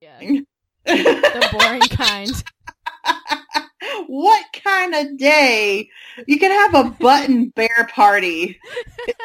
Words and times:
Yeah. 0.00 0.18
the 0.86 1.48
boring 1.52 1.88
kind. 1.88 2.30
what 4.06 4.46
kind 4.64 4.94
of 4.94 5.18
day? 5.18 5.90
You 6.26 6.38
can 6.38 6.50
have 6.50 6.86
a 6.86 6.90
button 6.90 7.50
bear 7.50 7.88
party 7.92 8.58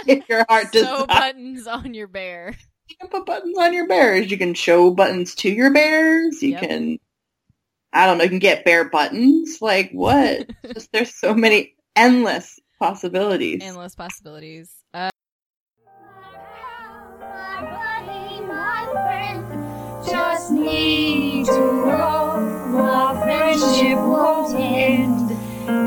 if 0.05 0.27
your 0.29 0.45
heart 0.49 0.71
does. 0.71 0.83
So 0.85 1.07
buttons 1.07 1.67
on 1.67 1.93
your 1.93 2.07
bear. 2.07 2.55
You 2.89 2.95
can 2.99 3.09
put 3.09 3.25
buttons 3.25 3.57
on 3.57 3.73
your 3.73 3.87
bears. 3.87 4.29
You 4.29 4.37
can 4.37 4.53
show 4.53 4.91
buttons 4.91 5.35
to 5.35 5.49
your 5.49 5.73
bears. 5.73 6.41
You 6.43 6.51
Yep. 6.51 6.61
can, 6.61 6.99
I 7.93 8.05
don't 8.05 8.17
know, 8.17 8.25
you 8.25 8.29
can 8.29 8.39
get 8.39 8.65
bear 8.65 8.89
buttons. 8.89 9.59
Like 9.61 9.91
what? 9.91 10.49
Just 10.73 10.91
there's 10.91 11.13
so 11.15 11.33
many 11.33 11.73
endless 11.95 12.59
possibilities. 12.79 13.61
Endless 13.63 13.95
possibilities. 13.95 14.71
Just 20.07 20.51
need 20.51 21.45
to 21.45 21.51
grow. 21.51 22.79
Our 22.79 23.21
friendship 23.21 23.97
won't 23.97 24.53
end. 24.59 25.29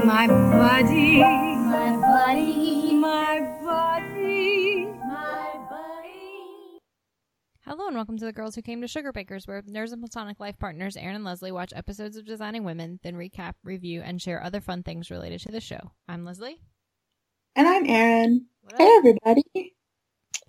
My 0.04 0.26
buddy, 0.26 1.20
my 1.20 1.96
buddy, 1.96 2.95
my 2.95 3.40
buddy, 3.62 4.86
my 4.86 5.66
buddy. 5.70 6.78
hello 7.64 7.86
and 7.86 7.96
welcome 7.96 8.18
to 8.18 8.24
the 8.24 8.32
Girls 8.32 8.54
Who 8.54 8.62
Came 8.62 8.80
to 8.80 8.88
Sugar 8.88 9.12
Bakers, 9.12 9.46
where 9.46 9.62
nerds 9.62 9.92
and 9.92 10.02
platonic 10.02 10.40
life 10.40 10.59
partners 10.59 10.96
Erin 10.96 11.14
and 11.16 11.24
Leslie 11.24 11.52
watch 11.52 11.73
episodes 11.76 12.16
of 12.16 12.24
Designing 12.26 12.64
Women, 12.64 12.98
then 13.02 13.14
recap, 13.14 13.54
review, 13.62 14.02
and 14.02 14.20
share 14.20 14.42
other 14.42 14.60
fun 14.60 14.82
things 14.82 15.10
related 15.10 15.40
to 15.42 15.52
the 15.52 15.60
show. 15.60 15.92
I'm 16.09 16.24
Leslie. 16.24 16.60
and 17.54 17.68
I'm 17.68 17.87
Erin. 17.88 18.46
Hey 18.76 18.90
everybody. 18.96 19.74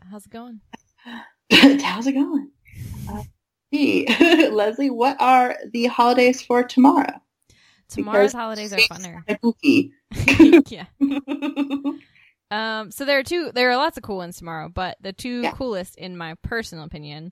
How's 0.09 0.25
it 0.25 0.31
going? 0.31 0.61
How's 1.51 2.07
it 2.07 2.13
going? 2.13 2.51
Uh, 3.11 3.23
hey, 3.71 4.49
Leslie, 4.49 4.89
what 4.89 5.17
are 5.19 5.55
the 5.71 5.85
holidays 5.87 6.41
for 6.41 6.63
tomorrow? 6.63 7.21
Tomorrow's 7.89 8.31
Because 8.31 8.33
holidays 8.33 8.73
are 8.73 8.77
funner. 8.77 9.23
Spooky. 9.38 9.94
yeah. 10.69 10.85
Um, 12.52 12.89
so 12.89 13.05
there 13.05 13.19
are 13.19 13.23
two. 13.23 13.52
There 13.53 13.69
are 13.69 13.77
lots 13.77 13.97
of 13.97 14.02
cool 14.02 14.17
ones 14.17 14.38
tomorrow, 14.38 14.69
but 14.69 14.97
the 15.02 15.13
two 15.13 15.44
Yeah. 15.44 15.52
coolest, 15.52 15.95
in 15.97 16.17
my 16.17 16.33
personal 16.41 16.83
opinion, 16.83 17.31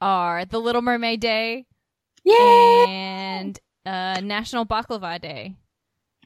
are 0.00 0.44
the 0.44 0.58
Little 0.58 0.82
Mermaid 0.82 1.20
Day 1.20 1.66
Yay! 2.24 2.84
and 2.88 3.56
uh, 3.86 4.20
National 4.20 4.66
Baklava 4.66 5.20
Day. 5.20 5.54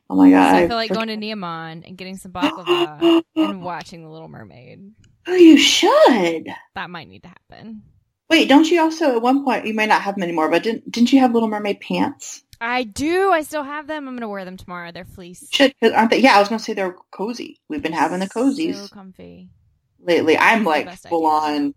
Oh 0.08 0.16
my 0.16 0.28
So 0.28 0.36
god! 0.36 0.54
I 0.54 0.66
feel 0.69 0.76
like 0.76 0.91
going 0.94 1.08
to 1.08 1.19
Neiman 1.19 1.86
and 1.86 1.98
getting 1.98 2.16
some 2.16 2.32
baklava 2.32 3.22
and 3.36 3.62
watching 3.62 4.02
the 4.02 4.08
Little 4.08 4.28
Mermaid. 4.28 4.92
Oh, 5.26 5.34
you 5.34 5.58
should. 5.58 6.47
That 6.74 6.88
might 6.88 7.08
need 7.10 7.24
to 7.24 7.28
happen. 7.28 7.82
Wait, 8.34 8.48
don't 8.48 8.68
you 8.68 8.80
also 8.80 9.14
at 9.14 9.22
one 9.22 9.44
point 9.44 9.64
you 9.64 9.74
may 9.74 9.86
not 9.86 10.02
have 10.02 10.16
them 10.16 10.24
anymore, 10.24 10.50
but 10.50 10.64
didn't 10.64 10.90
didn't 10.90 11.12
you 11.12 11.20
have 11.20 11.32
Little 11.32 11.48
Mermaid 11.48 11.80
pants? 11.80 12.42
I 12.60 12.82
do. 12.82 13.30
I 13.30 13.42
still 13.42 13.62
have 13.62 13.86
them. 13.86 14.08
I'm 14.08 14.16
gonna 14.16 14.28
wear 14.28 14.44
them 14.44 14.56
tomorrow. 14.56 14.91
They're 14.91 15.04
fleece. 15.04 15.46
Should 15.52 15.72
aren't 15.80 16.10
they? 16.10 16.18
Yeah, 16.18 16.34
I 16.34 16.41
was 16.41 16.48
gonna 16.48 16.58
say 16.58 16.72
they're 16.72 16.96
cozy. 17.12 17.60
We've 17.68 17.80
been 17.80 17.92
having 17.92 18.18
the 18.18 18.28
cozies 18.28 18.74
So 18.74 18.88
comfy. 18.88 19.50
lately. 20.00 20.36
I'm 20.36 20.64
like 20.64 20.92
full 20.96 21.28
idea. 21.28 21.58
on. 21.66 21.74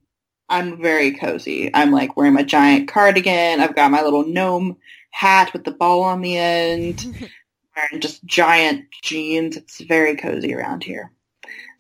I'm 0.50 0.82
very 0.82 1.12
cozy. 1.12 1.70
I'm 1.76 1.92
like 1.92 2.18
wearing 2.18 2.34
my 2.34 2.42
giant 2.42 2.88
cardigan. 2.88 3.60
I've 3.60 3.76
got 3.76 3.92
my 3.92 4.02
little 4.02 4.26
gnome 4.26 4.78
hat 5.12 5.54
with 5.54 5.64
the 5.64 5.70
ball 5.72 6.02
on 6.02 6.22
the 6.22 6.40
end. 6.40 7.06
wearing 7.76 8.02
just 8.02 8.26
giant 8.26 8.86
jeans. 9.04 9.58
It's 9.58 9.80
very 9.82 10.16
cozy 10.16 10.56
around 10.56 10.84
here. 10.84 11.12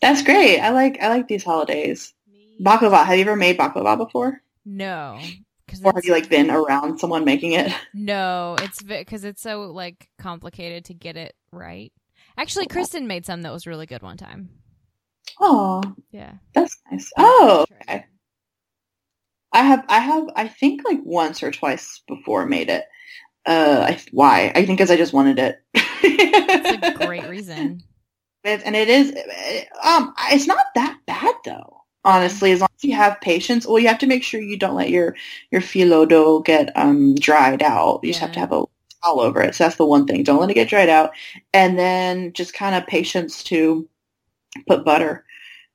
That's 0.02 0.22
great. 0.22 0.60
I 0.60 0.70
like 0.70 1.02
I 1.02 1.10
like 1.10 1.28
these 1.28 1.44
holidays. 1.44 2.14
Baklava. 2.62 3.04
Have 3.04 3.16
you 3.18 3.24
ever 3.24 3.36
made 3.36 3.58
baklava 3.58 3.98
before? 3.98 4.44
No. 4.70 5.18
Or 5.84 5.94
have 5.96 6.04
you 6.06 6.12
like 6.12 6.30
been 6.30 6.52
around 6.52 7.00
someone 7.00 7.24
making 7.26 7.54
it? 7.54 7.72
No, 7.94 8.56
it's 8.60 8.82
because 8.82 9.24
it's 9.24 9.42
so 9.42 9.62
like 9.72 10.10
complicated 10.20 10.86
to 10.86 10.94
get 10.94 11.16
it 11.18 11.36
right. 11.52 11.92
Actually, 12.38 12.68
Kristen 12.68 13.08
made 13.08 13.26
some 13.26 13.42
that 13.44 13.52
was 13.54 13.66
really 13.66 13.86
good 13.86 14.02
one 14.02 14.18
time. 14.18 14.50
Oh, 15.40 15.82
Yeah. 16.12 16.34
that's 16.54 16.78
nice. 16.92 17.10
Oh, 17.18 17.66
okay. 17.88 18.06
I 19.54 19.62
have, 19.64 19.86
I 19.88 20.00
have, 20.00 20.24
I 20.36 20.48
think 20.48 20.82
like 20.86 21.00
once 21.04 21.42
or 21.42 21.52
twice 21.52 22.02
before 22.08 22.46
made 22.46 22.70
it. 22.70 22.84
Uh, 23.46 23.86
I, 23.90 24.00
why? 24.12 24.52
I 24.54 24.66
think 24.66 24.78
because 24.80 24.92
I 24.92 24.98
just 24.98 25.14
wanted 25.14 25.40
it. 25.40 25.60
It's 25.74 26.88
a 27.02 27.06
great 27.06 27.24
reason. 27.30 27.82
It- 28.44 28.62
and 28.66 28.76
it 28.76 28.90
is, 28.90 29.10
um, 29.84 30.14
it's 30.32 30.48
not 30.48 30.66
that 30.76 30.98
bad 31.06 31.36
though. 31.46 31.77
Honestly, 32.08 32.54
as 32.54 32.62
long 32.62 32.70
as 32.74 32.84
you 32.86 32.96
have 32.96 33.20
patience, 33.20 33.68
well, 33.68 33.80
you 33.80 33.90
have 33.90 34.00
to 34.00 34.08
make 34.08 34.24
sure 34.24 34.40
you 34.40 34.56
don't 34.58 34.76
let 34.76 34.90
your 34.90 35.14
your 35.52 35.60
phyllo 35.60 36.08
dough 36.08 36.40
get 36.40 36.72
um 36.78 37.16
dried 37.16 37.62
out. 37.62 38.00
You 38.02 38.12
just 38.12 38.22
have 38.22 38.32
to 38.32 38.40
have 38.40 38.54
a 38.54 38.64
towel 39.04 39.20
over 39.20 39.42
it. 39.42 39.56
So 39.56 39.66
that's 39.66 39.76
the 39.76 39.86
one 39.86 40.08
thing. 40.08 40.24
Don't 40.24 40.40
let 40.40 40.50
it 40.50 40.54
get 40.54 40.70
dried 40.70 40.88
out, 40.88 41.12
and 41.54 41.78
then 41.78 42.32
just 42.32 42.54
kind 42.54 42.76
of 42.76 42.88
patience 42.88 43.44
to 43.46 43.90
put 44.68 44.86
butter 44.86 45.26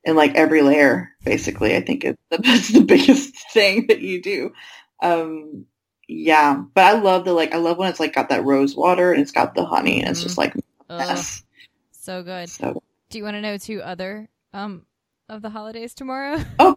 in 0.04 0.16
like 0.16 0.34
every 0.34 0.62
layer. 0.62 1.10
Basically, 1.22 1.76
I 1.76 1.82
think 1.82 2.03
it's 2.03 2.19
the, 2.31 2.38
that's 2.42 2.69
the 2.72 2.81
biggest 2.81 3.34
thing 3.53 3.88
that 3.88 4.00
you 4.00 4.22
do. 4.22 4.54
Um, 5.03 5.66
yeah, 6.09 6.62
but 6.75 6.84
I 6.84 6.98
love 6.98 7.26
the 7.26 7.34
like 7.34 7.54
I 7.54 7.59
love 7.59 7.76
when 7.76 7.91
it's 7.91 8.00
like 8.00 8.15
got 8.15 8.31
that 8.31 8.44
rose 8.44 8.75
water 8.75 9.12
and 9.12 9.21
it's 9.21 9.32
got 9.32 9.54
the 9.54 9.66
honey 9.66 10.00
and 10.00 10.09
it's 10.09 10.21
Mhm. 10.21 10.25
just 10.25 10.38
like 10.38 10.54
yes. 10.88 11.44
so 11.91 12.22
good. 12.22 12.48
So 12.48 12.82
Do 13.10 13.19
you 13.19 13.25
want 13.25 13.34
to 13.34 13.42
know 13.42 13.59
two 13.59 13.82
other 13.82 14.31
um 14.54 14.87
of 15.32 15.43
the 15.43 15.50
holidays 15.50 15.94
tomorrow? 15.94 16.38
Oh, 16.59 16.76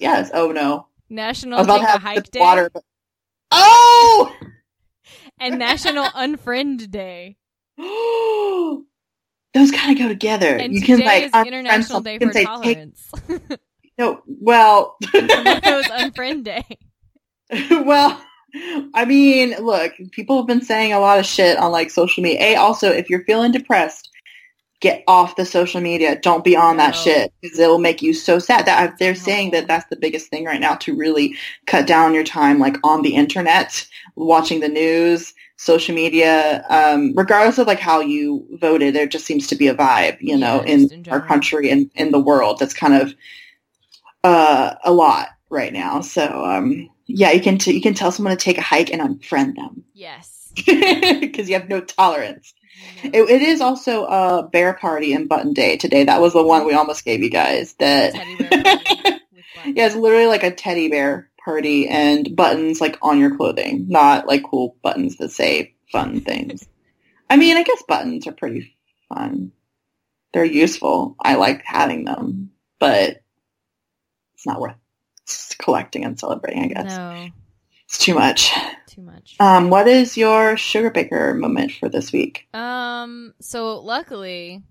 yes. 0.00 0.30
Oh 0.32 0.50
no. 0.52 0.86
National 1.10 1.60
about 1.60 1.80
Take 1.80 1.94
a 1.94 1.98
Hike 1.98 2.30
Day 2.30 2.40
water. 2.40 2.70
But... 2.72 2.82
Oh! 3.50 4.34
and 5.38 5.58
National 5.58 6.04
Unfriend 6.14 6.90
Day. 6.90 7.36
Those 7.78 9.70
kind 9.70 9.92
of 9.92 9.98
go 9.98 10.08
together. 10.08 10.56
And 10.56 10.72
you 10.74 10.80
today 10.80 10.96
can 10.96 11.04
like 11.04 11.24
is 11.24 11.46
International. 11.46 12.00
Day 12.00 12.18
for 12.18 12.32
say, 12.32 12.40
take- 12.40 12.46
Tolerance. 12.46 13.12
no, 13.98 14.22
well, 14.26 14.96
Tomorrow's 15.02 15.86
Unfriend 15.86 16.44
Day. 16.44 16.64
well, 17.70 18.20
I 18.94 19.04
mean, 19.04 19.54
look, 19.60 19.92
people 20.12 20.38
have 20.38 20.46
been 20.46 20.62
saying 20.62 20.92
a 20.92 20.98
lot 20.98 21.18
of 21.18 21.26
shit 21.26 21.58
on 21.58 21.70
like 21.72 21.90
social 21.90 22.22
media. 22.22 22.40
A, 22.40 22.56
also, 22.56 22.90
if 22.90 23.10
you're 23.10 23.24
feeling 23.24 23.52
depressed, 23.52 24.10
get 24.84 25.02
off 25.08 25.36
the 25.36 25.46
social 25.46 25.80
media. 25.80 26.14
Don't 26.20 26.44
be 26.44 26.54
on 26.54 26.76
that 26.76 26.90
shit 26.92 27.32
because 27.40 27.58
it'll 27.58 27.78
make 27.78 28.02
you 28.02 28.12
so 28.12 28.38
sad. 28.38 28.66
That 28.66 28.98
they're 28.98 29.14
saying 29.14 29.52
that 29.52 29.66
that's 29.66 29.88
the 29.88 29.96
biggest 29.96 30.28
thing 30.28 30.44
right 30.44 30.60
now 30.60 30.74
to 30.76 30.94
really 30.94 31.36
cut 31.66 31.86
down 31.86 32.12
your 32.12 32.22
time, 32.22 32.58
like 32.58 32.76
on 32.84 33.00
the 33.00 33.14
internet, 33.14 33.88
watching 34.14 34.60
the 34.60 34.68
news, 34.68 35.32
social 35.56 35.94
media. 35.94 36.66
Um, 36.68 37.14
regardless 37.16 37.56
of 37.56 37.66
like 37.66 37.80
how 37.80 38.00
you 38.00 38.46
voted, 38.60 38.94
there 38.94 39.06
just 39.06 39.24
seems 39.24 39.46
to 39.46 39.56
be 39.56 39.68
a 39.68 39.74
vibe, 39.74 40.18
you 40.20 40.36
know, 40.36 40.62
Yeah, 40.62 40.74
in, 40.74 40.90
in 40.92 41.08
our 41.08 41.22
country 41.26 41.70
and 41.70 41.90
in 41.94 42.10
the 42.10 42.20
world 42.20 42.58
that's 42.58 42.74
kind 42.74 42.92
of 42.94 43.14
uh, 44.22 44.74
a 44.84 44.92
lot 44.92 45.28
right 45.48 45.72
now. 45.72 46.02
So 46.02 46.44
um, 46.44 46.90
yeah, 47.06 47.30
you 47.30 47.40
can 47.40 47.56
t- 47.56 47.72
you 47.72 47.80
can 47.80 47.94
tell 47.94 48.12
someone 48.12 48.36
to 48.36 48.44
take 48.44 48.58
a 48.58 48.62
hike 48.62 48.92
and 48.92 49.00
unfriend 49.00 49.56
them 49.56 49.84
Yes. 49.94 50.52
because 50.56 51.48
you 51.48 51.54
have 51.58 51.70
no 51.70 51.80
tolerance. 51.80 52.52
It, 53.02 53.28
it 53.30 53.42
is 53.42 53.60
also 53.60 54.04
a 54.04 54.48
bear 54.50 54.74
party 54.74 55.12
and 55.12 55.28
button 55.28 55.52
day 55.52 55.76
today. 55.76 56.04
That 56.04 56.20
was 56.20 56.32
the 56.32 56.42
one 56.42 56.66
we 56.66 56.74
almost 56.74 57.04
gave 57.04 57.22
you 57.22 57.30
guys. 57.30 57.74
That 57.74 58.14
Teddy 58.14 58.36
bear 58.36 58.50
party 58.50 58.80
with 59.32 59.44
buttons. 59.54 59.74
yeah, 59.76 59.86
it's 59.86 59.94
literally 59.94 60.26
like 60.26 60.42
a 60.42 60.54
teddy 60.54 60.88
bear 60.88 61.30
party 61.44 61.88
and 61.88 62.34
buttons 62.34 62.80
like 62.80 62.98
on 63.02 63.20
your 63.20 63.36
clothing, 63.36 63.86
not 63.88 64.26
like 64.26 64.44
cool 64.44 64.76
buttons 64.82 65.16
that 65.16 65.30
say 65.30 65.74
fun 65.92 66.20
things. 66.20 66.66
I 67.30 67.36
mean, 67.36 67.56
I 67.56 67.62
guess 67.62 67.82
buttons 67.86 68.26
are 68.26 68.32
pretty 68.32 68.76
fun. 69.08 69.52
They're 70.32 70.44
useful. 70.44 71.16
I 71.20 71.36
like 71.36 71.62
having 71.64 72.04
them, 72.04 72.50
but 72.78 73.22
it's 74.34 74.46
not 74.46 74.60
worth 74.60 74.76
collecting 75.58 76.04
and 76.04 76.18
celebrating. 76.18 76.64
I 76.64 76.66
guess 76.68 76.96
No, 76.96 77.30
it's 77.86 77.98
too 77.98 78.14
much. 78.14 78.50
Too 78.94 79.02
much. 79.02 79.36
Um, 79.40 79.70
what 79.70 79.88
is 79.88 80.16
your 80.16 80.56
sugar 80.56 80.90
baker 80.90 81.34
moment 81.34 81.72
for 81.72 81.88
this 81.88 82.12
week? 82.12 82.46
Um, 82.54 83.34
so 83.40 83.80
luckily 83.80 84.62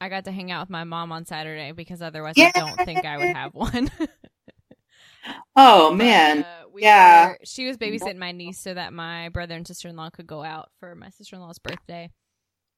I 0.00 0.08
got 0.08 0.24
to 0.24 0.32
hang 0.32 0.50
out 0.50 0.62
with 0.62 0.70
my 0.70 0.84
mom 0.84 1.12
on 1.12 1.24
Saturday 1.24 1.72
because 1.72 2.02
otherwise 2.02 2.38
I 2.38 2.50
don't 2.58 2.78
think 2.84 3.04
I 3.04 3.18
would 3.18 3.28
have 3.28 3.54
one. 3.54 3.90
Oh 5.56 5.90
man, 5.92 6.38
Uh, 6.38 6.68
we 6.72 6.82
Yeah. 6.82 7.26
were- 7.28 7.38
she 7.44 7.66
was 7.66 7.76
babysitting 7.76 8.16
my 8.16 8.32
niece 8.32 8.58
so 8.58 8.72
that 8.72 8.92
my 8.92 9.28
brother 9.28 9.54
and 9.54 9.66
sister 9.66 9.88
in 9.88 9.96
law 9.96 10.08
could 10.08 10.26
go 10.26 10.42
out 10.42 10.70
for 10.78 10.94
my 10.94 11.10
sister 11.10 11.36
in 11.36 11.42
law's 11.42 11.58
birthday. 11.58 12.08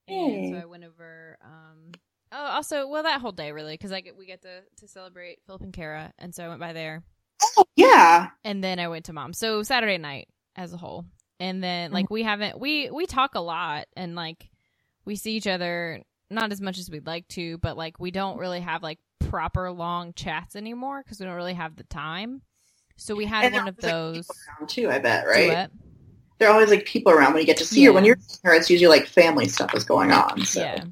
And 0.07 0.49
so 0.49 0.57
I 0.57 0.65
went 0.65 0.83
over. 0.83 1.37
Um, 1.41 1.93
oh, 2.31 2.45
also, 2.45 2.87
well, 2.87 3.03
that 3.03 3.21
whole 3.21 3.31
day 3.31 3.51
really 3.53 3.73
because 3.75 3.91
I 3.93 4.01
get 4.01 4.17
we 4.17 4.25
get 4.25 4.41
to 4.41 4.61
to 4.79 4.87
celebrate 4.87 5.39
Philip 5.45 5.61
and 5.61 5.71
Kara, 5.73 6.11
and 6.19 6.35
so 6.35 6.43
I 6.43 6.49
went 6.49 6.59
by 6.59 6.73
there, 6.73 7.03
oh 7.57 7.63
yeah, 7.77 8.29
and 8.43 8.61
then 8.63 8.79
I 8.79 8.89
went 8.89 9.05
to 9.05 9.13
mom. 9.13 9.31
So 9.33 9.63
Saturday 9.63 9.97
night 9.97 10.27
as 10.55 10.73
a 10.73 10.77
whole, 10.77 11.05
and 11.39 11.63
then 11.63 11.87
Mm-hmm. 11.89 11.95
like 11.95 12.09
we 12.09 12.23
haven't 12.23 12.59
we 12.59 12.89
we 12.91 13.05
talk 13.05 13.35
a 13.35 13.39
lot, 13.39 13.85
and 13.95 14.15
like 14.15 14.49
we 15.05 15.15
see 15.15 15.35
each 15.35 15.47
other 15.47 16.01
not 16.29 16.51
as 16.51 16.61
much 16.61 16.77
as 16.79 16.89
we'd 16.89 17.05
like 17.05 17.27
to, 17.29 17.57
but 17.59 17.77
like 17.77 17.99
we 17.99 18.11
don't 18.11 18.37
really 18.37 18.61
have 18.61 18.81
like 18.81 18.99
proper 19.19 19.71
long 19.71 20.13
chats 20.13 20.55
anymore 20.55 21.01
because 21.03 21.19
we 21.19 21.25
don't 21.25 21.35
really 21.35 21.53
have 21.53 21.75
the 21.75 21.83
time. 21.85 22.41
So 22.95 23.15
we 23.15 23.25
had 23.25 23.45
And 23.45 23.53
one 23.53 23.67
of 23.67 23.75
like, 23.77 23.91
those. 23.91 24.27
people 24.27 24.67
too, 24.67 24.89
I 24.89 24.99
bet, 24.99 25.25
right? 25.27 25.69
There 26.39 26.49
are 26.49 26.53
always 26.53 26.69
like 26.69 26.85
people 26.85 27.11
around 27.11 27.33
when 27.33 27.41
you 27.41 27.45
get 27.45 27.57
to 27.57 27.65
see 27.65 27.83
her. 27.85 27.93
When 27.93 28.03
Yeah. 28.03 28.09
you're 28.09 28.17
seeing 28.19 28.39
her, 28.43 28.53
it's 28.53 28.69
usually 28.69 28.87
like 28.89 29.07
family 29.07 29.47
stuff 29.47 29.73
is 29.75 29.83
going 29.83 30.11
on. 30.11 30.43
So 30.45 30.61
Yeah. 30.61 30.83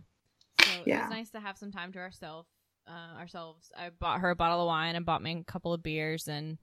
So 0.66 0.84
Yeah. 0.86 1.02
it's 1.02 1.10
nice 1.12 1.30
to 1.32 1.40
have 1.40 1.58
some 1.58 1.72
time 1.72 1.92
to 1.94 2.00
ourselves. 2.00 2.50
Uh, 2.88 3.18
ourselves. 3.20 3.72
I 3.78 3.90
bought 3.90 4.20
her 4.22 4.32
a 4.32 4.36
bottle 4.36 4.62
of 4.62 4.68
wine 4.68 4.96
and 4.96 5.06
bought 5.06 5.22
me 5.22 5.38
a 5.40 5.44
couple 5.44 5.74
of 5.74 5.84
beers 5.84 6.28
and 6.28 6.58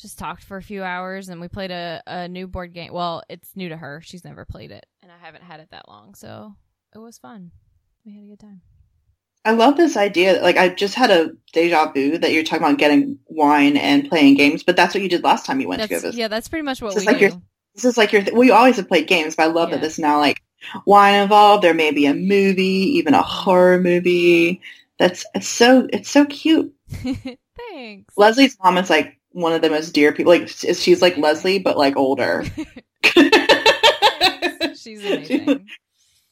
just 0.00 0.18
talked 0.18 0.44
for 0.44 0.56
a 0.56 0.62
few 0.62 0.82
hours. 0.82 1.28
And 1.28 1.40
we 1.40 1.48
played 1.48 1.70
a, 1.70 2.02
a 2.06 2.28
new 2.28 2.46
board 2.46 2.72
game. 2.72 2.92
Well, 2.92 3.22
it's 3.28 3.54
new 3.56 3.68
to 3.70 3.76
her. 3.76 4.00
She's 4.04 4.24
never 4.24 4.44
played 4.44 4.70
it, 4.70 4.86
and 5.02 5.10
I 5.12 5.16
haven't 5.24 5.42
had 5.44 5.60
it 5.60 5.68
that 5.70 5.88
long, 5.88 6.14
so 6.14 6.54
it 6.94 6.98
was 6.98 7.18
fun. 7.18 7.50
We 8.04 8.14
had 8.14 8.24
a 8.24 8.28
good 8.28 8.40
time. 8.40 8.62
I 9.44 9.52
love 9.52 9.76
this 9.76 9.96
idea. 9.96 10.42
Like 10.42 10.56
I 10.58 10.68
just 10.68 10.94
had 10.94 11.10
a 11.10 11.30
deja 11.52 11.92
vu 11.92 12.18
that 12.18 12.32
you're 12.32 12.42
talking 12.44 12.64
about 12.66 12.78
getting 12.78 13.18
wine 13.26 13.76
and 13.78 14.08
playing 14.08 14.34
games, 14.34 14.62
but 14.62 14.76
that's 14.76 14.94
what 14.94 15.02
you 15.02 15.08
did 15.08 15.24
last 15.24 15.46
time 15.46 15.60
you 15.60 15.68
went 15.68 15.80
to 15.82 15.88
go 15.88 15.94
That's, 15.94 16.04
visit. 16.04 16.18
yeah, 16.18 16.28
that's 16.28 16.48
pretty 16.48 16.62
much 16.64 16.82
what 16.82 16.92
It's 16.94 17.00
we 17.00 17.06
like 17.06 17.18
do. 17.18 17.26
your- 17.26 17.42
This 17.74 17.84
is 17.86 17.96
like 17.96 18.12
your. 18.12 18.22
Th- 18.22 18.36
we 18.36 18.50
always 18.50 18.76
have 18.76 18.88
played 18.88 19.06
games, 19.06 19.36
but 19.36 19.44
I 19.44 19.46
love 19.46 19.70
Yeah. 19.70 19.76
that 19.76 19.82
this 19.82 19.98
now 19.98 20.18
like 20.18 20.42
wine 20.84 21.14
involved. 21.22 21.64
There 21.64 21.72
may 21.72 21.90
be 21.90 22.04
a 22.06 22.12
movie, 22.14 22.96
even 22.98 23.14
a 23.14 23.22
horror 23.22 23.80
movie. 23.80 24.60
That's 24.98 25.24
it's 25.34 25.48
so 25.48 25.88
it's 25.90 26.10
so 26.10 26.26
cute. 26.26 26.74
Thanks. 27.56 28.14
Leslie's 28.16 28.56
mom 28.62 28.76
is 28.78 28.90
like 28.90 29.18
one 29.32 29.52
of 29.52 29.62
the 29.62 29.70
most 29.70 29.90
dear 29.92 30.12
people. 30.12 30.32
Like 30.32 30.48
she's 30.48 31.02
like 31.02 31.16
Leslie, 31.16 31.58
but 31.58 31.76
like 31.76 31.96
older. 31.96 32.44
She's 34.74 35.04
amazing. 35.04 35.66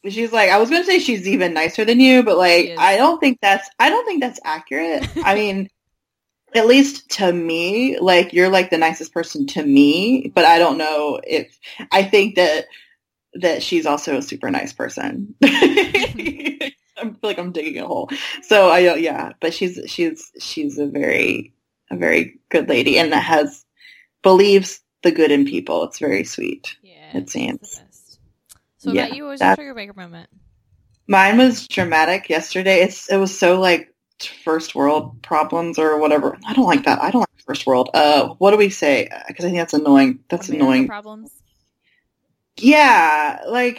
She's 0.08 0.32
like, 0.32 0.50
I 0.50 0.58
was 0.58 0.70
gonna 0.70 0.84
say 0.84 1.00
she's 1.00 1.26
even 1.26 1.54
nicer 1.54 1.84
than 1.84 2.00
you, 2.00 2.22
but 2.22 2.38
like. 2.38 2.74
I 2.78 2.96
don't 2.96 3.18
think 3.18 3.38
that's, 3.40 3.68
I 3.78 3.90
don't 3.90 4.06
think 4.06 4.22
that's 4.22 4.40
accurate. 4.44 5.06
I 5.24 5.34
mean, 5.36 5.68
at 6.54 6.66
least 6.66 7.10
to 7.10 7.32
me, 7.32 7.98
like 7.98 8.32
you're 8.32 8.48
like 8.48 8.70
the 8.70 8.78
nicest 8.78 9.12
person 9.12 9.46
to 9.48 9.62
me, 9.62 10.32
but 10.34 10.44
I 10.44 10.58
don't 10.58 10.78
know 10.78 11.20
if 11.24 11.58
I 11.92 12.04
think 12.04 12.36
that 12.36 12.66
that 13.34 13.62
she's 13.62 13.86
also 13.86 14.16
a 14.16 14.22
super 14.22 14.50
nice 14.50 14.72
person. 14.72 15.34
I 15.42 16.72
feel 17.02 17.16
like 17.22 17.38
I'm 17.38 17.52
digging 17.52 17.78
a 17.78 17.86
hole. 17.86 18.10
So 18.42 18.70
I, 18.70 18.94
yeah, 18.94 19.32
but 19.40 19.52
she's 19.52 19.78
she's 19.86 20.32
she's 20.40 20.78
a 20.78 20.86
very 20.86 21.52
a 21.90 21.96
very 21.96 22.38
good 22.50 22.68
lady 22.68 22.98
and 22.98 23.12
that 23.12 23.22
has 23.22 23.64
believes 24.22 24.80
the 25.02 25.12
good 25.12 25.30
in 25.30 25.44
people. 25.44 25.84
It's 25.84 25.98
very 25.98 26.24
sweet. 26.24 26.76
Yeah, 26.82 27.16
It 27.16 27.30
seems. 27.30 27.80
So 28.78 28.92
Yeah, 28.92 29.06
about 29.06 29.16
you, 29.16 29.24
what 29.24 29.30
was 29.30 29.40
your 29.40 29.56
trigger 29.56 29.94
moment? 29.94 30.30
Mine 31.08 31.38
was 31.38 31.66
dramatic 31.66 32.28
yesterday. 32.28 32.82
It's 32.82 33.10
it 33.10 33.16
was 33.16 33.36
so 33.36 33.58
like 33.58 33.92
first 34.44 34.74
world 34.74 35.20
problems 35.22 35.78
or 35.78 35.98
whatever. 35.98 36.38
I 36.46 36.52
don't 36.52 36.66
like 36.66 36.84
that. 36.84 37.02
I 37.02 37.10
don't 37.10 37.20
like 37.20 37.28
first 37.46 37.66
world. 37.66 37.90
Uh, 37.94 38.34
what 38.38 38.50
do 38.52 38.56
we 38.56 38.70
say? 38.70 39.08
Because 39.26 39.44
I 39.44 39.48
think 39.48 39.58
that's 39.58 39.74
annoying. 39.74 40.20
That's 40.28 40.48
America 40.48 40.64
annoying. 40.64 40.86
Problems. 40.86 41.37
Yeah, 42.60 43.40
like 43.46 43.76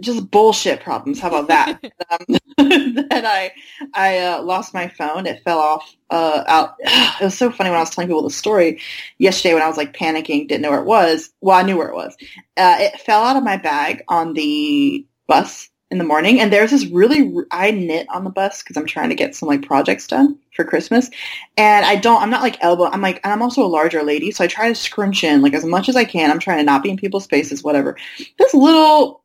just 0.00 0.30
bullshit 0.30 0.80
problems. 0.80 1.20
How 1.20 1.28
about 1.28 1.48
that? 1.48 1.84
um, 2.10 2.26
that 3.08 3.24
I 3.24 3.52
I 3.94 4.18
uh, 4.18 4.42
lost 4.42 4.74
my 4.74 4.88
phone. 4.88 5.26
It 5.26 5.42
fell 5.44 5.58
off. 5.58 5.94
Uh, 6.10 6.44
out. 6.46 6.74
It 7.20 7.24
was 7.24 7.38
so 7.38 7.50
funny 7.50 7.70
when 7.70 7.76
I 7.76 7.82
was 7.82 7.90
telling 7.90 8.08
people 8.08 8.22
the 8.22 8.30
story 8.30 8.80
yesterday 9.18 9.54
when 9.54 9.62
I 9.62 9.68
was 9.68 9.76
like 9.76 9.94
panicking, 9.94 10.48
didn't 10.48 10.62
know 10.62 10.70
where 10.70 10.80
it 10.80 10.86
was. 10.86 11.30
Well, 11.40 11.56
I 11.56 11.62
knew 11.62 11.76
where 11.76 11.88
it 11.88 11.94
was. 11.94 12.16
Uh, 12.56 12.76
it 12.80 13.00
fell 13.00 13.22
out 13.22 13.36
of 13.36 13.44
my 13.44 13.56
bag 13.56 14.02
on 14.08 14.32
the 14.34 15.06
bus 15.28 15.68
in 15.92 15.98
the 15.98 16.04
morning, 16.04 16.40
and 16.40 16.50
there's 16.50 16.70
this 16.70 16.86
really. 16.86 17.30
I 17.50 17.70
knit 17.70 18.06
on 18.08 18.24
the 18.24 18.30
bus 18.30 18.62
because 18.62 18.78
I'm 18.78 18.86
trying 18.86 19.10
to 19.10 19.14
get 19.14 19.36
some 19.36 19.46
like 19.46 19.60
projects 19.66 20.06
done 20.06 20.38
for 20.56 20.64
Christmas, 20.64 21.10
and 21.58 21.84
I 21.84 21.96
don't. 21.96 22.22
I'm 22.22 22.30
not 22.30 22.40
like 22.40 22.56
elbow. 22.64 22.86
I'm 22.86 23.02
like, 23.02 23.20
and 23.22 23.30
I'm 23.30 23.42
also 23.42 23.62
a 23.62 23.68
larger 23.68 24.02
lady, 24.02 24.30
so 24.30 24.42
I 24.42 24.46
try 24.46 24.68
to 24.68 24.74
scrunch 24.74 25.22
in 25.22 25.42
like 25.42 25.52
as 25.52 25.66
much 25.66 25.90
as 25.90 25.94
I 25.94 26.04
can. 26.06 26.30
I'm 26.30 26.38
trying 26.38 26.56
to 26.58 26.64
not 26.64 26.82
be 26.82 26.88
in 26.88 26.96
people's 26.96 27.26
faces, 27.26 27.62
whatever. 27.62 27.98
This 28.38 28.54
little, 28.54 29.22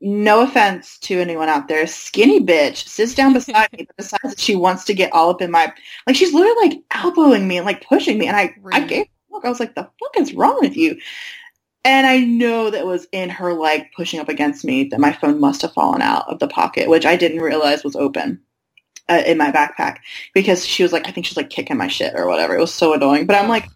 no 0.00 0.42
offense 0.42 0.98
to 1.00 1.18
anyone 1.20 1.48
out 1.48 1.66
there, 1.66 1.84
skinny 1.88 2.40
bitch 2.40 2.86
sits 2.86 3.12
down 3.14 3.32
beside 3.32 3.72
me, 3.72 3.84
but 3.84 3.96
decides 3.96 4.34
that 4.34 4.40
she 4.40 4.54
wants 4.54 4.84
to 4.84 4.94
get 4.94 5.12
all 5.12 5.30
up 5.30 5.42
in 5.42 5.50
my 5.50 5.72
like. 6.06 6.14
She's 6.14 6.32
literally 6.32 6.68
like 6.68 6.82
elbowing 6.92 7.48
me 7.48 7.56
and 7.56 7.66
like 7.66 7.84
pushing 7.84 8.18
me, 8.18 8.28
and 8.28 8.36
I 8.36 8.54
I 8.70 8.80
Rude. 8.80 8.88
gave 8.88 9.06
a 9.06 9.34
look. 9.34 9.44
I 9.44 9.48
was 9.48 9.58
like, 9.58 9.74
the 9.74 9.82
fuck 9.82 10.16
is 10.16 10.32
wrong 10.32 10.58
with 10.60 10.76
you? 10.76 10.96
And 11.84 12.06
I 12.06 12.20
know 12.20 12.70
that 12.70 12.86
was 12.86 13.06
in 13.12 13.28
her 13.28 13.52
like 13.52 13.92
pushing 13.92 14.18
up 14.18 14.28
against 14.28 14.64
me 14.64 14.84
that 14.84 15.00
my 15.00 15.12
phone 15.12 15.38
must 15.38 15.62
have 15.62 15.74
fallen 15.74 16.00
out 16.00 16.26
of 16.28 16.38
the 16.38 16.48
pocket, 16.48 16.88
which 16.88 17.04
I 17.04 17.16
didn't 17.16 17.42
realize 17.42 17.84
was 17.84 17.94
open 17.94 18.40
uh, 19.08 19.22
in 19.26 19.36
my 19.36 19.52
backpack 19.52 19.98
because 20.32 20.66
she 20.66 20.82
was 20.82 20.92
like, 20.92 21.06
I 21.06 21.10
think 21.10 21.26
she's 21.26 21.36
like 21.36 21.50
kicking 21.50 21.76
my 21.76 21.88
shit 21.88 22.14
or 22.16 22.26
whatever. 22.26 22.56
It 22.56 22.60
was 22.60 22.72
so 22.72 22.94
annoying. 22.94 23.26
But 23.26 23.36
I'm 23.36 23.48
like, 23.48 23.68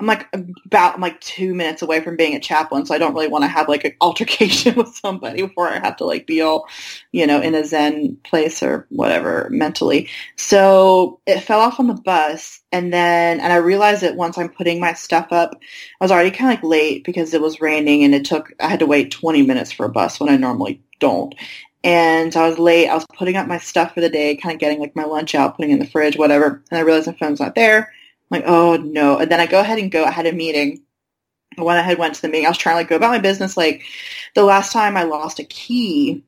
I'm 0.00 0.06
like 0.06 0.26
about 0.64 0.94
I'm 0.94 1.00
like 1.00 1.20
two 1.20 1.54
minutes 1.54 1.82
away 1.82 2.00
from 2.00 2.16
being 2.16 2.34
a 2.34 2.40
chaplain, 2.40 2.86
so 2.86 2.94
I 2.94 2.98
don't 2.98 3.14
really 3.14 3.28
want 3.28 3.44
to 3.44 3.48
have 3.48 3.68
like 3.68 3.84
an 3.84 3.92
altercation 4.00 4.74
with 4.74 4.88
somebody 4.88 5.42
before 5.42 5.68
I 5.68 5.78
have 5.78 5.96
to 5.96 6.04
like 6.04 6.26
be 6.26 6.40
all, 6.40 6.66
you 7.12 7.26
know, 7.26 7.40
in 7.40 7.54
a 7.54 7.64
zen 7.64 8.16
place 8.24 8.62
or 8.62 8.86
whatever 8.88 9.48
mentally. 9.50 10.08
So 10.36 11.20
it 11.26 11.40
fell 11.40 11.60
off 11.60 11.78
on 11.78 11.86
the 11.86 11.94
bus, 11.94 12.60
and 12.72 12.92
then 12.92 13.40
and 13.40 13.52
I 13.52 13.56
realized 13.56 14.02
that 14.02 14.16
once 14.16 14.38
I'm 14.38 14.48
putting 14.48 14.80
my 14.80 14.94
stuff 14.94 15.28
up, 15.30 15.54
I 16.00 16.04
was 16.04 16.10
already 16.10 16.30
kind 16.30 16.52
of 16.52 16.62
like 16.62 16.70
late 16.70 17.04
because 17.04 17.34
it 17.34 17.42
was 17.42 17.60
raining, 17.60 18.02
and 18.02 18.14
it 18.14 18.24
took 18.24 18.52
I 18.58 18.68
had 18.68 18.80
to 18.80 18.86
wait 18.86 19.10
20 19.10 19.42
minutes 19.42 19.72
for 19.72 19.84
a 19.84 19.90
bus 19.90 20.18
when 20.18 20.30
I 20.30 20.36
normally 20.36 20.82
don't. 20.98 21.34
And 21.82 22.36
I 22.36 22.48
was 22.48 22.58
late. 22.58 22.88
I 22.88 22.94
was 22.94 23.06
putting 23.14 23.36
up 23.36 23.46
my 23.46 23.58
stuff 23.58 23.94
for 23.94 24.00
the 24.00 24.10
day, 24.10 24.36
kind 24.36 24.54
of 24.54 24.60
getting 24.60 24.80
like 24.80 24.94
my 24.96 25.04
lunch 25.04 25.34
out, 25.34 25.56
putting 25.56 25.70
in 25.70 25.78
the 25.78 25.86
fridge, 25.86 26.16
whatever. 26.16 26.62
And 26.70 26.78
I 26.78 26.82
realized 26.82 27.06
my 27.06 27.14
phone's 27.14 27.40
not 27.40 27.54
there. 27.54 27.92
Like, 28.30 28.44
oh 28.46 28.76
no. 28.76 29.18
And 29.18 29.30
then 29.30 29.40
I 29.40 29.46
go 29.46 29.60
ahead 29.60 29.78
and 29.78 29.90
go. 29.90 30.04
I 30.04 30.10
had 30.10 30.26
a 30.26 30.32
meeting. 30.32 30.82
I 31.58 31.62
went 31.62 31.80
ahead, 31.80 31.98
went 31.98 32.14
to 32.14 32.22
the 32.22 32.28
meeting. 32.28 32.46
I 32.46 32.50
was 32.50 32.58
trying 32.58 32.74
to 32.74 32.78
like 32.78 32.88
go 32.88 32.96
about 32.96 33.10
my 33.10 33.18
business. 33.18 33.56
Like 33.56 33.82
the 34.34 34.44
last 34.44 34.72
time 34.72 34.96
I 34.96 35.02
lost 35.02 35.40
a 35.40 35.44
key 35.44 36.22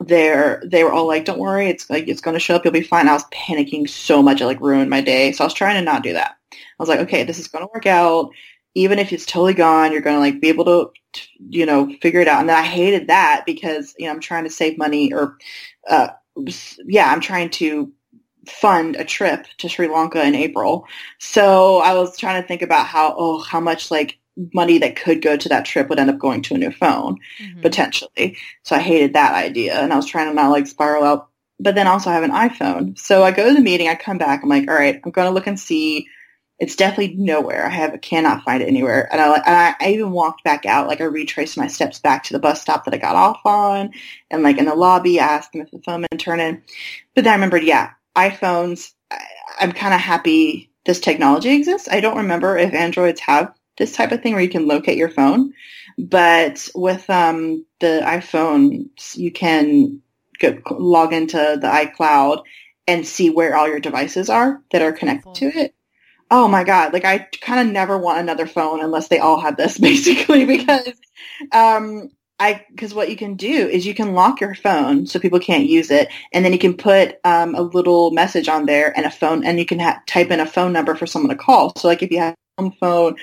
there, 0.00 0.62
they 0.64 0.82
were 0.82 0.92
all 0.92 1.06
like, 1.06 1.24
don't 1.24 1.38
worry. 1.38 1.68
It's 1.68 1.88
like, 1.88 2.08
it's 2.08 2.20
going 2.20 2.34
to 2.34 2.40
show 2.40 2.56
up. 2.56 2.64
You'll 2.64 2.72
be 2.72 2.82
fine. 2.82 3.08
I 3.08 3.12
was 3.12 3.24
panicking 3.26 3.88
so 3.88 4.22
much. 4.22 4.40
It 4.40 4.46
like 4.46 4.60
ruined 4.60 4.90
my 4.90 5.00
day. 5.00 5.32
So 5.32 5.44
I 5.44 5.46
was 5.46 5.54
trying 5.54 5.76
to 5.76 5.82
not 5.82 6.02
do 6.02 6.14
that. 6.14 6.36
I 6.52 6.56
was 6.78 6.88
like, 6.88 7.00
okay, 7.00 7.22
this 7.22 7.38
is 7.38 7.48
going 7.48 7.64
to 7.64 7.70
work 7.72 7.86
out. 7.86 8.30
Even 8.74 8.98
if 8.98 9.12
it's 9.12 9.26
totally 9.26 9.54
gone, 9.54 9.92
you're 9.92 10.00
going 10.00 10.16
to 10.16 10.20
like 10.20 10.40
be 10.40 10.48
able 10.48 10.64
to, 10.64 10.90
to, 11.12 11.22
you 11.38 11.66
know, 11.66 11.92
figure 12.00 12.20
it 12.20 12.28
out. 12.28 12.40
And 12.40 12.48
then 12.48 12.56
I 12.56 12.62
hated 12.62 13.08
that 13.08 13.42
because, 13.46 13.94
you 13.98 14.06
know, 14.06 14.12
I'm 14.12 14.20
trying 14.20 14.44
to 14.44 14.50
save 14.50 14.78
money 14.78 15.12
or, 15.12 15.36
uh, 15.88 16.08
yeah, 16.86 17.10
I'm 17.10 17.20
trying 17.20 17.50
to 17.50 17.92
fund 18.48 18.96
a 18.96 19.04
trip 19.04 19.46
to 19.58 19.68
Sri 19.68 19.88
Lanka 19.88 20.24
in 20.24 20.34
April. 20.34 20.86
So 21.18 21.78
I 21.78 21.94
was 21.94 22.16
trying 22.16 22.40
to 22.40 22.48
think 22.48 22.62
about 22.62 22.86
how, 22.86 23.14
oh, 23.16 23.40
how 23.40 23.60
much 23.60 23.90
like 23.90 24.18
money 24.54 24.78
that 24.78 24.96
could 24.96 25.22
go 25.22 25.36
to 25.36 25.48
that 25.50 25.64
trip 25.64 25.88
would 25.88 25.98
end 25.98 26.10
up 26.10 26.18
going 26.18 26.42
to 26.42 26.54
a 26.54 26.58
new 26.58 26.70
phone 26.70 27.16
Mhm. 27.40 27.62
potentially. 27.62 28.36
So 28.62 28.76
I 28.76 28.80
hated 28.80 29.14
that 29.14 29.34
idea 29.34 29.78
and 29.80 29.92
I 29.92 29.96
was 29.96 30.06
trying 30.06 30.28
to 30.28 30.34
not 30.34 30.50
like 30.50 30.66
spiral 30.66 31.04
out. 31.04 31.28
But 31.58 31.74
then 31.74 31.86
also 31.86 32.08
I 32.08 32.14
have 32.14 32.22
an 32.22 32.30
iPhone. 32.30 32.98
So 32.98 33.22
I 33.22 33.32
go 33.32 33.48
to 33.48 33.54
the 33.54 33.60
meeting, 33.60 33.88
I 33.88 33.94
come 33.94 34.16
back, 34.16 34.42
I'm 34.42 34.48
like, 34.48 34.68
all 34.68 34.74
right, 34.74 34.98
I'm 35.04 35.10
going 35.10 35.28
to 35.28 35.34
look 35.34 35.46
and 35.46 35.60
see. 35.60 36.08
It's 36.58 36.76
definitely 36.76 37.16
nowhere. 37.16 37.66
I 37.66 37.70
have 37.70 37.98
cannot 38.02 38.44
find 38.44 38.62
it 38.62 38.68
anywhere. 38.68 39.08
And 39.10 39.20
I 39.20 39.34
and 39.34 39.56
I, 39.56 39.74
I 39.80 39.92
even 39.92 40.10
walked 40.10 40.44
back 40.44 40.66
out. 40.66 40.88
Like 40.88 41.00
I 41.00 41.04
retraced 41.04 41.56
my 41.56 41.68
steps 41.68 41.98
back 41.98 42.24
to 42.24 42.34
the 42.34 42.38
bus 42.38 42.60
stop 42.60 42.84
that 42.84 42.92
I 42.94 42.98
got 42.98 43.16
off 43.16 43.40
on, 43.46 43.92
and 44.30 44.42
like 44.42 44.58
in 44.58 44.66
the 44.66 44.74
lobby, 44.74 45.20
I 45.20 45.24
asked 45.24 45.52
them 45.52 45.62
if 45.62 45.70
the 45.70 45.80
phone 45.80 46.04
had 46.10 46.20
turned 46.20 46.42
in. 46.42 46.62
But 47.14 47.24
then 47.24 47.32
I 47.32 47.36
remembered, 47.36 47.64
yeah, 47.64 47.92
iPhones. 48.16 48.92
I, 49.10 49.24
I'm 49.60 49.72
kind 49.72 49.94
of 49.94 50.00
happy 50.00 50.70
this 50.86 51.00
technology 51.00 51.50
exists. 51.50 51.88
I 51.90 52.00
don't 52.00 52.16
remember 52.18 52.56
if 52.56 52.72
Androids 52.72 53.20
have 53.20 53.52
this 53.78 53.92
type 53.92 54.12
of 54.12 54.22
thing 54.22 54.34
where 54.34 54.42
you 54.42 54.48
can 54.48 54.66
locate 54.66 54.98
your 54.98 55.08
phone, 55.08 55.52
but 55.98 56.68
with 56.74 57.08
um, 57.10 57.64
the 57.80 58.02
iPhone, 58.04 58.88
you 59.14 59.30
can 59.30 60.00
go, 60.38 60.58
log 60.70 61.12
into 61.12 61.36
the 61.36 61.66
iCloud 61.66 62.42
and 62.86 63.06
see 63.06 63.30
where 63.30 63.56
all 63.56 63.68
your 63.68 63.80
devices 63.80 64.28
are 64.28 64.62
that 64.72 64.82
are 64.82 64.92
connected 64.92 65.34
to 65.34 65.46
it. 65.46 65.74
Oh 66.30 66.46
my 66.46 66.62
god! 66.62 66.92
Like 66.92 67.04
I 67.04 67.28
kind 67.40 67.66
of 67.66 67.72
never 67.72 67.98
want 67.98 68.20
another 68.20 68.46
phone 68.46 68.80
unless 68.80 69.08
they 69.08 69.18
all 69.18 69.40
have 69.40 69.56
this, 69.56 69.78
basically, 69.78 70.44
because 70.44 70.92
um, 71.52 72.10
I 72.40 72.64
because 72.70 72.94
what 72.94 73.10
you 73.10 73.16
can 73.16 73.34
do 73.34 73.68
is 73.68 73.86
you 73.86 73.94
can 73.94 74.14
lock 74.14 74.40
your 74.40 74.54
phone 74.54 75.06
so 75.06 75.20
people 75.20 75.38
can't 75.38 75.66
use 75.66 75.90
it, 75.90 76.08
and 76.32 76.44
then 76.44 76.52
you 76.52 76.58
can 76.58 76.74
put 76.74 77.20
um, 77.24 77.54
a 77.54 77.60
little 77.60 78.10
message 78.12 78.48
on 78.48 78.66
there 78.66 78.96
and 78.96 79.06
a 79.06 79.10
phone, 79.10 79.44
and 79.44 79.58
you 79.58 79.66
can 79.66 79.78
ha- 79.78 80.00
type 80.06 80.30
in 80.30 80.40
a 80.40 80.46
phone 80.46 80.72
number 80.72 80.94
for 80.94 81.06
someone 81.06 81.28
to 81.30 81.36
call. 81.36 81.72
So 81.76 81.86
like 81.86 82.02
if 82.02 82.10
you 82.10 82.18
have 82.18 82.34
a 82.58 82.62
home 82.62 82.72
phone, 82.80 83.16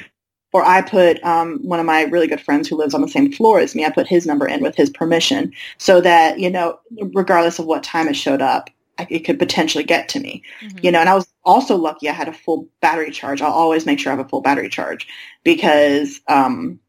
or 0.54 0.64
I 0.64 0.82
put 0.84 1.22
um, 1.24 1.60
one 1.64 1.80
of 1.80 1.86
my 1.88 2.04
really 2.04 2.28
good 2.28 2.42
friends 2.42 2.68
who 2.70 2.78
lives 2.78 2.94
on 2.94 3.02
the 3.02 3.08
same 3.08 3.32
floor 3.32 3.60
as 3.60 3.74
me, 3.76 3.86
I 3.86 3.90
put 3.90 4.08
his 4.08 4.28
number 4.28 4.48
in 4.48 4.62
with 4.62 4.76
his 4.76 4.92
permission, 4.92 5.52
so 5.80 6.00
that 6.02 6.40
you 6.40 6.50
know, 6.50 6.80
regardless 7.14 7.58
of 7.60 7.66
what 7.66 7.84
time 7.84 8.08
it 8.08 8.16
showed 8.16 8.42
up, 8.42 8.70
I, 9.00 9.08
it 9.10 9.20
could 9.26 9.40
potentially 9.40 9.84
get 9.84 10.10
to 10.10 10.20
me 10.20 10.44
Mhm. 10.62 10.84
you 10.84 10.92
know, 10.92 11.00
and 11.00 11.10
I 11.10 11.16
was 11.16 11.28
also 11.44 11.76
lucky 11.76 12.08
I 12.08 12.14
had 12.14 12.28
a 12.28 12.34
full 12.34 12.68
battery 12.82 13.10
charge. 13.10 13.42
I'll 13.42 13.52
always 13.52 13.86
make 13.88 14.00
sure 14.00 14.12
I 14.12 14.16
have 14.16 14.26
a 14.26 14.30
full 14.30 14.42
battery 14.42 14.70
charge 14.70 15.08
because 15.44 16.22
um, 16.28 16.80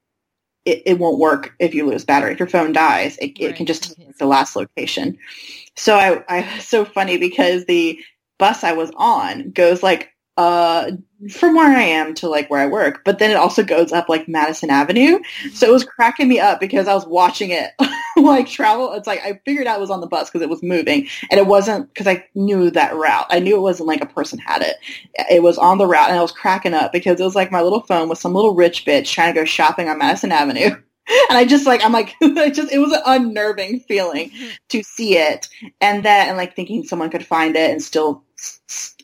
it, 0.69 0.83
it 0.85 0.99
won't 0.99 1.19
work 1.19 1.55
if 1.59 1.75
you 1.75 1.87
lose 1.87 2.05
battery. 2.05 2.33
If 2.33 2.39
your 2.39 2.49
phone 2.49 2.73
dies, 2.73 3.17
it, 3.19 3.41
it 3.41 3.57
can 3.57 3.65
just 3.65 3.97
take 3.97 4.19
the 4.19 4.27
last 4.27 4.55
location. 4.55 5.19
So 5.77 5.97
I, 5.97 6.23
I 6.29 6.39
it's 6.57 6.69
so 6.69 6.85
funny 6.85 7.17
because 7.17 7.65
the 7.65 7.99
bus 8.39 8.65
I 8.65 8.73
was 8.73 8.91
on 8.97 9.51
goes 9.51 9.83
like 9.83 10.11
uh 10.37 10.93
from 11.31 11.57
where 11.57 11.69
I 11.69 11.83
am 11.83 12.15
to 12.15 12.29
like 12.29 12.49
where 12.49 12.61
I 12.61 12.67
work, 12.67 13.03
but 13.05 13.19
then 13.19 13.31
it 13.31 13.37
also 13.37 13.65
goes 13.65 13.93
up 13.93 14.09
like 14.09 14.29
Madison 14.29 14.71
Avenue. 14.71 15.19
So 15.53 15.69
it 15.69 15.73
was 15.73 15.85
cracking 15.85 16.29
me 16.29 16.39
up 16.39 16.61
because 16.61 16.87
I 16.87 16.95
was 16.95 17.07
watching 17.07 17.51
it 17.51 17.73
like 18.17 18.47
travel. 18.47 18.93
It's 18.93 19.07
like 19.07 19.21
I 19.25 19.41
figured 19.45 19.67
out 19.67 19.79
it 19.79 19.81
was 19.81 19.91
on 19.91 20.01
the 20.01 20.07
bus 20.07 20.29
because 20.29 20.43
it 20.43 20.49
was 20.49 20.63
moving 20.63 21.09
and 21.31 21.41
it 21.41 21.47
wasn't 21.47 21.93
because 21.93 22.07
I 22.07 22.25
knew 22.35 22.71
that 22.71 22.95
route. 22.95 23.27
I 23.31 23.41
knew 23.41 23.57
it 23.57 23.61
wasn't 23.61 23.89
like 23.89 24.01
a 24.01 24.07
person 24.07 24.39
had 24.39 24.63
it. 24.63 24.77
It 25.31 25.43
was 25.43 25.59
on 25.59 25.79
the 25.79 25.87
route 25.87 26.09
and 26.09 26.19
I 26.19 26.23
was 26.23 26.33
cracking 26.33 26.75
up 26.75 26.93
because 26.93 27.21
it 27.21 27.25
was 27.25 27.35
like 27.35 27.51
my 27.51 27.63
little 27.63 27.83
phone 27.83 28.09
with 28.09 28.19
some 28.19 28.35
little 28.35 28.55
rich 28.55 28.85
bitch 28.87 29.11
trying 29.11 29.35
to 29.35 29.41
go 29.41 29.45
shopping 29.45 29.89
on 29.89 29.99
Madison 29.99 30.33
Avenue. 30.33 30.71
And 31.31 31.39
I 31.39 31.47
just 31.47 31.65
like 31.65 31.83
I'm 31.83 31.93
like 31.93 32.15
it 32.21 32.53
just 32.53 32.71
it 32.71 32.81
was 32.81 32.93
an 32.93 33.01
unnerving 33.07 33.81
feeling 33.81 34.29
mm-hmm. 34.29 34.49
to 34.69 34.83
see 34.83 35.17
it 35.17 35.49
and 35.81 36.05
that 36.05 36.29
and 36.29 36.37
like 36.37 36.55
thinking 36.55 36.85
someone 36.85 37.09
could 37.09 37.25
find 37.25 37.57
it 37.57 37.71
and 37.71 37.83
still 37.83 38.25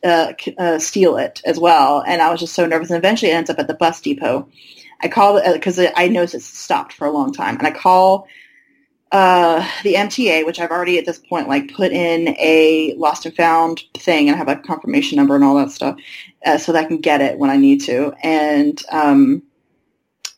uh, 0.02 0.32
uh, 0.58 0.78
steal 0.78 1.16
it 1.16 1.40
as 1.44 1.58
well. 1.58 2.02
And 2.06 2.20
I 2.20 2.30
was 2.30 2.40
just 2.40 2.54
so 2.54 2.66
nervous. 2.66 2.90
And 2.90 2.98
eventually 2.98 3.30
it 3.32 3.34
ends 3.34 3.50
up 3.50 3.58
at 3.58 3.66
the 3.66 3.74
bus 3.74 4.00
depot. 4.00 4.48
I 5.00 5.08
call 5.08 5.40
because 5.52 5.78
uh, 5.78 5.90
I 5.96 6.08
noticed 6.08 6.34
it's 6.34 6.46
stopped 6.46 6.92
for 6.92 7.06
a 7.06 7.10
long 7.10 7.32
time. 7.32 7.56
And 7.56 7.66
I 7.66 7.70
call 7.70 8.28
uh, 9.12 9.66
the 9.84 9.94
MTA, 9.94 10.44
which 10.44 10.58
I've 10.58 10.70
already 10.70 10.98
at 10.98 11.06
this 11.06 11.18
point 11.18 11.48
like 11.48 11.72
put 11.72 11.92
in 11.92 12.28
a 12.38 12.94
lost 12.96 13.26
and 13.26 13.36
found 13.36 13.82
thing 13.96 14.28
and 14.28 14.34
I 14.34 14.38
have 14.38 14.48
a 14.48 14.56
confirmation 14.56 15.16
number 15.16 15.36
and 15.36 15.44
all 15.44 15.54
that 15.56 15.70
stuff 15.70 15.96
uh, 16.44 16.58
so 16.58 16.72
that 16.72 16.84
I 16.84 16.88
can 16.88 17.00
get 17.00 17.20
it 17.20 17.38
when 17.38 17.50
I 17.50 17.56
need 17.56 17.82
to. 17.82 18.12
And 18.22 18.82
um, 18.90 19.42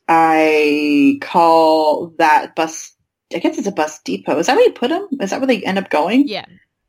I 0.09 1.19
call 1.21 2.09
that 2.19 2.55
bus. 2.55 2.93
I 3.35 3.39
guess 3.39 3.59
it's 3.59 3.67
a 3.67 3.73
bus 3.73 4.01
depot. 4.03 4.39
Is 4.39 4.47
that 4.47 4.57
where 4.57 4.65
you 4.65 4.73
put 4.73 4.91
them? 4.91 5.09
Is 5.21 5.31
that 5.31 5.41
where 5.41 5.49
they 5.49 5.65
end 5.65 5.79
up 5.79 5.91
going? 5.91 6.29
Yeah. 6.29 6.45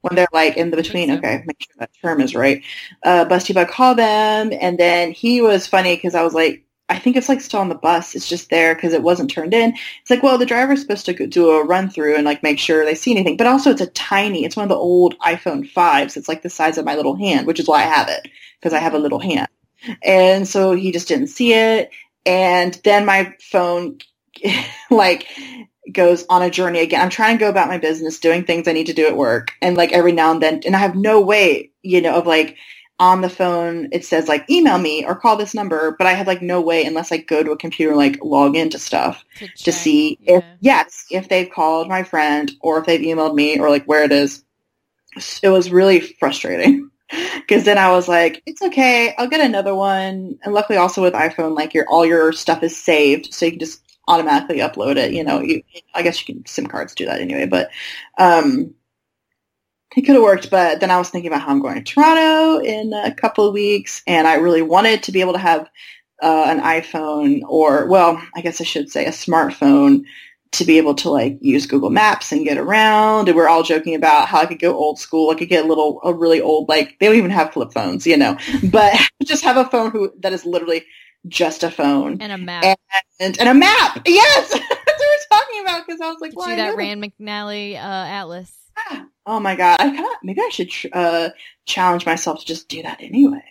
When 0.08 0.16
they're 0.16 0.28
like 0.34 0.58
in 0.58 0.72
the 0.72 0.78
between. 0.78 1.12
Okay, 1.12 1.44
make 1.46 1.62
sure 1.62 1.76
that 1.80 1.92
term 2.02 2.22
is 2.22 2.36
right. 2.36 2.64
Uh, 3.04 3.26
bus 3.26 3.46
depot, 3.46 3.62
I 3.62 3.66
call 3.66 3.96
them, 3.96 4.52
and 4.60 4.78
then 4.78 5.12
he 5.12 5.42
was 5.42 5.68
funny 5.68 5.96
because 5.96 6.16
I 6.16 6.24
was 6.24 6.34
like, 6.34 6.64
I 6.90 7.00
think 7.00 7.18
it's 7.18 7.28
like 7.28 7.42
still 7.42 7.60
on 7.60 7.70
the 7.70 7.76
bus. 7.76 8.16
It's 8.16 8.30
just 8.30 8.50
there 8.50 8.74
because 8.74 8.94
it 8.94 9.04
wasn't 9.04 9.30
turned 9.30 9.54
in. 9.54 9.74
It's 10.02 10.10
like, 10.10 10.24
well, 10.24 10.38
the 10.38 10.46
driver's 10.46 10.82
supposed 10.82 11.06
to 11.08 11.28
do 11.28 11.52
a 11.52 11.66
run 11.66 11.90
through 11.90 12.16
and 12.16 12.26
like 12.26 12.44
make 12.44 12.60
sure 12.60 12.86
they 12.86 12.96
see 12.96 13.12
anything, 13.12 13.36
but 13.36 13.48
also 13.48 13.72
it's 13.72 13.82
a 13.82 13.88
tiny. 13.88 14.46
It's 14.46 14.56
one 14.56 14.64
of 14.64 14.70
the 14.70 14.76
old 14.76 15.18
iPhone 15.20 15.70
fives. 15.70 16.16
It's 16.16 16.30
like 16.30 16.44
the 16.44 16.50
size 16.50 16.78
of 16.78 16.86
my 16.86 16.96
little 16.96 17.16
hand, 17.16 17.46
which 17.46 17.60
is 17.60 17.68
why 17.68 17.80
I 17.80 17.88
have 17.88 18.08
it 18.08 18.30
because 18.60 18.74
I 18.74 18.80
have 18.80 18.94
a 18.94 19.00
little 19.00 19.20
hand. 19.20 19.50
And 20.02 20.48
so 20.48 20.74
he 20.74 20.92
just 20.92 21.08
didn't 21.08 21.28
see 21.28 21.54
it. 21.54 21.92
And 22.26 22.80
then 22.84 23.06
my 23.06 23.36
phone 23.42 24.00
like 24.90 25.28
goes 25.92 26.26
on 26.30 26.42
a 26.42 26.50
journey 26.50 26.80
again. 26.80 27.02
I'm 27.02 27.10
trying 27.10 27.38
to 27.38 27.44
go 27.44 27.50
about 27.50 27.68
my 27.68 27.78
business, 27.78 28.20
doing 28.20 28.44
things 28.44 28.68
I 28.68 28.74
need 28.74 28.88
to 28.88 28.94
do 28.94 29.08
at 29.08 29.18
work. 29.18 29.52
And 29.62 29.78
like 29.78 29.92
every 29.92 30.12
now 30.12 30.32
and 30.32 30.42
then, 30.42 30.62
and 30.66 30.76
I 30.76 30.80
have 30.80 30.96
no 30.96 31.22
way, 31.22 31.72
you 31.82 32.02
know, 32.02 32.16
of 32.16 32.28
like 32.28 32.58
on 33.00 33.22
the 33.22 33.30
phone, 33.30 33.90
it 33.92 34.06
says 34.06 34.28
like 34.28 34.50
email 34.50 34.78
me 34.78 35.06
or 35.06 35.16
call 35.16 35.38
this 35.38 35.54
number, 35.54 35.96
but 35.98 36.08
I 36.08 36.14
have 36.14 36.28
like 36.28 36.42
no 36.42 36.62
way 36.62 36.84
unless 36.86 37.12
I 37.12 37.18
go 37.18 37.44
to 37.44 37.52
a 37.52 37.58
computer 37.58 37.92
and 37.92 38.00
like 38.00 38.20
log 38.24 38.56
into 38.56 38.80
stuff 38.80 39.24
To, 39.36 39.48
to 39.48 39.72
see 39.72 40.18
Yeah. 40.22 40.38
if, 40.38 40.44
yes, 40.62 41.06
if 41.12 41.30
they've 41.30 41.50
called 41.50 41.88
my 41.88 42.04
friend 42.04 42.52
or 42.62 42.80
if 42.80 42.86
they've 42.86 43.00
emailed 43.02 43.36
me 43.36 43.60
or 43.60 43.70
like 43.70 43.86
where 43.86 44.04
it 44.04 44.12
is. 44.12 44.44
It 45.42 45.50
was 45.50 45.72
really 45.72 46.00
frustrating. 46.00 46.90
Because 47.38 47.64
then 47.64 47.78
I 47.78 47.92
was 47.92 48.10
like, 48.10 48.44
it's 48.46 48.62
okay, 48.62 49.16
I'll 49.18 49.30
get 49.30 49.40
another 49.40 49.74
one. 49.74 50.38
And 50.44 50.54
luckily, 50.54 50.78
also 50.78 51.02
with 51.02 51.14
iPhone, 51.14 51.56
like 51.56 51.74
your 51.74 51.86
all 51.88 52.06
your 52.06 52.34
stuff 52.34 52.64
is 52.64 52.76
saved, 52.76 53.34
so 53.34 53.46
you 53.46 53.54
can 53.54 53.60
just 53.62 53.82
automatically 54.08 54.60
upload 54.60 54.98
it. 54.98 55.14
You 55.14 55.24
know, 55.24 55.42
you 55.42 55.62
I 55.94 56.02
guess 56.02 56.20
you 56.20 56.36
can 56.36 56.46
SIM 56.46 56.68
cards 56.68 56.96
do 56.96 57.06
that 57.06 57.22
anyway, 57.22 57.46
but 57.46 57.70
um, 58.18 58.74
it 59.96 60.02
could 60.02 60.16
have 60.16 60.24
worked. 60.24 60.50
But 60.50 60.80
then 60.80 60.92
I 60.92 60.98
was 60.98 61.10
thinking 61.10 61.32
about 61.32 61.42
how 61.42 61.52
I'm 61.52 61.62
going 61.62 61.76
to 61.76 61.84
Toronto 61.84 62.64
in 62.64 62.94
a 62.94 63.14
couple 63.14 63.48
of 63.48 63.54
weeks, 63.54 64.02
and 64.08 64.28
I 64.28 64.36
really 64.36 64.62
wanted 64.62 65.04
to 65.04 65.12
be 65.12 65.22
able 65.22 65.34
to 65.34 65.40
have 65.40 65.70
uh, 66.22 66.46
an 66.48 66.62
iPhone 66.62 67.42
or, 67.48 67.86
well, 67.88 68.22
I 68.36 68.42
guess 68.42 68.60
I 68.60 68.64
should 68.64 68.92
say 68.92 69.06
a 69.06 69.12
smartphone 69.12 70.04
to 70.54 70.66
be 70.66 70.78
able 70.78 70.96
to 70.96 71.10
like 71.10 71.38
use 71.42 71.66
Google 71.66 71.90
Maps 71.90 72.32
and 72.32 72.46
get 72.46 72.58
around. 72.58 73.28
And 73.28 73.36
we're 73.36 73.50
all 73.50 73.64
joking 73.64 73.96
about 73.96 74.28
how 74.28 74.40
I 74.40 74.46
could 74.46 74.60
go 74.60 74.76
old 74.76 74.98
school. 74.98 75.30
I 75.30 75.36
could 75.36 75.50
get 75.50 75.66
a 75.66 75.68
little, 75.68 76.00
a 76.04 76.14
really 76.14 76.42
old, 76.42 76.70
like 76.70 76.98
they 77.00 77.08
don't 77.08 77.18
even 77.18 77.32
have 77.32 77.54
flip 77.54 77.74
phones, 77.74 78.08
you 78.08 78.18
know, 78.18 78.38
but 78.72 78.96
just 79.24 79.44
have 79.44 79.58
a 79.58 79.70
phone 79.70 79.92
who 79.92 80.14
that 80.20 80.34
is 80.34 80.46
literally 80.46 80.86
just 81.28 81.64
a 81.64 81.72
phone 81.72 82.22
And 82.22 82.32
a 82.32 82.38
map. 82.38 82.80
and, 83.20 83.40
and 83.40 83.50
a 83.50 83.54
map. 83.54 84.02
Yes, 84.06 84.50
that's 84.52 84.62
what 84.64 85.00
we're 85.00 85.38
talking 85.38 85.62
about. 85.62 85.86
Because 85.86 86.02
I 86.02 86.08
was 86.12 86.22
like, 86.22 86.36
well, 86.36 86.50
you 86.50 86.56
that 86.58 86.76
Rand 86.76 87.04
McNally 87.04 87.76
uh, 87.76 87.78
atlas. 87.80 88.54
Oh 89.26 89.42
my 89.42 89.56
god! 89.58 89.82
I 89.82 89.88
kind 89.90 90.00
of 90.06 90.12
maybe 90.24 90.40
I 90.42 90.50
should 90.50 90.70
tr- 90.70 90.88
uh, 90.94 91.30
challenge 91.66 92.06
myself 92.06 92.40
to 92.40 92.46
just 92.46 92.70
do 92.70 92.82
that 92.84 93.02
anyway. 93.02 93.44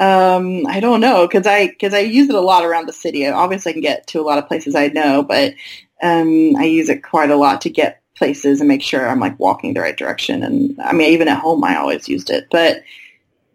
Um, 0.00 0.66
I 0.66 0.80
don't 0.80 1.00
know 1.00 1.28
because 1.28 1.46
I 1.46 1.68
because 1.68 1.94
I 1.94 2.00
use 2.00 2.28
it 2.28 2.34
a 2.34 2.40
lot 2.40 2.64
around 2.64 2.88
the 2.88 2.92
city. 2.92 3.28
Obviously, 3.28 3.70
I 3.70 3.72
can 3.74 3.82
get 3.82 4.06
to 4.08 4.20
a 4.20 4.22
lot 4.22 4.38
of 4.38 4.48
places 4.48 4.74
I 4.74 4.88
know, 4.88 5.22
but 5.22 5.54
um, 6.02 6.56
I 6.56 6.64
use 6.64 6.88
it 6.88 7.04
quite 7.04 7.30
a 7.30 7.36
lot 7.36 7.60
to 7.60 7.70
get 7.70 8.02
places 8.16 8.60
and 8.60 8.66
make 8.66 8.82
sure 8.82 9.08
I'm 9.08 9.20
like 9.20 9.38
walking 9.38 9.74
the 9.74 9.80
right 9.80 9.96
direction. 9.96 10.42
And 10.42 10.80
I 10.80 10.92
mean, 10.92 11.12
even 11.12 11.28
at 11.28 11.38
home, 11.38 11.62
I 11.62 11.76
always 11.76 12.08
used 12.08 12.30
it. 12.30 12.48
But 12.50 12.82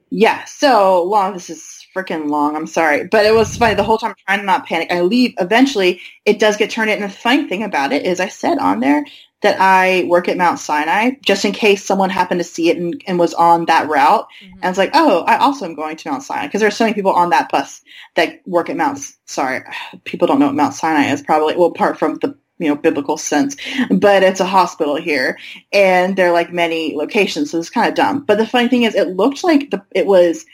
yeah, 0.09 0.45
so 0.45 1.03
long. 1.03 1.33
This 1.33 1.49
is 1.49 1.76
freaking 1.97 2.29
long. 2.29 2.55
I'm 2.55 2.67
sorry, 2.67 3.07
but 3.07 3.25
it 3.25 3.33
was 3.33 3.57
funny 3.57 3.75
the 3.75 3.83
whole 3.83 3.97
time. 3.97 4.13
Trying 4.25 4.39
to 4.39 4.45
not 4.45 4.65
panic. 4.65 4.91
I 4.91 5.01
leave. 5.01 5.33
Eventually, 5.39 6.01
it 6.25 6.39
does 6.39 6.57
get 6.57 6.69
turned 6.69 6.89
in. 6.89 7.01
And 7.01 7.11
the 7.11 7.15
funny 7.15 7.47
thing 7.47 7.63
about 7.63 7.91
it 7.91 8.05
is, 8.05 8.19
I 8.19 8.27
said 8.27 8.57
on 8.59 8.79
there 8.79 9.05
that 9.41 9.57
I 9.59 10.05
work 10.07 10.27
at 10.27 10.37
Mount 10.37 10.59
Sinai, 10.59 11.11
just 11.23 11.45
in 11.45 11.51
case 11.51 11.83
someone 11.83 12.09
happened 12.09 12.39
to 12.39 12.43
see 12.43 12.69
it 12.69 12.77
and, 12.77 13.01
and 13.05 13.19
was 13.19 13.33
on 13.33 13.65
that 13.65 13.87
route. 13.87 14.27
Mhm. 14.43 14.51
And 14.61 14.65
it's 14.65 14.77
like, 14.77 14.91
oh, 14.93 15.21
I 15.21 15.37
also 15.37 15.65
am 15.65 15.75
going 15.75 15.95
to 15.97 16.09
Mount 16.09 16.23
Sinai 16.23 16.47
because 16.47 16.61
there's 16.61 16.75
so 16.75 16.85
many 16.85 16.95
people 16.95 17.11
on 17.11 17.29
that 17.31 17.49
bus 17.51 17.81
that 18.15 18.41
work 18.45 18.69
at 18.69 18.77
Mount. 18.77 18.99
Sorry, 19.25 19.63
people 20.05 20.27
don't 20.27 20.39
know 20.39 20.47
what 20.47 20.55
Mount 20.55 20.73
Sinai 20.73 21.11
is 21.11 21.21
probably. 21.21 21.55
Well, 21.55 21.67
apart 21.69 21.97
from 21.97 22.15
the 22.21 22.37
you 22.59 22.67
know 22.69 22.75
biblical 22.75 23.17
sense, 23.17 23.55
but 23.91 24.23
it's 24.23 24.39
a 24.39 24.45
hospital 24.45 24.95
here, 24.95 25.37
and 25.71 26.15
there 26.15 26.29
are 26.29 26.33
like 26.33 26.51
many 26.51 26.95
locations, 26.95 27.51
so 27.51 27.59
it's 27.59 27.69
kind 27.69 27.87
of 27.87 27.95
dumb. 27.95 28.23
But 28.25 28.37
the 28.37 28.47
funny 28.47 28.67
thing 28.67 28.83
is, 28.83 28.95
it 28.95 29.09
looked 29.09 29.43
like 29.43 29.69
the 29.69 29.83
it 29.91 30.07
was 30.07 30.45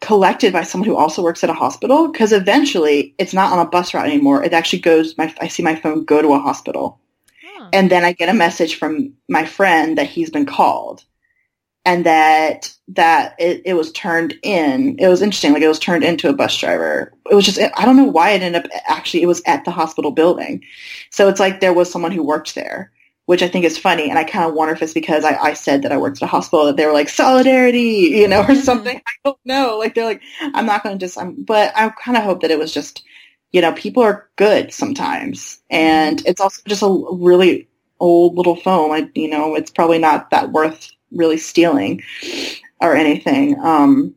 collected 0.00 0.52
by 0.52 0.62
someone 0.62 0.88
who 0.88 0.96
also 0.96 1.22
works 1.22 1.42
at 1.42 1.50
a 1.50 1.54
hospital 1.54 2.08
because 2.08 2.32
eventually 2.32 3.14
it's 3.18 3.34
not 3.34 3.52
on 3.52 3.64
a 3.64 3.68
bus 3.68 3.94
route 3.94 4.06
anymore. 4.06 4.44
It 4.44 4.52
actually 4.52 4.80
goes. 4.80 5.16
My 5.16 5.34
I 5.40 5.48
see 5.48 5.62
my 5.62 5.74
phone 5.74 6.04
go 6.04 6.22
to 6.22 6.34
a 6.34 6.38
hospital 6.38 7.00
Huh. 7.66 7.70
and 7.72 7.90
then 7.90 8.04
I 8.04 8.12
get 8.12 8.28
a 8.28 8.34
message 8.34 8.76
from 8.76 9.14
my 9.28 9.44
friend 9.46 9.96
that 9.98 10.08
he's 10.08 10.30
been 10.30 10.46
called 10.46 11.04
and 11.86 12.04
that 12.04 12.74
that 12.88 13.34
it, 13.38 13.62
it 13.64 13.74
was 13.74 13.92
turned 13.92 14.34
in. 14.42 14.96
It 14.98 15.08
was 15.08 15.22
interesting, 15.22 15.52
like 15.52 15.62
it 15.62 15.68
was 15.68 15.78
turned 15.78 16.04
into 16.04 16.28
a 16.28 16.34
bus 16.34 16.56
driver. 16.58 17.12
It 17.30 17.34
was 17.34 17.46
just 17.46 17.58
I 17.58 17.84
don't 17.84 17.96
know 17.96 18.04
why 18.04 18.30
it 18.30 18.42
ended 18.42 18.64
up 18.64 18.70
actually 18.86 19.22
it 19.22 19.26
was 19.26 19.42
at 19.46 19.64
the 19.64 19.70
hospital 19.70 20.10
building. 20.10 20.62
So 21.10 21.28
it's 21.28 21.40
like 21.40 21.60
there 21.60 21.72
was 21.72 21.90
someone 21.90 22.12
who 22.12 22.22
worked 22.22 22.54
there, 22.54 22.92
which 23.26 23.42
I 23.42 23.48
think 23.48 23.64
is 23.64 23.76
funny. 23.76 24.08
And 24.08 24.18
I 24.18 24.24
kind 24.24 24.48
of 24.48 24.54
wonder 24.54 24.72
if 24.72 24.82
it's 24.82 24.94
because 24.94 25.24
I, 25.24 25.36
I 25.36 25.52
said 25.52 25.82
that 25.82 25.92
I 25.92 25.96
worked 25.98 26.18
at 26.18 26.22
a 26.22 26.26
hospital 26.26 26.66
that 26.66 26.76
they 26.76 26.86
were 26.86 26.92
like 26.92 27.08
solidarity, 27.08 28.10
you 28.12 28.28
know, 28.28 28.44
or 28.48 28.54
something. 28.54 28.96
I 28.96 29.12
don't 29.24 29.38
know. 29.44 29.78
Like 29.78 29.94
they're 29.94 30.04
like, 30.04 30.22
I'm 30.40 30.66
not 30.66 30.82
going 30.82 30.98
to 30.98 31.04
just, 31.04 31.18
I'm, 31.18 31.42
but 31.42 31.72
I 31.76 31.88
kind 31.90 32.16
of 32.16 32.22
hope 32.22 32.40
that 32.42 32.50
it 32.50 32.58
was 32.58 32.72
just, 32.72 33.02
you 33.52 33.60
know, 33.60 33.72
people 33.72 34.02
are 34.02 34.28
good 34.36 34.72
sometimes. 34.72 35.60
And 35.70 36.24
it's 36.24 36.40
also 36.40 36.62
just 36.66 36.82
a 36.82 37.06
really 37.12 37.68
old 37.98 38.36
little 38.36 38.56
phone. 38.56 38.90
Like, 38.90 39.10
you 39.16 39.28
know, 39.28 39.54
it's 39.54 39.70
probably 39.70 39.98
not 39.98 40.30
that 40.30 40.52
worth 40.52 40.90
really 41.10 41.38
stealing 41.38 42.02
or 42.80 42.94
anything. 42.94 43.58
Um, 43.60 44.14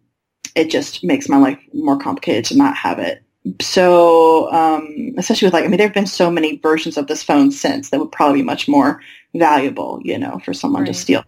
it 0.56 0.70
just 0.70 1.04
makes 1.04 1.30
my 1.30 1.38
life 1.38 1.60
more 1.74 1.98
complicated 1.98 2.46
to 2.46 2.58
not 2.58 2.76
have 2.76 3.00
it. 3.00 3.24
So, 3.62 4.52
um, 4.52 5.14
especially 5.18 5.48
with 5.48 5.54
like, 5.54 5.64
I 5.64 5.68
mean, 5.68 5.78
there 5.78 5.88
have 5.88 5.94
been 5.94 6.06
so 6.06 6.30
many 6.30 6.58
versions 6.58 6.98
of 6.98 7.08
this 7.08 7.24
phone 7.24 7.52
since 7.52 7.90
that 7.90 8.00
would 8.00 8.12
probably 8.12 8.40
be 8.40 8.46
much 8.46 8.68
more 8.68 9.02
valuable, 9.34 10.00
you 10.04 10.18
know, 10.18 10.40
for 10.40 10.54
someone 10.54 10.86
to 10.86 10.94
steal. 10.94 11.24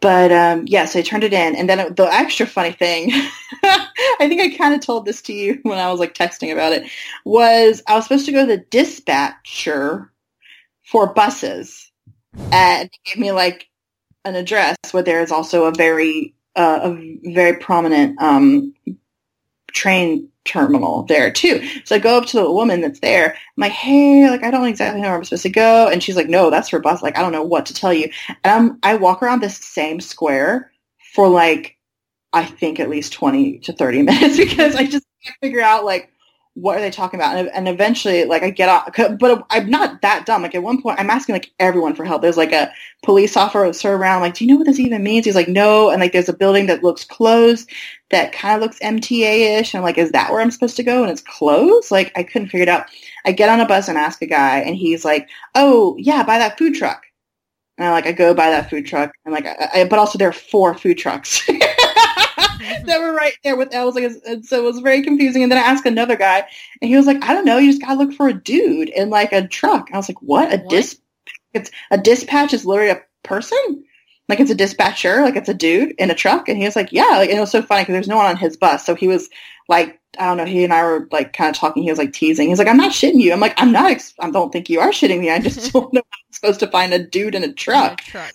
But 0.00 0.32
um, 0.32 0.64
yeah, 0.66 0.84
so 0.84 0.98
I 0.98 1.02
turned 1.02 1.22
it 1.22 1.32
in, 1.32 1.54
and 1.54 1.68
then 1.68 1.94
the 1.94 2.08
extra 2.12 2.44
funny 2.44 2.72
thing, 2.72 3.10
I 3.62 4.26
think 4.28 4.40
I 4.40 4.56
kind 4.56 4.74
of 4.74 4.80
told 4.80 5.04
this 5.04 5.22
to 5.22 5.32
you 5.32 5.60
when 5.62 5.78
I 5.78 5.90
was 5.90 6.00
like 6.00 6.12
texting 6.12 6.52
about 6.52 6.72
it, 6.72 6.90
was 7.24 7.82
I 7.86 7.94
was 7.94 8.04
supposed 8.04 8.26
to 8.26 8.32
go 8.32 8.44
to 8.44 8.56
the 8.56 8.64
dispatcher 8.70 10.10
for 10.84 11.12
buses, 11.12 11.92
and 12.50 12.90
he 12.92 13.12
gave 13.12 13.20
me 13.20 13.30
like 13.30 13.68
an 14.24 14.34
address 14.34 14.76
where 14.90 15.04
there 15.04 15.20
is 15.20 15.30
also 15.30 15.66
a 15.66 15.72
very 15.72 16.34
uh, 16.56 16.80
a 16.82 17.32
very 17.32 17.56
prominent 17.58 18.20
um, 18.20 18.74
train 19.72 20.28
terminal 20.46 21.02
there 21.04 21.30
too. 21.30 21.66
So 21.84 21.96
I 21.96 21.98
go 21.98 22.18
up 22.18 22.26
to 22.26 22.38
the 22.38 22.50
woman 22.50 22.80
that's 22.80 23.00
there. 23.00 23.32
I'm 23.32 23.60
like, 23.60 23.72
hey, 23.72 24.28
like 24.30 24.42
I 24.42 24.50
don't 24.50 24.66
exactly 24.66 25.00
know 25.00 25.08
where 25.08 25.16
I'm 25.16 25.24
supposed 25.24 25.42
to 25.44 25.50
go, 25.50 25.88
and 25.88 26.02
she's 26.02 26.16
like, 26.16 26.28
no, 26.28 26.50
that's 26.50 26.68
for 26.70 26.80
bus. 26.80 27.02
Like 27.02 27.18
I 27.18 27.22
don't 27.22 27.32
know 27.32 27.42
what 27.42 27.66
to 27.66 27.74
tell 27.74 27.92
you. 27.92 28.10
And 28.28 28.36
I'm 28.44 28.78
I 28.82 28.96
walk 28.96 29.22
around 29.22 29.42
this 29.42 29.56
same 29.58 30.00
square 30.00 30.70
for 31.14 31.28
like 31.28 31.76
I 32.32 32.44
think 32.44 32.80
at 32.80 32.90
least 32.90 33.12
twenty 33.12 33.58
to 33.60 33.72
thirty 33.72 34.02
minutes 34.02 34.36
because 34.36 34.76
I 34.76 34.84
just 34.84 35.06
can't 35.24 35.36
figure 35.40 35.60
out 35.60 35.84
like 35.84 36.10
what 36.56 36.78
are 36.78 36.80
they 36.80 36.90
talking 36.90 37.20
about? 37.20 37.36
And, 37.36 37.50
and 37.50 37.68
eventually, 37.68 38.24
like, 38.24 38.42
I 38.42 38.48
get 38.48 38.70
off, 38.70 38.88
but 39.18 39.46
I'm 39.50 39.68
not 39.68 40.00
that 40.00 40.24
dumb. 40.24 40.40
Like, 40.40 40.54
at 40.54 40.62
one 40.62 40.80
point, 40.80 40.98
I'm 40.98 41.10
asking, 41.10 41.34
like, 41.34 41.52
everyone 41.60 41.94
for 41.94 42.02
help. 42.06 42.22
There's, 42.22 42.38
like, 42.38 42.52
a 42.52 42.72
police 43.04 43.36
officer 43.36 43.92
around, 43.92 44.22
like, 44.22 44.32
do 44.34 44.42
you 44.42 44.50
know 44.50 44.56
what 44.56 44.66
this 44.66 44.80
even 44.80 45.02
means? 45.02 45.26
He's 45.26 45.34
like, 45.34 45.48
no. 45.48 45.90
And, 45.90 46.00
like, 46.00 46.12
there's 46.12 46.30
a 46.30 46.32
building 46.32 46.64
that 46.66 46.82
looks 46.82 47.04
closed 47.04 47.70
that 48.08 48.32
kind 48.32 48.56
of 48.56 48.62
looks 48.62 48.78
MTA-ish. 48.78 49.74
And 49.74 49.78
I'm 49.78 49.84
like, 49.84 49.98
is 49.98 50.12
that 50.12 50.32
where 50.32 50.40
I'm 50.40 50.50
supposed 50.50 50.76
to 50.76 50.82
go? 50.82 51.02
And 51.02 51.12
it's 51.12 51.20
closed? 51.20 51.90
Like, 51.90 52.10
I 52.16 52.22
couldn't 52.22 52.48
figure 52.48 52.62
it 52.62 52.68
out. 52.70 52.86
I 53.26 53.32
get 53.32 53.50
on 53.50 53.60
a 53.60 53.66
bus 53.66 53.88
and 53.88 53.98
ask 53.98 54.22
a 54.22 54.26
guy, 54.26 54.60
and 54.60 54.76
he's 54.76 55.04
like, 55.04 55.28
oh, 55.54 55.94
yeah, 55.98 56.22
by 56.22 56.38
that 56.38 56.56
food 56.56 56.74
truck. 56.74 57.02
And 57.76 57.86
I, 57.86 57.90
like, 57.92 58.06
I 58.06 58.12
go 58.12 58.32
by 58.32 58.48
that 58.48 58.70
food 58.70 58.86
truck. 58.86 59.12
And, 59.26 59.34
like, 59.34 59.44
I, 59.44 59.68
I, 59.74 59.84
but 59.84 59.98
also 59.98 60.16
there 60.16 60.30
are 60.30 60.32
four 60.32 60.72
food 60.72 60.96
trucks. 60.96 61.46
that 62.58 63.00
were 63.00 63.12
right 63.12 63.34
there 63.44 63.56
with 63.56 63.74
I 63.74 63.84
was 63.84 63.94
like 63.94 64.10
and 64.26 64.44
so 64.44 64.58
it 64.58 64.64
was 64.64 64.80
very 64.80 65.02
confusing. 65.02 65.42
And 65.42 65.50
then 65.52 65.58
I 65.58 65.62
asked 65.66 65.86
another 65.86 66.16
guy 66.16 66.46
and 66.80 66.88
he 66.88 66.96
was 66.96 67.06
like 67.06 67.22
I 67.22 67.32
don't 67.34 67.44
know 67.44 67.58
you 67.58 67.70
just 67.70 67.82
gotta 67.82 67.98
look 67.98 68.12
for 68.12 68.28
a 68.28 68.32
dude 68.34 68.88
in 68.90 69.10
like 69.10 69.32
a 69.32 69.46
truck. 69.46 69.88
I 69.92 69.96
was 69.96 70.08
like 70.08 70.20
what? 70.22 70.52
A 70.52 70.58
What? 70.58 70.68
dis 70.70 70.98
it's 71.54 71.70
a 71.90 71.98
dispatch 71.98 72.52
is 72.54 72.66
literally 72.66 72.90
a 72.90 73.02
person? 73.22 73.84
Like 74.28 74.40
it's 74.40 74.50
a 74.50 74.54
dispatcher? 74.56 75.22
Like 75.22 75.36
it's 75.36 75.48
a 75.48 75.54
dude 75.54 75.94
in 75.98 76.10
a 76.10 76.14
truck? 76.14 76.48
And 76.48 76.58
he 76.58 76.64
was 76.64 76.76
like 76.76 76.92
yeah 76.92 77.16
like 77.18 77.30
and 77.30 77.38
it 77.38 77.40
was 77.40 77.50
so 77.50 77.62
funny 77.62 77.82
because 77.82 77.94
there's 77.94 78.08
no 78.08 78.16
one 78.16 78.26
on 78.26 78.36
his 78.36 78.56
bus. 78.56 78.84
So 78.84 78.94
he 78.94 79.08
was 79.08 79.28
like 79.68 80.00
I 80.18 80.26
don't 80.26 80.36
know 80.38 80.44
he 80.46 80.64
and 80.64 80.72
I 80.72 80.82
were 80.82 81.08
like 81.12 81.32
kind 81.34 81.50
of 81.54 81.60
talking. 81.60 81.82
He 81.82 81.90
was 81.90 81.98
like 81.98 82.12
teasing. 82.12 82.48
He's 82.48 82.58
like 82.58 82.68
I'm 82.68 82.76
not 82.76 82.92
shitting 82.92 83.20
you. 83.20 83.32
I'm 83.32 83.40
like 83.40 83.54
I'm 83.60 83.72
not 83.72 83.90
ex- 83.90 84.14
I 84.18 84.30
don't 84.30 84.50
think 84.52 84.70
you 84.70 84.80
are 84.80 84.90
shitting 84.90 85.20
me. 85.20 85.30
I 85.30 85.38
just 85.38 85.72
don't 85.72 85.92
know 85.92 86.00
how 86.00 86.18
I'm 86.26 86.32
supposed 86.32 86.60
to 86.60 86.66
find 86.68 86.92
a 86.94 87.04
dude 87.04 87.34
in 87.34 87.44
a 87.44 87.52
truck. 87.52 88.00
Truck. 88.00 88.32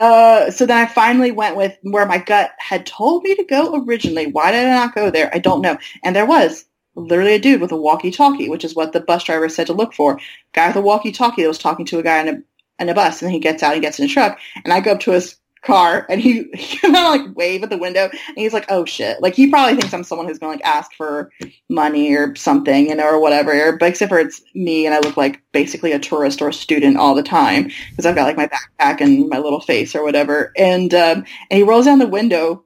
Uh, 0.00 0.50
so 0.50 0.66
then 0.66 0.76
I 0.78 0.86
finally 0.86 1.32
went 1.32 1.56
with 1.56 1.76
where 1.82 2.06
my 2.06 2.18
gut 2.18 2.52
had 2.58 2.86
told 2.86 3.24
me 3.24 3.34
to 3.34 3.44
go 3.44 3.82
originally. 3.84 4.26
Why 4.26 4.52
did 4.52 4.66
I 4.66 4.70
not 4.70 4.94
go 4.94 5.10
there? 5.10 5.30
I 5.34 5.38
don't 5.38 5.62
know. 5.62 5.76
And 6.04 6.14
there 6.14 6.26
was 6.26 6.64
literally 6.94 7.34
a 7.34 7.38
dude 7.38 7.60
with 7.60 7.72
a 7.72 7.76
walkie-talkie, 7.76 8.48
which 8.48 8.64
is 8.64 8.74
what 8.74 8.92
the 8.92 9.00
bus 9.00 9.24
driver 9.24 9.48
said 9.48 9.66
to 9.68 9.72
look 9.72 9.94
for. 9.94 10.20
Guy 10.52 10.68
with 10.68 10.76
a 10.76 10.80
walkie-talkie 10.80 11.42
that 11.42 11.48
was 11.48 11.58
talking 11.58 11.86
to 11.86 11.98
a 11.98 12.02
guy 12.02 12.20
in 12.20 12.28
a 12.28 12.42
in 12.80 12.88
a 12.88 12.94
bus, 12.94 13.20
and 13.20 13.26
then 13.26 13.34
he 13.34 13.40
gets 13.40 13.62
out, 13.62 13.74
he 13.74 13.80
gets 13.80 13.98
in 13.98 14.04
a 14.04 14.08
truck, 14.08 14.38
and 14.62 14.72
I 14.72 14.78
go 14.78 14.92
up 14.92 15.00
to 15.00 15.10
his 15.10 15.36
car, 15.68 16.06
and 16.08 16.20
he, 16.22 16.44
kind 16.78 16.96
of 16.96 17.02
like 17.02 17.36
wave 17.36 17.62
at 17.62 17.70
the 17.70 17.78
window, 17.78 18.08
and 18.10 18.36
he's 18.36 18.52
like, 18.52 18.66
"Oh 18.70 18.84
shit!" 18.84 19.20
Like 19.22 19.34
he 19.34 19.48
probably 19.48 19.76
thinks 19.76 19.94
I'm 19.94 20.02
someone 20.02 20.26
who's 20.26 20.38
gonna 20.38 20.52
like 20.52 20.64
ask 20.64 20.92
for 20.94 21.30
money 21.68 22.14
or 22.16 22.34
something, 22.34 22.88
you 22.88 22.96
know, 22.96 23.06
or 23.06 23.20
whatever. 23.20 23.76
But 23.76 23.90
except 23.90 24.08
for 24.08 24.18
it's 24.18 24.42
me, 24.54 24.86
and 24.86 24.94
I 24.94 25.00
look 25.00 25.16
like 25.16 25.42
basically 25.52 25.92
a 25.92 25.98
tourist 26.00 26.42
or 26.42 26.48
a 26.48 26.52
student 26.52 26.96
all 26.96 27.14
the 27.14 27.22
time 27.22 27.70
because 27.90 28.06
I've 28.06 28.16
got 28.16 28.24
like 28.24 28.36
my 28.36 28.48
backpack 28.48 29.00
and 29.00 29.28
my 29.28 29.38
little 29.38 29.60
face 29.60 29.94
or 29.94 30.02
whatever. 30.02 30.52
And 30.56 30.92
um, 30.94 31.24
and 31.50 31.58
he 31.58 31.62
rolls 31.62 31.84
down 31.84 32.00
the 32.00 32.08
window, 32.08 32.64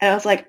and 0.00 0.12
I 0.12 0.14
was 0.14 0.24
like, 0.24 0.46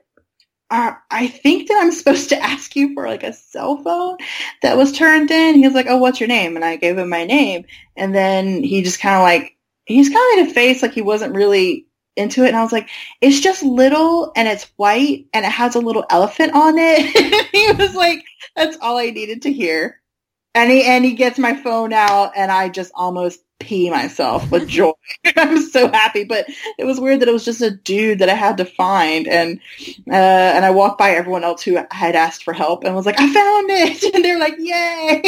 uh, 0.69 0.93
I 1.09 1.27
think 1.27 1.67
that 1.67 1.79
I'm 1.81 1.91
supposed 1.91 2.29
to 2.29 2.41
ask 2.41 2.75
you 2.75 2.93
for 2.93 3.07
like 3.07 3.23
a 3.23 3.33
cell 3.33 3.81
phone 3.83 4.17
that 4.61 4.77
was 4.77 4.93
turned 4.93 5.31
in. 5.31 5.55
He 5.55 5.67
was 5.67 5.73
like, 5.73 5.87
Oh, 5.89 5.97
what's 5.97 6.19
your 6.19 6.29
name? 6.29 6.55
And 6.55 6.63
I 6.63 6.75
gave 6.75 6.97
him 6.97 7.09
my 7.09 7.25
name, 7.25 7.65
and 7.97 8.13
then 8.13 8.63
he 8.63 8.83
just 8.83 8.99
kind 8.99 9.15
of 9.15 9.23
like 9.23 9.57
he's 9.85 10.09
kind 10.09 10.39
of 10.39 10.45
made 10.45 10.51
a 10.51 10.53
face 10.53 10.81
like 10.81 10.93
he 10.93 11.01
wasn't 11.01 11.35
really 11.35 11.85
into 12.15 12.43
it 12.43 12.49
and 12.49 12.57
I 12.57 12.63
was 12.63 12.71
like, 12.71 12.89
it's 13.21 13.39
just 13.39 13.63
little 13.63 14.31
and 14.35 14.47
it's 14.47 14.71
white 14.75 15.27
and 15.33 15.45
it 15.45 15.51
has 15.51 15.75
a 15.75 15.79
little 15.79 16.05
elephant 16.09 16.53
on 16.53 16.75
it. 16.77 17.49
he 17.51 17.71
was 17.73 17.95
like, 17.95 18.23
that's 18.55 18.77
all 18.81 18.97
I 18.97 19.11
needed 19.11 19.43
to 19.43 19.53
hear. 19.53 19.99
And 20.53 20.69
he 20.69 20.83
and 20.83 21.05
he 21.05 21.13
gets 21.13 21.39
my 21.39 21.55
phone 21.55 21.93
out 21.93 22.33
and 22.35 22.51
I 22.51 22.67
just 22.67 22.91
almost 22.93 23.39
pee 23.59 23.89
myself 23.89 24.51
with 24.51 24.67
joy. 24.67 24.91
I'm 25.37 25.61
so 25.61 25.89
happy, 25.89 26.25
but 26.25 26.45
it 26.77 26.83
was 26.83 26.99
weird 26.99 27.21
that 27.21 27.29
it 27.29 27.33
was 27.33 27.45
just 27.45 27.61
a 27.61 27.71
dude 27.71 28.19
that 28.19 28.29
I 28.29 28.33
had 28.33 28.57
to 28.57 28.65
find 28.65 29.27
and 29.27 29.59
uh, 30.09 30.13
and 30.13 30.65
I 30.65 30.71
walked 30.71 30.99
by 30.99 31.11
everyone 31.11 31.45
else 31.45 31.63
who 31.63 31.79
had 31.91 32.15
asked 32.15 32.43
for 32.43 32.53
help 32.53 32.83
and 32.83 32.93
was 32.93 33.05
like, 33.05 33.19
I 33.19 33.31
found 33.33 33.69
it. 33.69 34.13
And 34.13 34.25
they 34.25 34.33
were 34.33 34.39
like, 34.39 34.55
yay. 34.59 35.21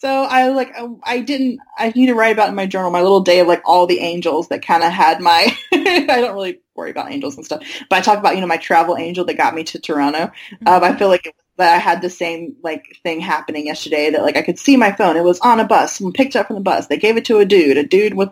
So 0.00 0.08
I 0.08 0.48
like 0.48 0.72
I- 0.78 0.88
I 1.16 1.20
didn't 1.20 1.60
I 1.76 1.90
need 1.94 2.06
to 2.06 2.14
write 2.14 2.32
about 2.32 2.48
in 2.48 2.54
my 2.54 2.64
journal 2.64 2.90
my 2.90 3.02
little 3.02 3.20
day 3.20 3.40
of 3.40 3.46
like 3.46 3.60
all 3.66 3.86
the 3.86 4.00
angels 4.00 4.48
that 4.48 4.64
kind 4.64 4.82
of 4.82 4.90
had 4.90 5.20
my 5.20 5.54
I 5.72 6.06
don't 6.06 6.34
really 6.34 6.60
worry 6.74 6.90
about 6.90 7.12
angels 7.12 7.36
and 7.36 7.44
stuff 7.44 7.62
but 7.90 7.98
I 7.98 8.00
talk 8.00 8.18
about 8.18 8.34
you 8.34 8.40
know 8.40 8.46
my 8.46 8.56
travel 8.56 8.96
angel 8.96 9.26
that 9.26 9.34
got 9.34 9.54
me 9.54 9.62
to 9.64 9.78
Toronto. 9.78 10.32
Um, 10.64 10.82
I 10.82 10.96
feel 10.96 11.08
like 11.08 11.26
it, 11.26 11.34
that 11.58 11.74
I 11.74 11.78
had 11.78 12.00
the 12.00 12.08
same 12.08 12.56
like 12.62 12.96
thing 13.02 13.20
happening 13.20 13.66
yesterday 13.66 14.08
that 14.10 14.22
like 14.22 14.38
I 14.38 14.42
could 14.42 14.58
see 14.58 14.78
my 14.78 14.90
phone. 14.92 15.18
It 15.18 15.24
was 15.24 15.38
on 15.40 15.60
a 15.60 15.64
bus 15.66 15.96
someone 15.96 16.14
picked 16.14 16.34
up 16.34 16.46
from 16.46 16.56
the 16.56 16.62
bus. 16.62 16.86
They 16.86 16.96
gave 16.96 17.18
it 17.18 17.26
to 17.26 17.38
a 17.38 17.44
dude 17.44 17.76
a 17.76 17.84
dude 17.84 18.14
with 18.14 18.30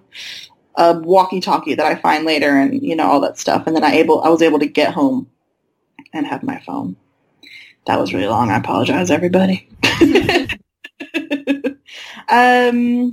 a 0.77 0.99
walkie-talkie 0.99 1.75
that 1.75 1.85
I 1.85 1.97
find 1.97 2.25
later 2.25 2.57
and 2.57 2.83
you 2.83 2.97
know 2.97 3.05
all 3.11 3.21
that 3.21 3.39
stuff. 3.39 3.67
And 3.67 3.77
then 3.77 3.85
I 3.85 3.93
able 3.97 4.23
I 4.23 4.31
was 4.31 4.41
able 4.41 4.61
to 4.61 4.67
get 4.67 4.95
home 4.95 5.29
and 6.15 6.27
have 6.27 6.43
my 6.43 6.61
phone. 6.61 6.97
That 7.87 8.01
was 8.01 8.15
really 8.15 8.27
long. 8.29 8.51
I 8.51 8.57
apologize 8.57 9.11
everybody 9.11 9.69
um, 12.29 13.11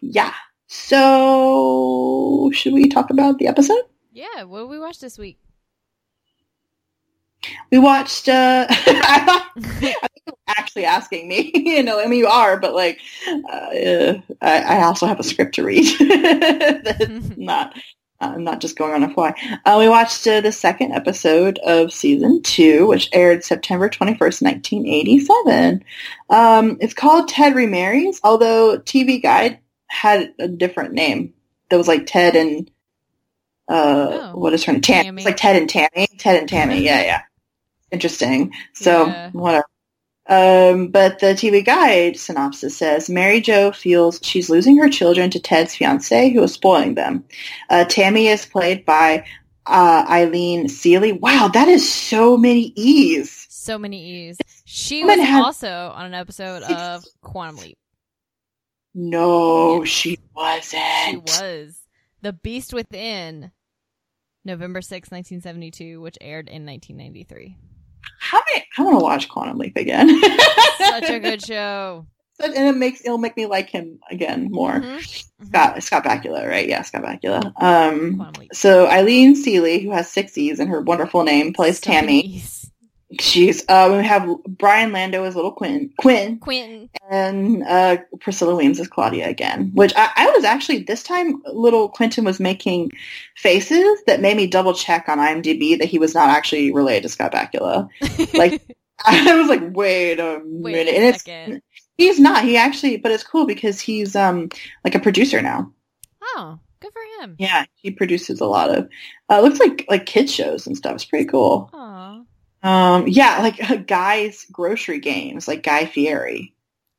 yeah. 0.00 0.34
So, 0.66 2.50
should 2.54 2.72
we 2.72 2.88
talk 2.88 3.10
about 3.10 3.38
the 3.38 3.46
episode? 3.46 3.82
Yeah, 4.12 4.44
what 4.44 4.60
did 4.60 4.70
we 4.70 4.78
watch 4.78 5.00
this 5.00 5.18
week? 5.18 5.38
We 7.70 7.78
watched. 7.78 8.28
Uh, 8.28 8.66
I 8.70 9.22
thought 9.26 9.50
think 9.80 9.96
you 10.26 10.32
were 10.32 10.54
actually 10.56 10.84
asking 10.84 11.28
me. 11.28 11.50
you 11.54 11.82
know, 11.82 12.00
I 12.00 12.06
mean, 12.06 12.20
you 12.20 12.26
are, 12.26 12.58
but 12.58 12.74
like, 12.74 13.00
uh, 13.26 14.14
I, 14.40 14.58
I 14.60 14.82
also 14.84 15.06
have 15.06 15.20
a 15.20 15.24
script 15.24 15.56
to 15.56 15.64
read. 15.64 15.86
That's 16.84 17.36
not. 17.36 17.76
I'm 18.22 18.44
not 18.44 18.60
just 18.60 18.76
going 18.78 18.92
on 18.92 19.02
a 19.02 19.12
fly. 19.12 19.34
Uh, 19.64 19.76
we 19.78 19.88
watched 19.88 20.26
uh, 20.26 20.40
the 20.40 20.52
second 20.52 20.92
episode 20.92 21.58
of 21.58 21.92
season 21.92 22.42
two, 22.42 22.86
which 22.86 23.08
aired 23.12 23.44
September 23.44 23.88
21st, 23.88 24.42
1987. 24.42 25.84
Um, 26.30 26.76
it's 26.80 26.94
called 26.94 27.28
Ted 27.28 27.54
Remarries, 27.54 28.20
although 28.22 28.78
TV 28.78 29.20
Guide 29.22 29.58
had 29.88 30.32
a 30.38 30.48
different 30.48 30.94
name. 30.94 31.34
That 31.70 31.76
was 31.78 31.88
like 31.88 32.06
Ted 32.06 32.36
and 32.36 32.70
uh, 33.68 34.30
Oh, 34.32 34.38
what 34.38 34.52
is 34.52 34.64
her 34.64 34.72
name? 34.72 34.82
Tammy. 34.82 35.04
Tammy. 35.04 35.22
It's 35.22 35.26
like 35.26 35.36
Ted 35.36 35.56
and 35.56 35.68
Tammy. 35.68 36.06
Ted 36.18 36.38
and 36.40 36.48
Tammy. 36.48 36.80
Yeah, 36.84 37.02
yeah. 37.02 37.22
Interesting. 37.90 38.52
So 38.74 39.06
Yeah. 39.06 39.30
whatever. 39.32 39.64
Um, 40.32 40.88
but 40.88 41.18
the 41.18 41.28
TV 41.34 41.64
Guide 41.64 42.16
synopsis 42.16 42.76
says 42.76 43.10
Mary 43.10 43.40
Jo 43.40 43.72
feels 43.72 44.18
she's 44.22 44.48
losing 44.48 44.76
her 44.78 44.88
children 44.88 45.28
to 45.30 45.40
Ted's 45.40 45.74
fiance, 45.74 46.30
who 46.30 46.42
is 46.42 46.52
spoiling 46.54 46.94
them. 46.94 47.24
Uh, 47.68 47.84
Tammy 47.84 48.28
is 48.28 48.46
played 48.46 48.84
by 48.84 49.24
uh, 49.66 50.04
Eileen 50.08 50.68
Seeley. 50.68 51.12
Wow, 51.12 51.48
that 51.52 51.68
is 51.68 51.88
so 51.90 52.36
many 52.36 52.72
E's. 52.76 53.46
So 53.50 53.78
many 53.78 54.02
E's. 54.28 54.38
She 54.64 55.04
was 55.04 55.18
also 55.20 55.92
on 55.94 56.06
an 56.06 56.14
episode 56.14 56.62
of 56.62 57.04
Quantum 57.20 57.56
Leap. 57.58 57.78
No, 58.94 59.78
Yeah. 59.80 59.84
she 59.84 60.18
wasn't. 60.34 61.28
She 61.28 61.42
was 61.42 61.78
The 62.22 62.32
Beast 62.32 62.72
Within, 62.74 63.52
November 64.44 64.80
sixth, 64.82 65.12
1972, 65.12 66.00
which 66.00 66.18
aired 66.20 66.48
in 66.48 66.66
1993. 66.66 67.56
How 68.20 68.40
many? 68.50 68.64
I 68.78 68.82
want 68.82 68.98
to 68.98 69.02
watch 69.04 69.28
Quantum 69.28 69.58
Leap 69.58 69.76
again. 69.76 70.08
Such 70.78 71.10
a 71.10 71.18
good 71.20 71.42
show. 71.44 72.06
And 72.42 72.54
it 72.56 72.76
makes 72.76 73.04
it'll 73.04 73.18
make 73.18 73.36
me 73.36 73.46
like 73.46 73.70
him 73.70 74.00
again 74.10 74.48
more. 74.50 74.72
Mhm. 74.80 74.96
Mhm. 75.42 75.46
Scott 75.48 75.82
Scott 75.82 76.04
Bakula, 76.04 76.48
right? 76.48 76.68
Yeah, 76.68 76.82
Scott 76.82 77.02
Bakula. 77.02 77.52
Um, 77.62 78.32
so 78.52 78.88
Eileen 78.88 79.36
Seeley, 79.36 79.80
who 79.80 79.92
has 79.92 80.08
six 80.10 80.36
E's 80.36 80.58
in 80.58 80.66
her 80.68 80.80
wonderful 80.80 81.22
name, 81.22 81.52
plays 81.52 81.78
Tammy. 81.80 82.42
She's 83.20 83.62
uh, 83.68 83.94
we 83.96 84.04
have 84.06 84.28
Brian 84.46 84.92
Lando 84.92 85.24
as 85.24 85.34
little 85.36 85.52
Quinn, 85.52 85.92
Quinn, 85.98 86.38
Quentin. 86.38 86.88
and 87.10 87.62
uh, 87.64 87.98
Priscilla 88.20 88.54
Weems 88.54 88.80
as 88.80 88.88
Claudia 88.88 89.28
again. 89.28 89.70
Which 89.74 89.92
I, 89.96 90.10
I 90.16 90.30
was 90.30 90.44
actually 90.44 90.84
this 90.84 91.02
time, 91.02 91.42
little 91.52 91.88
Quentin 91.88 92.24
was 92.24 92.40
making 92.40 92.90
faces 93.36 94.02
that 94.06 94.20
made 94.20 94.36
me 94.36 94.46
double 94.46 94.72
check 94.72 95.08
on 95.08 95.18
IMDb 95.18 95.78
that 95.78 95.88
he 95.88 95.98
was 95.98 96.14
not 96.14 96.30
actually 96.30 96.72
related 96.72 97.02
to 97.02 97.08
Scott 97.08 97.32
Bakula. 97.32 97.88
Like, 98.34 98.62
I 99.04 99.34
was 99.38 99.48
like, 99.48 99.62
wait 99.74 100.18
a 100.18 100.40
Wait 100.44 100.72
minute, 100.72 100.94
a 100.94 100.96
and 100.96 101.54
it's 101.54 101.64
he's 101.96 102.18
not. 102.20 102.44
He 102.44 102.56
actually, 102.56 102.96
but 102.96 103.12
it's 103.12 103.24
cool 103.24 103.46
because 103.46 103.80
he's 103.80 104.16
um 104.16 104.48
like 104.84 104.94
a 104.94 105.00
producer 105.00 105.42
now. 105.42 105.72
Oh, 106.22 106.58
good 106.80 106.92
for 106.92 107.02
him. 107.20 107.36
Yeah, 107.38 107.66
he 107.74 107.90
produces 107.90 108.40
a 108.40 108.46
lot 108.46 108.70
of. 108.70 108.88
Uh, 109.28 109.40
looks 109.40 109.58
like 109.60 109.84
like 109.88 110.06
kids 110.06 110.32
shows 110.32 110.66
and 110.66 110.76
stuff. 110.76 110.94
It's 110.94 111.04
pretty 111.04 111.26
cool. 111.26 111.68
Aw. 111.72 112.20
Um, 112.62 113.08
yeah, 113.08 113.38
like 113.42 113.58
a 113.70 113.76
Guy's 113.96 114.46
grocery 114.52 115.00
games, 115.00 115.48
like 115.48 115.62
Guy 115.62 115.86
Fieri. 115.86 116.54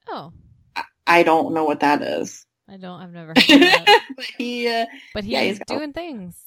Oh, 0.07 0.33
I 1.07 1.23
don't 1.23 1.53
know 1.53 1.63
what 1.65 1.81
that 1.81 2.01
is, 2.01 2.45
I 2.69 2.77
don't. 2.77 2.99
I've 3.01 3.11
never 3.13 3.29
heard 3.35 3.37
of 3.37 3.45
that. 3.59 4.01
but 4.15 4.25
he, 4.37 4.67
uh, 4.67 4.85
But 5.13 5.23
he's, 5.23 5.33
Yeah, 5.33 5.41
he's 5.41 5.59
got- 5.59 5.67
doing 5.67 5.93
things. 5.93 6.37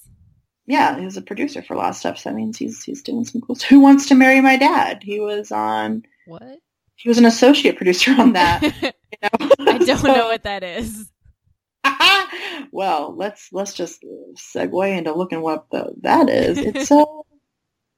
yeah, 0.66 0.98
he's 0.98 1.16
a 1.16 1.22
producer 1.22 1.62
for 1.62 1.74
a 1.74 1.79
lot 1.79 1.90
of 1.90 1.96
stuff. 1.96 2.18
So 2.18 2.31
that 2.31 2.37
means 2.37 2.57
he's 2.59 2.83
he's 2.83 3.02
doing 3.02 3.24
some 3.24 3.40
cool. 3.42 3.55
stuff. 3.55 3.68
Who 3.70 3.81
wants 3.81 4.07
to 4.07 4.14
marry 4.14 4.40
my 4.40 4.57
dad? 4.57 5.02
He 5.02 5.20
was 5.20 5.52
on. 5.52 6.05
What? 6.26 6.59
He 6.96 7.09
was 7.11 7.18
an 7.18 7.26
associate 7.26 7.76
producer 7.76 8.12
on 8.18 8.33
that. 8.33 8.62
I 8.64 8.92
you 9.12 9.29
know? 9.59 9.76
don't 9.85 9.98
So- 9.98 10.14
know 10.14 10.26
what 10.29 10.42
that 10.44 10.62
is. 10.64 11.11
well, 12.72 13.14
let's 13.16 13.48
let's 13.52 13.74
just 13.74 14.02
segue 14.55 14.96
into 14.98 15.12
looking 15.14 15.40
what 15.42 15.66
the, 15.70 15.92
that 16.02 16.29
is. 16.29 16.59
It's 16.59 16.90
uh, 16.90 17.05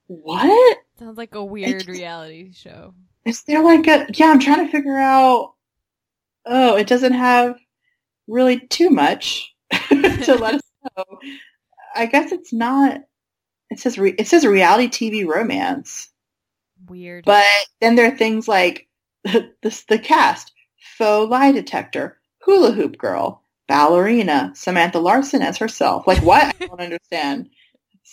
what? 0.09 0.79
Sounds 0.99 1.19
like 1.19 1.35
a 1.35 1.45
weird 1.45 1.87
reality 1.87 2.53
show. 2.53 2.95
Is 3.25 3.43
there 3.43 3.63
like 3.63 3.87
a 3.87 4.07
yeah? 4.15 4.31
I'm 4.31 4.41
trying 4.41 4.67
to 4.67 4.73
figure 4.73 4.99
out. 4.99 5.55
Oh, 6.45 6.77
it 6.77 6.87
doesn't 6.87 7.13
have 7.13 7.57
really 8.27 8.59
too 8.59 8.91
much 8.91 9.55
to 9.71 10.37
let 10.41 10.55
us 10.55 10.63
know. 10.97 11.05
I 11.95 12.07
guess 12.07 12.33
it's 12.33 12.53
not. 12.53 13.03
It 13.71 13.79
says 13.79 13.99
re, 13.99 14.15
it 14.19 14.27
says 14.27 14.47
reality 14.47 14.89
TV 14.89 15.27
romance, 15.27 16.09
Weird. 16.89 17.25
but 17.27 17.45
then 17.81 17.97
there 17.97 18.11
are 18.11 18.17
things 18.17 18.49
like 18.49 18.89
this 19.63 19.85
the 19.85 19.99
cast, 19.99 20.53
faux 20.97 21.31
lie 21.31 21.53
detector, 21.53 22.19
hula 22.41 22.73
hoop 22.73 22.97
girl, 22.99 23.43
ballerina, 23.69 24.53
Samantha 24.55 24.99
Larson 24.99 25.43
as 25.43 25.59
herself. 25.59 26.07
Like 26.07 26.23
what? 26.23 26.57
I 26.61 26.67
don't 26.67 26.81
understand. 26.81 27.51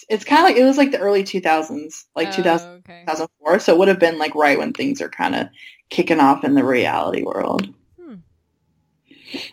It's, 0.09 0.25
kind 0.25 0.39
of 0.39 0.45
like 0.45 0.57
it 0.57 0.63
was 0.63 0.77
like 0.77 0.91
the 0.91 0.99
early 0.99 1.23
2000s, 1.23 2.05
like 2.15 2.29
Oh, 2.29 2.31
2000. 2.31 2.69
Okay. 2.79 3.01
2004. 3.01 3.59
So 3.59 3.73
it 3.73 3.79
would 3.79 3.87
have 3.87 3.99
been 3.99 4.17
like 4.17 4.35
right 4.35 4.57
when 4.57 4.73
things 4.73 5.01
are 5.01 5.09
kind 5.09 5.35
of 5.35 5.47
kicking 5.89 6.19
off 6.19 6.43
in 6.43 6.55
the 6.55 6.63
reality 6.63 7.23
world. 7.23 7.67
Hmm. 7.99 8.15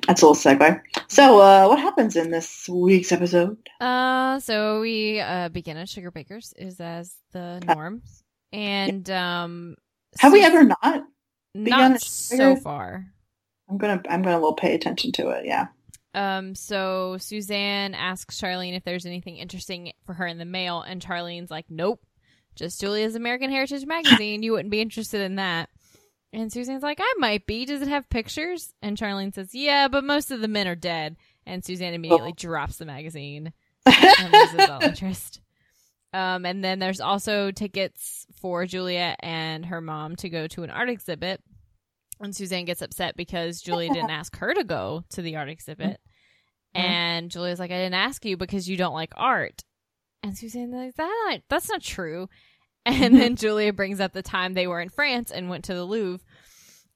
That's 0.06 0.22
a 0.22 0.26
little 0.26 0.34
segue. 0.34 0.80
So 1.08 1.40
uh, 1.40 1.66
what 1.68 1.78
happens 1.78 2.16
in 2.16 2.30
this 2.30 2.68
week's 2.68 3.12
episode? 3.12 3.56
Uh, 3.80 4.40
so 4.40 4.80
we 4.80 5.20
uh 5.20 5.48
begin 5.50 5.76
at 5.76 5.88
Sugar 5.88 6.10
Bakers 6.10 6.54
is 6.56 6.80
as 6.80 7.14
the 7.32 7.62
norm, 7.66 8.02
and 8.52 9.08
um, 9.10 9.76
Have 10.18 10.32
we 10.32 10.44
ever 10.44 10.64
not? 10.64 11.04
begun 11.54 11.92
Not 11.92 12.00
so 12.00 12.56
far. 12.56 13.06
I'm 13.68 13.78
gonna 13.78 14.02
I'm 14.08 14.22
gonna 14.22 14.40
will 14.40 14.54
pay 14.54 14.74
attention 14.74 15.12
to 15.12 15.30
it. 15.30 15.44
Yeah. 15.46 15.68
Um, 16.14 16.54
so 16.54 17.16
Suzanne 17.18 17.94
asks 17.94 18.40
Charlene 18.40 18.76
if 18.76 18.84
there's 18.84 19.06
anything 19.06 19.36
interesting 19.38 19.92
for 20.04 20.12
her 20.14 20.26
in 20.26 20.38
the 20.38 20.44
mail, 20.44 20.82
and 20.82 21.00
Charlene's 21.00 21.50
like, 21.50 21.66
"Nope, 21.70 22.04
just 22.54 22.80
Julia's 22.80 23.14
American 23.14 23.50
Heritage 23.50 23.86
magazine. 23.86 24.42
You 24.42 24.52
wouldn't 24.52 24.70
be 24.70 24.80
interested 24.80 25.22
in 25.22 25.36
that." 25.36 25.70
And 26.32 26.50
Suzanne's 26.50 26.82
like, 26.82 26.98
"I 27.00 27.14
might 27.18 27.46
be. 27.46 27.64
Does 27.64 27.82
it 27.82 27.88
have 27.88 28.10
pictures?" 28.10 28.74
And 28.82 28.96
Charlene 28.96 29.34
says, 29.34 29.54
"Yeah, 29.54 29.88
but 29.88 30.04
most 30.04 30.30
of 30.30 30.40
the 30.40 30.48
men 30.48 30.68
are 30.68 30.74
dead." 30.74 31.16
And 31.46 31.64
Suzanne 31.64 31.94
immediately 31.94 32.32
drops 32.32 32.76
the 32.76 32.84
magazine 32.84 33.52
and 33.86 34.32
loses 34.32 34.68
all 34.68 34.82
interest. 34.82 35.40
Um, 36.12 36.44
and 36.44 36.62
then 36.62 36.78
there's 36.78 37.00
also 37.00 37.50
tickets 37.50 38.26
for 38.40 38.66
Julia 38.66 39.16
and 39.20 39.64
her 39.66 39.80
mom 39.80 40.16
to 40.16 40.28
go 40.28 40.46
to 40.48 40.62
an 40.62 40.70
art 40.70 40.90
exhibit. 40.90 41.40
And 42.20 42.36
Suzanne 42.36 42.66
gets 42.66 42.82
upset 42.82 43.16
because 43.16 43.62
Julia 43.62 43.92
didn't 43.92 44.10
ask 44.20 44.36
her 44.36 44.52
to 44.54 44.62
go 44.62 45.04
to 45.10 45.22
the 45.22 45.36
art 45.36 45.48
exhibit. 45.48 46.00
Mm-hmm. 46.76 46.86
And 46.86 47.30
Julia's 47.30 47.58
like, 47.58 47.70
I 47.70 47.76
didn't 47.76 47.94
ask 47.94 48.24
you 48.24 48.36
because 48.36 48.68
you 48.68 48.76
don't 48.76 48.94
like 48.94 49.12
art. 49.16 49.62
And 50.22 50.36
Suzanne's 50.36 50.72
like, 50.74 50.94
that 50.96 51.38
that's 51.48 51.68
not 51.68 51.82
true. 51.82 52.28
And 52.84 52.96
mm-hmm. 52.96 53.16
then 53.16 53.36
Julia 53.36 53.72
brings 53.72 54.00
up 54.00 54.12
the 54.12 54.22
time 54.22 54.54
they 54.54 54.66
were 54.66 54.80
in 54.80 54.88
France 54.88 55.30
and 55.30 55.48
went 55.48 55.64
to 55.66 55.74
the 55.74 55.84
Louvre. 55.84 56.24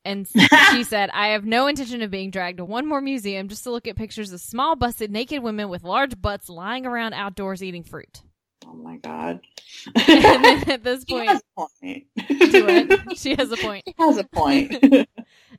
And 0.05 0.27
she 0.71 0.85
said, 0.85 1.11
I 1.13 1.29
have 1.29 1.45
no 1.45 1.67
intention 1.67 2.03
of 2.03 2.11
being 2.11 2.31
dragged 2.31 2.59
to 2.59 2.65
one 2.65 2.87
more 2.87 3.01
museum 3.01 3.49
just 3.49 3.65
to 3.65 3.71
look 3.71 3.87
at 3.89 3.97
pictures 3.97 4.33
of 4.33 4.41
small 4.41 4.77
busted 4.77 5.11
naked 5.11 5.43
women 5.43 5.69
with 5.69 5.83
large 5.83 6.21
butts 6.21 6.49
lying 6.49 6.87
around 6.87 7.15
outdoors 7.15 7.63
eating 7.63 7.83
fruit. 7.83 8.23
oh 8.65 8.75
my 8.75 8.97
god. 8.97 9.41
And 10.09 10.45
then 10.45 10.71
at 10.71 10.83
this 10.85 11.05
point, 11.05 11.29
She 11.31 11.35
has 11.35 11.43
a 11.43 11.57
point. 11.57 13.19
she 13.19 13.35
has 13.35 13.51
a 13.53 13.57
point. 13.57 13.85
She 13.87 13.95
has 13.99 14.17
a 14.19 14.25
point. 14.25 15.09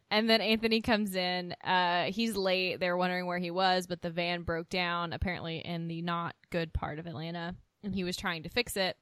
And 0.09 0.29
then 0.29 0.39
Anthony 0.39 0.81
comes 0.81 1.15
in. 1.15 1.53
Uh, 1.63 2.05
he's 2.05 2.35
late. 2.37 2.79
They're 2.79 2.95
wondering 2.95 3.25
where 3.25 3.39
he 3.39 3.51
was, 3.51 3.87
but 3.87 4.01
the 4.01 4.09
van 4.09 4.43
broke 4.43 4.69
down 4.69 5.11
apparently 5.11 5.57
in 5.57 5.87
the 5.87 6.01
not 6.01 6.35
good 6.49 6.73
part 6.73 6.97
of 6.99 7.07
Atlanta, 7.07 7.55
and 7.83 7.93
he 7.93 8.03
was 8.05 8.15
trying 8.15 8.43
to 8.43 8.49
fix 8.49 8.77
it. 8.77 8.95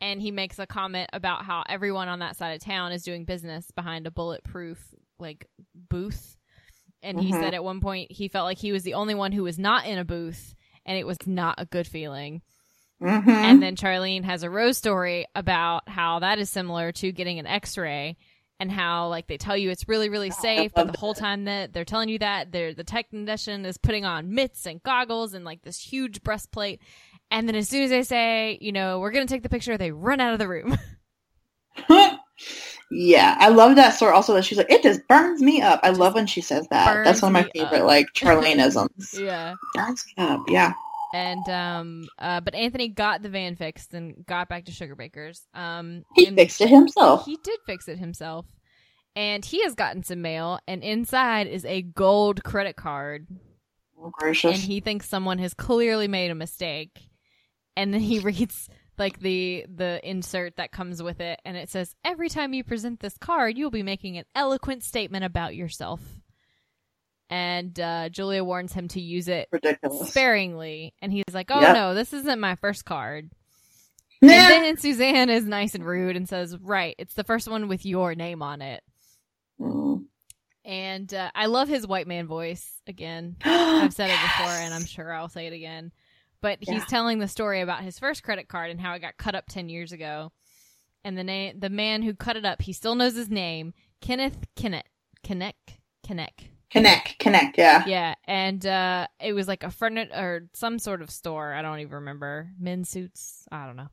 And 0.00 0.20
he 0.20 0.30
makes 0.30 0.58
a 0.58 0.66
comment 0.66 1.10
about 1.12 1.44
how 1.44 1.64
everyone 1.68 2.08
on 2.08 2.18
that 2.20 2.36
side 2.36 2.54
of 2.54 2.60
town 2.60 2.92
is 2.92 3.02
doing 3.02 3.24
business 3.24 3.70
behind 3.72 4.06
a 4.06 4.10
bulletproof 4.12 4.78
like 5.18 5.46
booth. 5.74 6.36
And 7.02 7.18
he 7.18 7.32
Mhm. 7.32 7.40
said 7.40 7.54
at 7.54 7.64
one 7.64 7.80
point 7.80 8.12
he 8.12 8.28
felt 8.28 8.44
like 8.44 8.58
he 8.58 8.72
was 8.72 8.82
the 8.82 8.94
only 8.94 9.14
one 9.14 9.32
who 9.32 9.42
was 9.42 9.58
not 9.58 9.86
in 9.86 9.98
a 9.98 10.04
booth, 10.04 10.54
and 10.84 10.98
it 10.98 11.06
was 11.06 11.26
not 11.26 11.56
a 11.58 11.64
good 11.64 11.86
feeling. 11.86 12.42
Mhm. 13.00 13.26
And 13.28 13.62
then 13.62 13.74
Charlene 13.76 14.24
has 14.24 14.42
a 14.42 14.50
rose 14.50 14.76
story 14.76 15.26
about 15.34 15.88
how 15.88 16.18
that 16.18 16.38
is 16.38 16.50
similar 16.50 16.92
to 16.92 17.10
getting 17.12 17.38
an 17.38 17.46
x-ray 17.46 18.16
and 18.60 18.70
how 18.72 19.08
like 19.08 19.26
they 19.26 19.36
tell 19.36 19.56
you 19.56 19.70
it's 19.70 19.88
really 19.88 20.08
really 20.08 20.30
oh, 20.30 20.42
safe 20.42 20.72
but 20.74 20.92
the 20.92 20.98
whole 20.98 21.14
time 21.14 21.44
that 21.44 21.72
they're 21.72 21.84
telling 21.84 22.08
you 22.08 22.18
that 22.18 22.52
they're 22.52 22.74
the 22.74 22.84
technician 22.84 23.64
is 23.64 23.78
putting 23.78 24.04
on 24.04 24.34
mitts 24.34 24.66
and 24.66 24.82
goggles 24.82 25.34
and 25.34 25.44
like 25.44 25.62
this 25.62 25.80
huge 25.80 26.22
breastplate 26.22 26.80
and 27.30 27.48
then 27.48 27.54
as 27.54 27.68
soon 27.68 27.82
as 27.82 27.90
they 27.90 28.02
say 28.02 28.58
you 28.60 28.72
know 28.72 28.98
we're 28.98 29.10
gonna 29.10 29.26
take 29.26 29.42
the 29.42 29.48
picture 29.48 29.76
they 29.78 29.92
run 29.92 30.20
out 30.20 30.32
of 30.32 30.38
the 30.38 30.48
room 30.48 30.76
yeah, 32.90 33.36
I 33.38 33.48
love 33.48 33.76
that 33.76 33.94
story. 33.94 34.12
Also, 34.12 34.34
that 34.34 34.44
she's 34.44 34.58
like, 34.58 34.70
it 34.70 34.82
just 34.82 35.06
burns 35.08 35.42
me 35.42 35.60
up. 35.62 35.80
I 35.82 35.90
love 35.90 36.14
when 36.14 36.26
she 36.26 36.40
says 36.40 36.66
that. 36.70 37.04
That's 37.04 37.22
one 37.22 37.34
of 37.34 37.44
my 37.44 37.50
favorite 37.54 37.80
up. 37.80 37.86
like 37.86 38.12
Charleneisms. 38.14 39.18
yeah 39.18 39.54
burns 39.74 40.04
me 40.06 40.24
up. 40.24 40.42
Yeah. 40.48 40.72
And 41.12 41.48
um 41.48 42.08
uh 42.18 42.40
but 42.40 42.54
anthony 42.54 42.88
got 42.88 43.22
the 43.22 43.28
van 43.28 43.56
fixed 43.56 43.94
and 43.94 44.26
got 44.26 44.48
back 44.48 44.64
to 44.66 44.72
sugar 44.72 44.94
bakers 44.94 45.46
um 45.54 46.02
He 46.14 46.26
fixed 46.26 46.60
it 46.60 46.68
himself. 46.68 47.24
He 47.24 47.38
did 47.42 47.58
fix 47.66 47.88
it 47.88 47.98
himself. 47.98 48.46
And 49.16 49.44
he 49.44 49.64
has 49.64 49.74
gotten 49.74 50.04
some 50.04 50.22
mail, 50.22 50.60
and 50.68 50.80
inside 50.84 51.48
is 51.48 51.64
a 51.64 51.82
gold 51.82 52.44
credit 52.44 52.76
card. 52.76 53.26
Oh, 54.00 54.10
gracious. 54.12 54.54
And 54.54 54.62
he 54.62 54.78
thinks 54.78 55.08
someone 55.08 55.38
has 55.38 55.54
clearly 55.54 56.06
made 56.06 56.30
a 56.30 56.36
mistake. 56.36 57.00
And 57.76 57.92
then 57.92 58.00
he 58.00 58.18
reads 58.20 58.68
like 58.96 59.18
the 59.18 59.66
the 59.74 60.00
insert 60.08 60.56
that 60.56 60.70
comes 60.70 61.02
with 61.02 61.20
it, 61.20 61.40
and 61.44 61.56
it 61.56 61.68
says, 61.68 61.96
"Every 62.04 62.28
time 62.28 62.54
you 62.54 62.62
present 62.62 63.00
this 63.00 63.16
card, 63.18 63.58
you'll 63.58 63.70
be 63.70 63.82
making 63.82 64.18
an 64.18 64.24
eloquent 64.36 64.84
statement 64.84 65.24
about 65.24 65.56
yourself." 65.56 66.00
And 67.30 67.78
uh, 67.78 68.08
Julia 68.08 68.42
warns 68.42 68.72
him 68.72 68.88
to 68.88 69.00
use 69.00 69.28
it 69.28 69.48
Ridiculous. 69.52 70.08
sparingly, 70.10 70.94
and 71.02 71.12
he's 71.12 71.24
like, 71.34 71.50
"Oh 71.50 71.60
Yep. 71.60 71.74
no, 71.74 71.94
this 71.94 72.12
isn't 72.14 72.40
my 72.40 72.54
first 72.54 72.84
card." 72.86 73.30
Nah. 74.22 74.32
And 74.32 74.64
then 74.64 74.76
Suzanne 74.78 75.28
is 75.30 75.44
nice 75.44 75.74
and 75.74 75.84
rude 75.84 76.16
and 76.16 76.28
says, 76.28 76.56
"Right, 76.56 76.94
it's 76.98 77.14
the 77.14 77.24
first 77.24 77.46
one 77.46 77.68
with 77.68 77.84
your 77.84 78.14
name 78.14 78.42
on 78.42 78.62
it." 78.62 78.82
Mm. 79.60 80.06
And 80.64 81.12
uh, 81.14 81.30
I 81.34 81.46
love 81.46 81.68
his 81.68 81.86
white 81.86 82.06
man 82.06 82.26
voice 82.26 82.66
again. 82.86 83.36
I've 83.44 83.92
said 83.92 84.10
it 84.10 84.20
before, 84.22 84.48
and 84.50 84.72
I'm 84.74 84.84
sure 84.86 85.12
I'll 85.12 85.28
say 85.28 85.46
it 85.46 85.52
again. 85.52 85.92
But 86.40 86.58
he's 86.60 86.68
Yeah. 86.70 86.84
telling 86.88 87.18
the 87.18 87.28
story 87.28 87.60
about 87.60 87.82
his 87.82 87.98
first 87.98 88.22
credit 88.22 88.48
card 88.48 88.70
and 88.70 88.80
how 88.80 88.94
it 88.94 89.00
got 89.00 89.16
cut 89.18 89.34
up 89.34 89.44
ten 89.48 89.68
years 89.68 89.92
ago. 89.92 90.32
And 91.04 91.16
the 91.16 91.24
name, 91.24 91.60
the 91.60 91.70
man 91.70 92.02
who 92.02 92.14
cut 92.14 92.36
it 92.36 92.44
up, 92.44 92.62
he 92.62 92.72
still 92.72 92.94
knows 92.94 93.14
his 93.14 93.28
name, 93.30 93.72
Kenneth 94.00 94.46
Kennett, 94.56 94.86
Kennec, 95.22 95.56
Kennec. 96.02 96.50
Connect, 96.70 97.18
connect, 97.18 97.56
yeah. 97.56 97.84
Yeah, 97.86 98.14
and 98.24 98.64
uh, 98.64 99.06
it 99.20 99.32
was 99.32 99.48
like 99.48 99.62
a 99.62 99.70
furniture 99.70 100.12
or 100.14 100.48
some 100.52 100.78
sort 100.78 101.00
of 101.00 101.10
store. 101.10 101.54
I 101.54 101.62
don't 101.62 101.80
even 101.80 101.94
remember. 101.94 102.50
Men's 102.60 102.90
suits. 102.90 103.46
I 103.50 103.66
don't 103.66 103.76
know. 103.76 103.88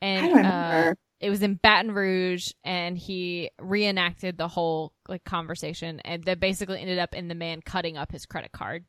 And 0.00 0.24
I 0.24 0.28
don't 0.28 0.38
uh, 0.38 0.40
remember. 0.40 0.98
it 1.20 1.30
was 1.30 1.42
in 1.42 1.54
Baton 1.54 1.92
Rouge, 1.92 2.52
and 2.64 2.96
he 2.96 3.50
reenacted 3.60 4.38
the 4.38 4.48
whole 4.48 4.94
like 5.08 5.24
conversation, 5.24 6.00
and 6.00 6.24
that 6.24 6.40
basically 6.40 6.80
ended 6.80 6.98
up 6.98 7.14
in 7.14 7.28
the 7.28 7.34
man 7.34 7.60
cutting 7.60 7.98
up 7.98 8.12
his 8.12 8.24
credit 8.24 8.52
card. 8.52 8.84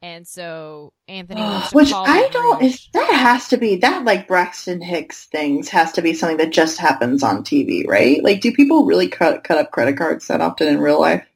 And 0.00 0.26
so 0.26 0.92
Anthony 1.06 1.42
Which 1.72 1.92
I 1.92 2.28
don't. 2.28 2.62
Is 2.62 2.88
that 2.92 3.12
has 3.12 3.48
to 3.48 3.56
be 3.56 3.76
that 3.76 4.04
like 4.04 4.26
Braxton 4.26 4.80
Hicks 4.80 5.26
things 5.26 5.68
has 5.68 5.92
to 5.92 6.02
be 6.02 6.14
something 6.14 6.38
that 6.38 6.50
just 6.50 6.78
happens 6.78 7.22
on 7.22 7.44
TV, 7.44 7.86
right? 7.86 8.22
Like, 8.22 8.40
do 8.40 8.52
people 8.52 8.86
really 8.86 9.08
cut 9.08 9.44
cut 9.44 9.58
up 9.58 9.70
credit 9.70 9.96
cards 9.96 10.26
that 10.28 10.40
often 10.40 10.66
in 10.66 10.80
real 10.80 11.00
life? 11.00 11.26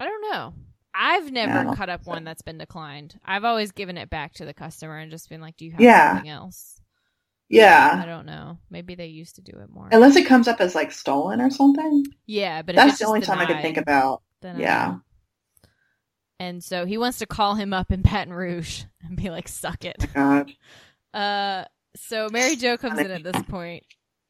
I 0.00 0.04
don't 0.06 0.30
know. 0.32 0.54
I've 0.94 1.30
never 1.30 1.64
No. 1.64 1.74
cut 1.74 1.88
up 1.88 2.06
one 2.06 2.24
that's 2.24 2.42
been 2.42 2.58
declined. 2.58 3.18
I've 3.24 3.44
always 3.44 3.72
given 3.72 3.96
it 3.96 4.10
back 4.10 4.34
to 4.34 4.44
the 4.44 4.54
customer 4.54 4.96
and 4.98 5.10
just 5.10 5.28
been 5.28 5.40
like, 5.40 5.56
"Do 5.56 5.64
you 5.64 5.72
have 5.72 5.80
Yeah. 5.80 6.14
something 6.14 6.30
else?" 6.30 6.80
Yeah. 7.48 8.00
I 8.02 8.06
don't 8.06 8.26
know. 8.26 8.58
Maybe 8.70 8.94
they 8.94 9.06
used 9.06 9.36
to 9.36 9.42
do 9.42 9.58
it 9.60 9.70
more. 9.70 9.88
unless 9.92 10.16
it 10.16 10.26
comes 10.26 10.48
up 10.48 10.60
as 10.60 10.74
like 10.74 10.92
stolen 10.92 11.40
or 11.40 11.50
something. 11.50 12.04
Yeah, 12.26 12.62
but 12.62 12.74
That's 12.76 12.90
it's 12.92 12.98
the 13.00 13.06
only 13.06 13.20
time 13.22 13.38
I 13.38 13.46
could 13.46 13.62
think 13.62 13.76
about. 13.76 14.22
then 14.42 14.58
yeah. 14.58 14.96
And 16.40 16.62
so 16.62 16.86
he 16.86 16.98
wants 16.98 17.18
to 17.18 17.26
call 17.26 17.54
him 17.56 17.72
up 17.72 17.90
in 17.90 18.02
Baton 18.02 18.32
Rouge 18.32 18.84
and 19.02 19.16
be 19.16 19.30
like, 19.30 19.48
"Suck 19.48 19.84
it." 19.84 20.04
God, 20.14 20.52
Uh, 21.14 21.64
so 21.96 22.28
Mary 22.30 22.54
Jo 22.56 22.76
comes 22.78 22.98
in 22.98 23.10
at 23.10 23.22
this 23.24 23.42
point, 23.48 23.82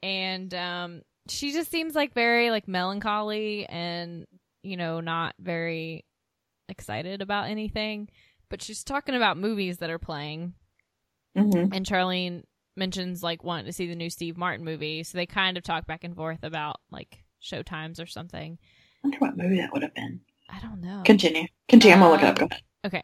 and 0.03 0.55
um, 0.55 1.03
she 1.29 1.53
just 1.53 1.71
seems 1.71 1.95
like 1.95 2.15
very 2.15 2.51
like 2.51 2.69
melancholy 2.69 3.67
and 3.67 4.27
you 4.69 4.77
know 4.77 5.01
not 5.01 5.35
very 5.39 6.05
excited 6.69 7.23
about 7.23 7.49
anything. 7.49 8.09
But 8.51 8.63
she's 8.63 8.83
talking 8.85 9.15
about 9.15 9.37
movies 9.37 9.79
that 9.79 9.91
are 9.91 9.99
playing, 9.99 10.55
hmm 11.37 11.67
and 11.73 11.85
Charlene 11.85 12.45
mentions 12.77 13.23
like 13.23 13.43
wanting 13.45 13.67
to 13.67 13.73
see 13.73 13.87
the 13.87 13.95
new 13.97 14.11
Steve 14.11 14.39
Martin 14.39 14.65
movie. 14.65 15.03
So 15.03 15.19
they 15.19 15.27
kind 15.27 15.57
of 15.57 15.65
talk 15.65 15.87
back 15.87 16.05
and 16.05 16.15
forth 16.15 16.43
about 16.43 16.81
like 16.91 17.25
show 17.41 17.63
times 17.63 18.01
or 18.01 18.07
something. 18.07 18.59
I 19.05 19.09
wonder 19.09 19.19
what 19.19 19.37
movie 19.37 19.57
that 19.57 19.73
would 19.73 19.83
have 19.83 19.95
been. 19.95 20.21
I 20.49 20.61
don't 20.61 20.81
know. 20.81 21.03
Continue, 21.05 21.47
continue. 21.69 21.95
I'm 21.95 22.01
gonna 22.01 22.13
look 22.13 22.41
it 22.41 22.43
up. 22.43 22.51
Okay. 22.87 23.03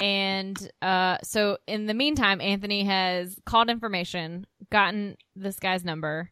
And 0.00 0.70
uh, 0.82 1.18
so 1.22 1.58
in 1.68 1.86
the 1.86 1.94
meantime, 1.94 2.40
Anthony 2.40 2.82
has 2.84 3.36
called 3.46 3.70
information, 3.70 4.46
gotten 4.70 5.16
this 5.36 5.60
guy's 5.60 5.84
number 5.84 6.31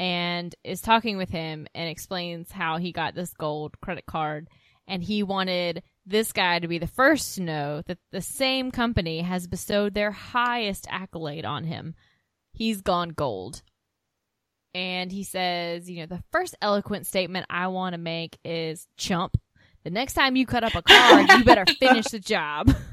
and 0.00 0.54
is 0.64 0.80
talking 0.80 1.18
with 1.18 1.28
him 1.28 1.66
and 1.74 1.88
explains 1.88 2.50
how 2.50 2.78
he 2.78 2.90
got 2.90 3.14
this 3.14 3.34
gold 3.34 3.78
credit 3.82 4.06
card 4.06 4.48
and 4.88 5.04
he 5.04 5.22
wanted 5.22 5.82
this 6.06 6.32
guy 6.32 6.58
to 6.58 6.66
be 6.66 6.78
the 6.78 6.86
first 6.86 7.34
to 7.34 7.42
know 7.42 7.82
that 7.86 7.98
the 8.10 8.22
same 8.22 8.70
company 8.72 9.20
has 9.20 9.46
bestowed 9.46 9.92
their 9.92 10.10
highest 10.10 10.86
accolade 10.90 11.44
on 11.44 11.64
him. 11.64 11.94
He's 12.52 12.80
gone 12.80 13.10
gold. 13.10 13.62
And 14.74 15.12
he 15.12 15.22
says, 15.22 15.88
you 15.88 16.00
know, 16.00 16.06
the 16.06 16.24
first 16.32 16.56
eloquent 16.62 17.06
statement 17.06 17.46
I 17.50 17.66
want 17.68 17.92
to 17.92 17.98
make 17.98 18.38
is 18.42 18.86
chump. 18.96 19.36
The 19.84 19.90
next 19.90 20.14
time 20.14 20.34
you 20.34 20.46
cut 20.46 20.64
up 20.64 20.74
a 20.74 20.82
card, 20.82 21.28
you 21.30 21.44
better 21.44 21.66
finish 21.78 22.06
the 22.06 22.18
job. 22.18 22.74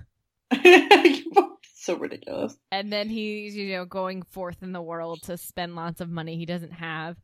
so 1.87 1.95
ridiculous. 1.97 2.55
And 2.71 2.93
then 2.93 3.09
he's, 3.09 3.55
you 3.55 3.73
know, 3.75 3.85
going 3.85 4.21
forth 4.21 4.61
in 4.61 4.71
the 4.71 4.81
world 4.81 5.23
to 5.23 5.37
spend 5.37 5.75
lots 5.75 5.99
of 6.01 6.09
money 6.09 6.37
he 6.37 6.45
doesn't 6.45 6.73
have. 6.73 7.17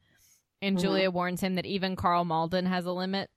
And 0.61 0.77
Mhm. 0.77 0.81
Julia 0.81 1.11
warns 1.11 1.41
him 1.41 1.55
that 1.55 1.65
even 1.65 1.95
Karl 1.95 2.25
Malden 2.25 2.65
has 2.65 2.85
a 2.85 2.91
limit. 2.91 3.29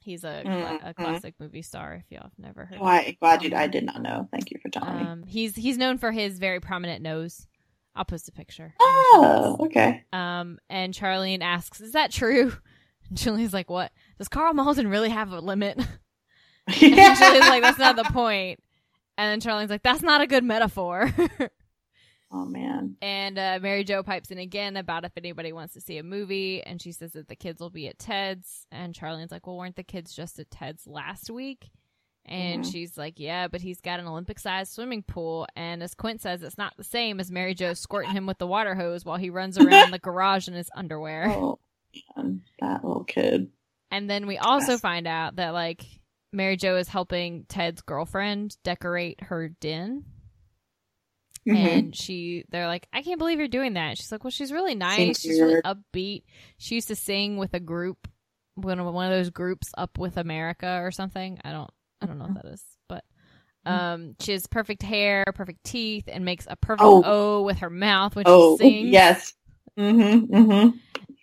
He's 0.00 0.24
a, 0.24 0.42
cla- 0.44 0.80
a 0.84 0.94
classic 0.94 1.34
movie 1.38 1.60
star, 1.62 1.94
if 1.94 2.10
y'all 2.10 2.22
have 2.22 2.38
never 2.38 2.64
heard 2.64 2.76
of 2.76 2.80
Why? 2.82 3.16
Glad 3.20 3.42
you. 3.42 3.54
I 3.54 3.66
did 3.66 3.84
not 3.84 4.00
know. 4.00 4.28
Thank 4.30 4.50
you 4.50 4.58
for 4.62 4.68
telling 4.70 4.96
me. 4.96 5.02
Um, 5.02 5.22
he's 5.24 5.54
he's 5.54 5.76
known 5.76 5.98
for 5.98 6.12
his 6.12 6.38
very 6.38 6.60
prominent 6.60 7.02
nose. 7.02 7.46
I'll 7.94 8.04
post 8.06 8.28
a 8.28 8.32
picture. 8.32 8.74
Oh, 8.80 9.56
okay. 9.66 10.04
Um, 10.12 10.58
and 10.70 10.94
Charlene 10.94 11.42
asks, 11.42 11.80
"Is 11.80 11.92
that 11.92 12.10
true?" 12.12 12.52
And 13.08 13.16
Julia's 13.18 13.52
like, 13.54 13.68
"What? 13.70 13.90
Does 14.18 14.28
Karl 14.28 14.52
Malden 14.54 14.88
really 14.88 15.08
have 15.10 15.32
a 15.32 15.40
limit?" 15.40 15.78
And 16.66 16.76
Julia's 16.78 17.48
like, 17.48 17.62
"That's 17.62 17.78
not 17.78 17.96
the 17.96 18.04
point." 18.04 18.60
And 19.18 19.30
then 19.30 19.40
Charlene's 19.52 19.68
like, 19.70 19.82
"That's 19.82 20.02
not 20.02 20.20
a 20.22 20.26
good 20.26 20.44
metaphor." 20.44 21.12
oh 22.32 22.44
man. 22.44 22.96
and 23.02 23.38
uh, 23.38 23.58
Mary 23.60 23.84
Jo 23.84 24.02
pipes 24.02 24.30
in 24.30 24.38
again 24.38 24.76
about 24.76 25.04
if 25.04 25.12
anybody 25.16 25.52
wants 25.52 25.74
to 25.74 25.80
see 25.80 25.98
a 25.98 26.02
movie, 26.02 26.62
and 26.62 26.80
she 26.80 26.92
says 26.92 27.12
that 27.12 27.28
the 27.28 27.36
kids 27.36 27.60
will 27.60 27.70
be 27.70 27.88
at 27.88 27.98
Ted's. 27.98 28.66
And 28.70 28.94
Charlene's 28.94 29.32
like, 29.32 29.46
"Well, 29.46 29.56
weren't 29.56 29.76
the 29.76 29.82
kids 29.82 30.14
just 30.14 30.38
at 30.38 30.50
Ted's 30.50 30.86
last 30.86 31.30
week?" 31.30 31.70
And 32.30 32.62
Mhm. 32.62 32.70
she's 32.72 32.98
like, 32.98 33.18
"Yeah, 33.18 33.48
but 33.48 33.60
he's 33.62 33.80
got 33.80 34.00
an 34.00 34.06
Olympic-sized 34.06 34.70
swimming 34.72 35.02
pool." 35.02 35.46
And 35.56 35.82
as 35.82 35.94
Quint 35.94 36.20
says, 36.20 36.42
it's 36.42 36.58
not 36.58 36.76
the 36.76 36.84
same 36.84 37.20
as 37.20 37.30
Mary 37.30 37.54
Jo 37.54 37.72
squirting 37.74 38.12
him 38.12 38.26
with 38.26 38.38
the 38.38 38.46
water 38.46 38.74
hose 38.74 39.04
while 39.04 39.16
he 39.16 39.30
runs 39.30 39.58
around 39.58 39.90
the 39.90 39.98
garage 39.98 40.46
in 40.46 40.54
his 40.54 40.70
underwear. 40.76 41.26
Oh 41.34 41.58
man, 42.16 42.42
that 42.60 42.84
little 42.84 43.04
kid. 43.04 43.50
And 43.90 44.10
then 44.10 44.26
we 44.26 44.36
also 44.36 44.76
find 44.76 45.06
out 45.06 45.36
that 45.36 45.54
like 45.54 45.82
Mary 46.32 46.56
Jo 46.56 46.76
is 46.76 46.88
helping 46.88 47.44
Ted's 47.48 47.80
girlfriend 47.82 48.56
decorate 48.64 49.22
her 49.24 49.48
den. 49.48 50.04
Mhm. 51.46 51.56
and 51.56 51.96
she 51.96 52.44
they're 52.50 52.66
like 52.66 52.86
i 52.92 53.00
can't 53.00 53.18
believe 53.18 53.38
you're 53.38 53.48
doing 53.48 53.74
that 53.74 53.96
she's 53.96 54.12
like 54.12 54.22
well 54.22 54.30
she's 54.30 54.52
really 54.52 54.74
nice 54.74 55.20
she's 55.20 55.40
really 55.40 55.62
upbeat 55.62 56.24
she 56.58 56.74
used 56.74 56.88
to 56.88 56.96
sing 56.96 57.38
with 57.38 57.54
a 57.54 57.60
group 57.60 58.06
one 58.56 58.78
of 58.78 58.92
one 58.92 59.06
of 59.10 59.12
those 59.16 59.30
groups 59.30 59.68
up 59.78 59.96
with 59.98 60.18
america 60.18 60.80
or 60.82 60.90
something 60.90 61.38
i 61.44 61.52
don't 61.52 61.70
i 62.02 62.06
don't 62.06 62.18
know 62.18 62.24
Mm-hmm. 62.26 62.34
what 62.34 62.42
that 62.42 62.52
is 62.52 62.62
but 62.86 63.04
um 63.64 64.14
she 64.20 64.32
has 64.32 64.46
perfect 64.46 64.82
hair 64.82 65.24
perfect 65.34 65.64
teeth 65.64 66.04
and 66.08 66.22
makes 66.24 66.46
a 66.50 66.56
perfect 66.56 66.82
Oh. 66.82 67.02
o 67.04 67.42
with 67.44 67.58
her 67.60 67.70
mouth 67.70 68.14
when 68.14 68.24
oh 68.26 68.58
she 68.58 68.64
sings 68.64 68.88
yes. 68.90 69.32
Mm-hmm. 69.78 70.34
Mm-hmm. 70.34 70.76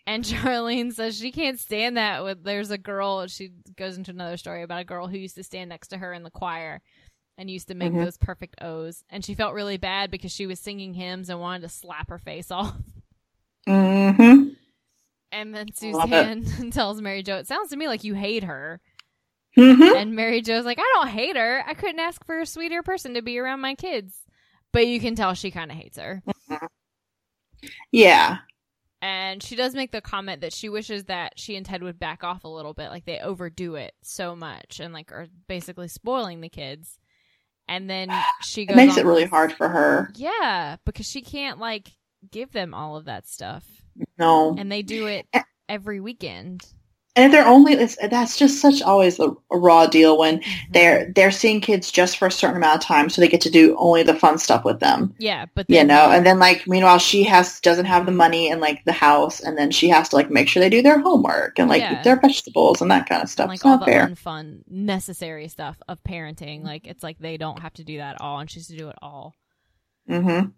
And 0.07 0.23
Charlene 0.25 0.93
says 0.93 1.17
she 1.17 1.31
can't 1.31 1.59
stand 1.59 1.97
that. 1.97 2.23
With 2.23 2.43
there's 2.43 2.71
a 2.71 2.77
girl, 2.77 3.25
she 3.27 3.51
goes 3.77 3.97
into 3.97 4.11
another 4.11 4.37
story 4.37 4.63
about 4.63 4.81
a 4.81 4.85
girl 4.85 5.07
who 5.07 5.17
used 5.17 5.35
to 5.35 5.43
stand 5.43 5.69
next 5.69 5.87
to 5.89 5.97
her 5.97 6.13
in 6.13 6.23
the 6.23 6.29
choir 6.31 6.81
and 7.37 7.49
used 7.49 7.67
to 7.67 7.75
make 7.75 7.91
Mhm. 7.91 8.03
those 8.05 8.17
perfect 8.17 8.61
O's. 8.61 9.03
And 9.09 9.23
she 9.25 9.33
felt 9.35 9.53
really 9.53 9.77
bad 9.77 10.09
because 10.11 10.31
she 10.31 10.47
was 10.47 10.59
singing 10.59 10.93
hymns 10.93 11.29
and 11.29 11.39
wanted 11.39 11.63
to 11.63 11.69
slap 11.69 12.09
her 12.09 12.17
face 12.19 12.51
off. 12.51 12.75
Mm-hmm. 13.67 14.49
And 15.31 15.55
then. 15.55 15.73
Suzanne 15.73 16.45
tells 16.71 17.01
Mary 17.01 17.23
Jo, 17.23 17.37
"It 17.37 17.47
sounds 17.47 17.71
to 17.71 17.75
me 17.77 17.87
like 17.87 18.03
you 18.03 18.13
hate 18.13 18.43
her." 18.43 18.79
Mm-hmm. 19.57 19.95
And 19.97 20.15
Mary 20.15 20.41
Jo's 20.43 20.65
like, 20.65 20.77
"I 20.79 20.91
don't 20.93 21.07
hate 21.07 21.35
her. 21.35 21.63
I 21.65 21.73
couldn't 21.73 21.99
ask 21.99 22.23
for 22.25 22.39
a 22.39 22.45
sweeter 22.45 22.83
person 22.83 23.15
to 23.15 23.23
be 23.23 23.39
around 23.39 23.61
my 23.61 23.73
kids." 23.73 24.13
But 24.71 24.85
you 24.85 24.99
can 24.99 25.15
tell 25.15 25.33
she 25.33 25.49
kind 25.49 25.71
of 25.71 25.77
hates 25.77 25.97
her. 25.97 26.21
Yeah. 27.91 28.37
And 29.01 29.43
she 29.43 29.55
does 29.55 29.75
make 29.75 29.91
the 29.91 30.01
comment 30.01 30.41
that 30.41 30.53
she 30.53 30.69
wishes 30.69 31.05
that 31.05 31.34
she 31.38 31.55
and 31.55 31.65
Ted 31.65 31.84
would 31.84 31.99
back 31.99 32.23
off 32.23 32.43
a 32.43 32.49
little 32.49 32.73
bit. 32.73 32.89
Like 32.89 33.05
they 33.05 33.19
overdo 33.19 33.75
it 33.75 33.93
so 34.01 34.36
much 34.36 34.79
and 34.79 34.93
like 34.93 35.12
are 35.12 35.27
basically 35.47 35.88
spoiling 35.88 36.41
the 36.41 36.49
kids. 36.49 36.97
And 37.67 37.89
then 37.89 38.10
she 38.41 38.63
It 38.63 38.67
goes 38.67 38.77
makes 38.77 38.93
on 38.93 38.99
it 38.99 39.05
really 39.05 39.25
hard 39.25 39.53
for 39.53 39.67
her. 39.67 40.12
Yeah, 40.15 40.77
because 40.86 41.08
she 41.08 41.21
can't 41.21 41.60
like 41.60 41.91
give 42.31 42.51
them 42.51 42.73
all 42.73 42.95
of 42.95 43.05
that 43.05 43.27
stuff. 43.27 43.63
No. 44.17 44.55
And 44.58 44.71
they 44.71 44.81
do 44.81 45.08
it 45.08 45.27
every 45.67 45.99
weekend. 45.99 46.65
And 47.17 47.25
if 47.25 47.32
they're 47.32 47.47
only 47.47 47.75
that's 48.10 48.38
just 48.38 48.60
such 48.60 48.82
always 48.82 49.19
a, 49.19 49.30
a 49.49 49.58
raw 49.58 49.88
deal 49.88 50.17
when 50.17 50.39
Mm-hmm. 50.39 50.71
they're 50.73 51.12
they're 51.15 51.32
seeing 51.32 51.62
kids 51.62 51.89
just 51.91 52.17
for 52.17 52.28
a 52.28 52.32
certain 52.32 52.58
amount 52.58 52.75
of 52.75 52.82
time 52.82 53.10
so 53.10 53.21
they 53.21 53.30
get 53.30 53.39
to 53.41 53.49
do 53.49 53.75
only 53.78 54.04
the 54.04 54.13
fun 54.13 54.38
stuff 54.38 54.65
with 54.65 54.82
them. 54.82 55.13
Yeah, 55.17 55.45
but 55.56 55.69
You 55.69 55.84
know, 55.86 56.12
and 56.12 56.25
then 56.25 56.39
like 56.39 56.67
meanwhile 56.67 56.97
she 56.99 57.23
has 57.23 57.62
doesn't 57.62 57.86
have 57.86 58.06
the 58.06 58.12
money 58.12 58.51
and 58.51 58.60
like 58.60 58.84
the 58.84 58.91
house 58.91 59.39
and 59.39 59.58
then 59.58 59.71
she 59.71 59.88
has 59.89 60.10
to 60.10 60.17
like 60.17 60.30
make 60.30 60.49
sure 60.49 60.60
they 60.60 60.69
do 60.69 60.82
their 60.82 60.99
homework 60.99 61.58
and 61.58 61.69
like 61.69 61.82
Yeah. 61.82 61.99
eat 61.99 62.04
their 62.04 62.19
vegetables 62.19 62.82
and 62.82 62.91
that 62.91 63.08
kind 63.08 63.23
of 63.23 63.30
stuff. 63.30 63.47
like 63.47 63.56
it's 63.56 63.65
all 63.65 63.78
the 63.78 63.86
fair. 63.86 64.08
unfun, 64.08 64.63
necessary 64.67 65.47
stuff 65.47 65.78
of 65.88 66.04
parenting. 66.04 66.63
Like 66.63 66.86
it's 66.86 67.01
like 67.04 67.17
they 67.19 67.38
don't 67.38 67.60
have 67.60 67.73
to 67.75 67.86
do 67.86 67.97
that 67.97 68.19
all, 68.19 68.39
and 68.39 68.51
she's 68.51 68.67
to 68.67 68.75
do 68.78 68.89
it 68.89 68.95
all. 69.01 69.36
mm-hmm. 70.10 70.49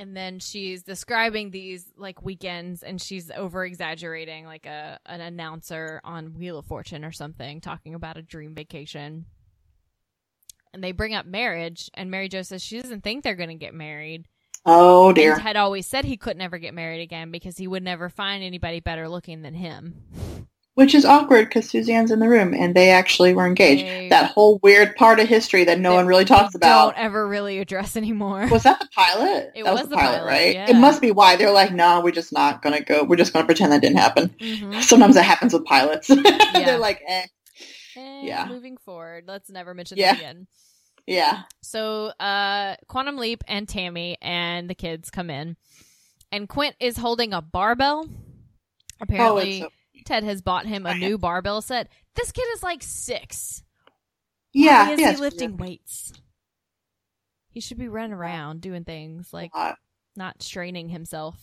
And 0.00 0.16
then 0.16 0.38
she's 0.38 0.82
describing 0.82 1.50
these 1.50 1.84
like 1.98 2.22
weekends 2.22 2.82
and 2.82 3.00
she's 3.00 3.30
over 3.30 3.66
exaggerating 3.66 4.46
like 4.46 4.64
a 4.64 4.98
an 5.04 5.20
announcer 5.20 6.00
on 6.02 6.32
Wheel 6.38 6.58
of 6.58 6.64
Fortune 6.64 7.04
or 7.04 7.12
something 7.12 7.60
talking 7.60 7.94
about 7.94 8.16
a 8.16 8.22
dream 8.22 8.54
vacation. 8.54 9.26
And 10.72 10.82
they 10.82 10.92
bring 10.92 11.14
up 11.14 11.26
marriage 11.26 11.90
and 11.92 12.10
Mary 12.10 12.30
Jo 12.30 12.40
says 12.40 12.62
she 12.62 12.80
doesn't 12.80 13.04
think 13.04 13.22
they're 13.22 13.34
going 13.34 13.50
to 13.50 13.54
get 13.56 13.74
married. 13.74 14.26
Oh 14.64 15.12
dear. 15.12 15.34
And 15.34 15.42
Ted 15.42 15.56
always 15.56 15.86
said 15.86 16.06
he 16.06 16.16
could 16.16 16.38
never 16.38 16.56
get 16.56 16.72
married 16.72 17.02
again 17.02 17.30
because 17.30 17.58
he 17.58 17.68
would 17.68 17.82
never 17.82 18.08
find 18.08 18.42
anybody 18.42 18.80
better 18.80 19.06
looking 19.06 19.42
than 19.42 19.52
him. 19.52 20.48
Which 20.80 20.94
is 20.94 21.04
awkward 21.04 21.44
because 21.48 21.68
Suzanne's 21.68 22.10
in 22.10 22.20
the 22.20 22.28
room 22.28 22.54
and 22.54 22.74
they 22.74 22.88
actually 22.90 23.34
were 23.34 23.46
engaged. 23.46 24.10
That 24.10 24.30
whole 24.30 24.58
weird 24.62 24.96
part 24.96 25.20
of 25.20 25.28
history 25.28 25.64
that 25.64 25.78
no 25.78 25.90
That 25.90 25.96
one 25.96 26.06
really 26.06 26.24
talks 26.24 26.54
about. 26.54 26.94
Don't 26.96 27.04
ever 27.04 27.28
really 27.28 27.58
address 27.58 27.96
anymore. 27.96 28.48
Was 28.50 28.62
that 28.62 28.80
the 28.80 28.88
pilot? 28.94 29.50
It 29.54 29.64
that 29.64 29.74
was 29.74 29.88
the 29.88 29.96
pilot, 29.96 30.24
right? 30.24 30.54
yeah. 30.54 30.70
It 30.70 30.76
must 30.76 31.02
be 31.02 31.10
why 31.10 31.36
they're 31.36 31.50
like, 31.52 31.70
no, 31.72 32.00
we're 32.00 32.12
just 32.12 32.32
not 32.32 32.62
gonna 32.62 32.80
go. 32.80 33.04
We're 33.04 33.16
just 33.16 33.34
gonna 33.34 33.44
pretend 33.44 33.72
that 33.72 33.82
didn't 33.82 33.98
happen. 33.98 34.30
Mhm. 34.40 34.82
Sometimes 34.82 35.16
that 35.16 35.24
happens 35.24 35.52
with 35.52 35.66
pilots. 35.66 36.08
they're 36.54 36.78
like, 36.78 37.02
eh, 37.06 37.26
And 37.96 38.26
Yeah. 38.26 38.46
moving 38.48 38.78
forward, 38.78 39.24
let's 39.26 39.50
never 39.50 39.74
mention 39.74 39.98
Yeah. 39.98 40.12
that 40.12 40.18
again. 40.18 40.46
yeah. 41.06 41.42
So, 41.62 42.06
uh, 42.18 42.76
Quantum 42.88 43.18
Leap 43.18 43.44
and 43.46 43.68
Tammy 43.68 44.16
and 44.22 44.70
the 44.70 44.74
kids 44.74 45.10
come 45.10 45.28
in, 45.28 45.56
and 46.32 46.48
Quint 46.48 46.74
is 46.80 46.96
holding 46.96 47.34
a 47.34 47.42
barbell. 47.42 48.06
Oh, 48.08 49.02
Apparently, 49.02 49.60
so, 49.60 49.68
Ted 50.04 50.24
has 50.24 50.42
bought 50.42 50.66
him 50.66 50.86
a 50.86 50.94
new 50.94 51.18
barbell 51.18 51.60
set. 51.62 51.88
This 52.14 52.32
kid 52.32 52.46
is 52.54 52.62
like 52.62 52.82
six. 52.82 53.62
yeah. 54.52 54.86
Why 54.88 54.92
is 54.94 55.00
yeah, 55.00 55.12
he 55.12 55.16
lifting 55.18 55.56
weights? 55.56 56.12
He 57.50 57.60
should 57.60 57.78
be 57.78 57.88
running 57.88 58.12
around 58.12 58.60
doing 58.60 58.84
things 58.84 59.32
like 59.32 59.50
not 60.16 60.42
straining 60.42 60.88
himself. 60.88 61.36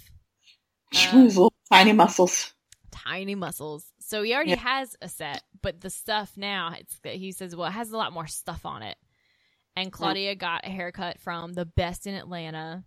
Uh, 0.96 1.18
little 1.18 1.54
tiny 1.72 1.92
muscles. 1.94 2.54
tiny 2.92 3.36
muscles. 3.36 3.86
So 4.00 4.24
he 4.24 4.34
already 4.34 4.52
Yeah. 4.52 4.60
has 4.60 4.96
a 5.02 5.10
set, 5.10 5.44
but 5.62 5.82
the 5.82 5.90
stuff 5.90 6.32
now 6.38 6.74
it's 6.80 6.98
he 7.04 7.32
says, 7.34 7.56
well, 7.56 7.68
it 7.68 7.72
has 7.74 7.92
a 7.92 7.98
lot 7.98 8.14
more 8.14 8.28
stuff 8.28 8.66
on 8.66 8.84
it. 8.84 8.98
And 9.76 9.92
Claudia 9.92 10.34
got 10.36 10.66
a 10.66 10.70
haircut 10.70 11.20
from 11.20 11.54
the 11.54 11.66
best 11.66 12.08
in 12.08 12.16
Atlanta, 12.16 12.84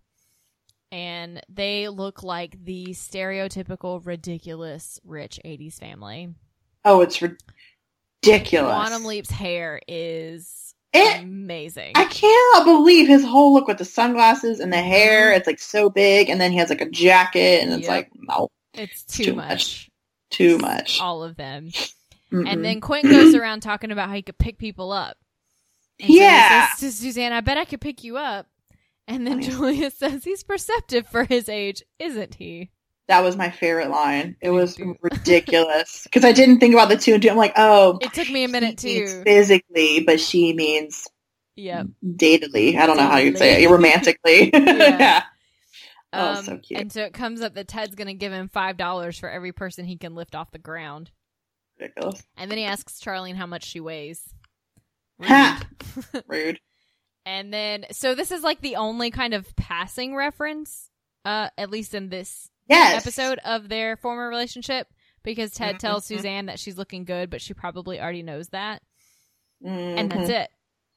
and 0.91 1.41
they 1.49 1.87
look 1.87 2.23
like 2.23 2.63
the 2.63 2.87
stereotypical 2.89 4.05
ridiculous 4.05 4.99
rich 5.03 5.39
'80s 5.45 5.79
family. 5.79 6.29
Oh, 6.83 7.01
it's 7.01 7.21
ridiculous. 7.21 8.73
Quantum 8.73 9.05
Leap's 9.05 9.31
hair 9.31 9.81
is 9.87 10.73
It, 10.93 11.21
amazing. 11.23 11.93
I 11.95 12.05
cannot 12.05 12.65
believe 12.65 13.07
his 13.07 13.23
whole 13.23 13.53
look 13.53 13.67
with 13.67 13.77
the 13.77 13.85
sunglasses 13.85 14.59
and 14.59 14.71
the 14.73 14.77
mm-hmm. 14.77 14.87
hair. 14.87 15.31
It's 15.31 15.47
like 15.47 15.59
so 15.59 15.89
big, 15.89 16.29
and 16.29 16.39
then 16.41 16.51
he 16.51 16.57
has 16.57 16.69
like 16.69 16.81
a 16.81 16.89
jacket, 16.89 17.63
and 17.63 17.71
it's 17.73 17.83
Yep. 17.83 17.89
like 17.89 18.09
no, 18.15 18.47
it's 18.73 19.03
too, 19.03 19.25
too 19.25 19.35
much. 19.35 19.47
much. 19.47 19.89
too 20.31 20.57
much. 20.57 20.99
All 20.99 21.23
of 21.23 21.35
them. 21.37 21.69
Mm-mm. 22.31 22.47
And 22.49 22.63
then 22.63 22.79
Quint 22.79 23.09
goes 23.09 23.35
around 23.35 23.59
talking 23.61 23.91
about 23.91 24.07
how 24.09 24.15
he 24.15 24.21
could 24.21 24.37
pick 24.37 24.57
people 24.57 24.91
up. 24.91 25.17
And 25.99 26.07
so 26.07 26.13
he 26.13 26.19
Yeah. 26.19 26.69
says 26.69 26.79
to 26.79 26.91
Suzanne, 26.97 27.33
I 27.33 27.41
bet 27.41 27.57
I 27.57 27.65
could 27.65 27.81
pick 27.81 28.03
you 28.05 28.17
up. 28.17 28.47
And 29.07 29.25
then 29.27 29.33
Oh, 29.33 29.39
yeah. 29.39 29.49
Julia 29.49 29.91
says, 29.95 30.23
he's 30.23 30.43
perceptive 30.43 31.07
for 31.07 31.23
his 31.25 31.49
age, 31.49 31.83
isn't 31.99 32.35
he? 32.35 32.71
that 33.07 33.23
was 33.25 33.35
my 33.35 33.49
favorite 33.49 33.89
line. 33.89 34.37
It 34.39 34.51
was 34.51 34.79
ridiculous 35.01 36.03
because 36.05 36.23
I 36.23 36.31
didn't 36.31 36.59
think 36.59 36.73
about 36.73 36.87
the 36.87 36.95
two 36.95 37.13
and 37.13 37.21
two. 37.21 37.29
I'm 37.29 37.35
like, 37.35 37.51
oh, 37.57 37.99
It 38.01 38.13
took 38.13 38.29
me 38.29 38.45
a 38.45 38.47
minute 38.47 38.77
too. 38.77 39.21
physically, 39.25 39.99
but 40.05 40.19
she 40.21 40.53
means 40.53 41.07
Yep. 41.57 41.87
datedly. 42.05 42.77
I 42.77 42.85
don't 42.85 42.95
know 42.95 43.07
how 43.07 43.17
you'd 43.17 43.37
say 43.37 43.61
it. 43.63 43.69
Romantically. 43.69 44.51
Yeah. 44.53 44.97
yeah. 44.97 45.23
Oh, 46.13 46.35
Um, 46.37 46.43
so 46.45 46.57
cute. 46.59 46.79
And 46.79 46.91
so 46.91 47.01
it 47.03 47.13
comes 47.13 47.41
up 47.41 47.55
that 47.55 47.67
Ted's 47.67 47.95
going 47.95 48.07
to 48.07 48.13
give 48.13 48.31
him 48.31 48.47
five 48.47 48.77
dollars 48.77 49.19
for 49.19 49.29
every 49.29 49.51
person 49.51 49.83
he 49.85 49.97
can 49.97 50.15
lift 50.15 50.33
off 50.35 50.51
the 50.51 50.59
ground. 50.59 51.11
Ridiculous. 51.79 52.23
And 52.37 52.49
then 52.49 52.57
he 52.59 52.63
asks 52.65 52.99
Charlene 53.01 53.35
how 53.35 53.45
much 53.45 53.65
she 53.65 53.81
weighs. 53.81 54.21
Ha! 55.23 55.61
Rude. 56.13 56.23
Rude. 56.27 56.59
And 57.25 57.53
then, 57.53 57.85
so 57.91 58.15
this 58.15 58.31
is 58.31 58.43
like 58.43 58.61
the 58.61 58.75
only 58.77 59.11
kind 59.11 59.33
of 59.33 59.55
passing 59.55 60.15
reference, 60.15 60.89
uh, 61.25 61.49
at 61.57 61.69
least 61.69 61.93
in 61.93 62.09
this 62.09 62.49
Yes. 62.67 63.01
episode 63.05 63.39
of 63.43 63.67
their 63.69 63.97
former 63.97 64.27
relationship, 64.29 64.87
because 65.23 65.51
Ted 65.51 65.79
tells 65.79 66.03
Mhm. 66.05 66.07
Suzanne 66.07 66.45
that 66.45 66.59
she's 66.59 66.77
looking 66.77 67.03
good, 67.05 67.29
but 67.29 67.41
she 67.41 67.53
probably 67.53 67.99
already 67.99 68.23
knows 68.23 68.49
that, 68.49 68.81
Mhm. 69.63 69.97
and 69.99 70.11
that's 70.11 70.29
it. 70.29 70.49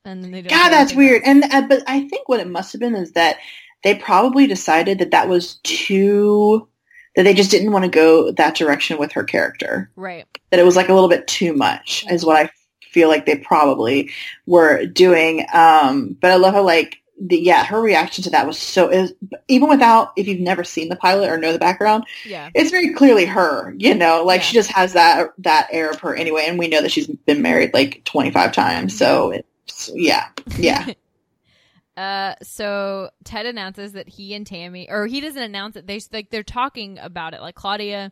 And 0.04 0.22
then 0.22 0.30
they 0.30 0.42
don't. 0.42 0.50
God, 0.50 0.68
that's 0.70 0.92
weird. 0.94 1.22
else. 1.22 1.28
And 1.28 1.44
uh, 1.52 1.66
but 1.66 1.82
I 1.86 2.06
think 2.08 2.28
what 2.28 2.40
it 2.40 2.46
must 2.48 2.72
have 2.72 2.80
been 2.80 2.94
is 2.94 3.12
that 3.12 3.38
they 3.82 3.94
probably 3.94 4.46
decided 4.46 4.98
that 4.98 5.10
that 5.12 5.28
was 5.28 5.56
too 5.64 6.68
that 7.16 7.22
they 7.22 7.32
just 7.34 7.50
didn't 7.50 7.70
want 7.72 7.84
to 7.84 7.90
go 7.90 8.32
that 8.32 8.54
direction 8.56 8.98
with 8.98 9.12
her 9.12 9.22
character. 9.24 9.90
right. 9.96 10.26
That 10.50 10.60
it 10.60 10.64
was 10.64 10.76
like 10.76 10.88
a 10.88 10.94
little 10.94 11.08
bit 11.08 11.26
too 11.26 11.54
much 11.54 12.04
is 12.10 12.24
what 12.24 12.36
I 12.36 12.50
feel 12.94 13.08
like 13.08 13.26
they 13.26 13.36
probably 13.36 14.10
were 14.46 14.86
doing. 14.86 15.44
Um, 15.52 16.16
but 16.20 16.30
I 16.30 16.36
love 16.36 16.54
how 16.54 16.62
like 16.62 17.00
the, 17.20 17.38
yeah, 17.38 17.64
her 17.64 17.80
reaction 17.80 18.24
to 18.24 18.30
that 18.30 18.46
was 18.46 18.58
so 18.58 18.88
is 18.90 19.12
even 19.48 19.68
without 19.68 20.12
if 20.16 20.26
you've 20.26 20.40
never 20.40 20.64
seen 20.64 20.88
the 20.88 20.96
pilot 20.96 21.28
or 21.30 21.36
know 21.38 21.52
the 21.52 21.58
background, 21.58 22.04
Yeah. 22.26 22.50
it's 22.54 22.70
very 22.70 22.92
clearly 22.94 23.24
her. 23.26 23.74
You 23.78 23.94
know, 23.94 24.24
like 24.24 24.40
Yeah. 24.40 24.44
she 24.46 24.54
just 24.54 24.70
has 24.72 24.94
that 24.94 25.30
that 25.38 25.68
air 25.70 25.90
of 25.90 26.00
her 26.00 26.14
anyway, 26.14 26.46
and 26.48 26.58
we 26.58 26.68
know 26.68 26.80
that 26.82 26.90
she's 26.92 27.06
been 27.06 27.42
married 27.42 27.74
like 27.74 28.02
twenty 28.04 28.30
five 28.30 28.52
times. 28.52 28.96
So 28.96 29.30
it's 29.66 29.90
yeah, 29.94 30.28
yeah. 30.56 30.86
Uh, 31.96 32.34
so 32.42 33.08
Ted 33.22 33.46
announces 33.46 33.92
that 33.92 34.08
he 34.08 34.34
and 34.34 34.44
Tammy, 34.44 34.90
or 34.90 35.06
he 35.06 35.20
doesn't 35.20 35.40
announce 35.40 35.76
it. 35.76 35.86
They 35.86 36.00
like 36.12 36.28
they're 36.28 36.42
talking 36.42 36.98
about 36.98 37.34
it, 37.34 37.40
like 37.40 37.54
Claudia 37.54 38.10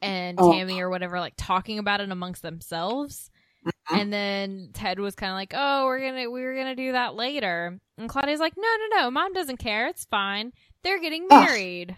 and 0.00 0.38
Oh. 0.40 0.52
Tammy 0.52 0.80
or 0.80 0.88
whatever, 0.90 1.18
like 1.18 1.34
talking 1.36 1.80
about 1.80 2.00
it 2.00 2.10
amongst 2.12 2.42
themselves. 2.42 3.30
Mhm. 3.64 4.00
And 4.00 4.12
then 4.12 4.70
Ted 4.72 4.98
was 4.98 5.14
kind 5.14 5.30
of 5.30 5.36
like, 5.36 5.52
"Oh, 5.56 5.84
we're 5.86 6.00
gonna 6.00 6.30
we 6.30 6.42
were 6.42 6.54
gonna 6.54 6.74
do 6.76 6.92
that 6.92 7.14
later," 7.14 7.78
and 7.98 8.08
Claudia's 8.08 8.40
like, 8.40 8.54
"No, 8.56 8.62
no, 8.90 9.00
no, 9.00 9.10
Mom 9.10 9.32
doesn't 9.32 9.58
care. 9.58 9.86
It's 9.88 10.04
fine. 10.04 10.52
They're 10.82 11.00
getting 11.00 11.26
Ugh. 11.30 11.44
married." 11.46 11.96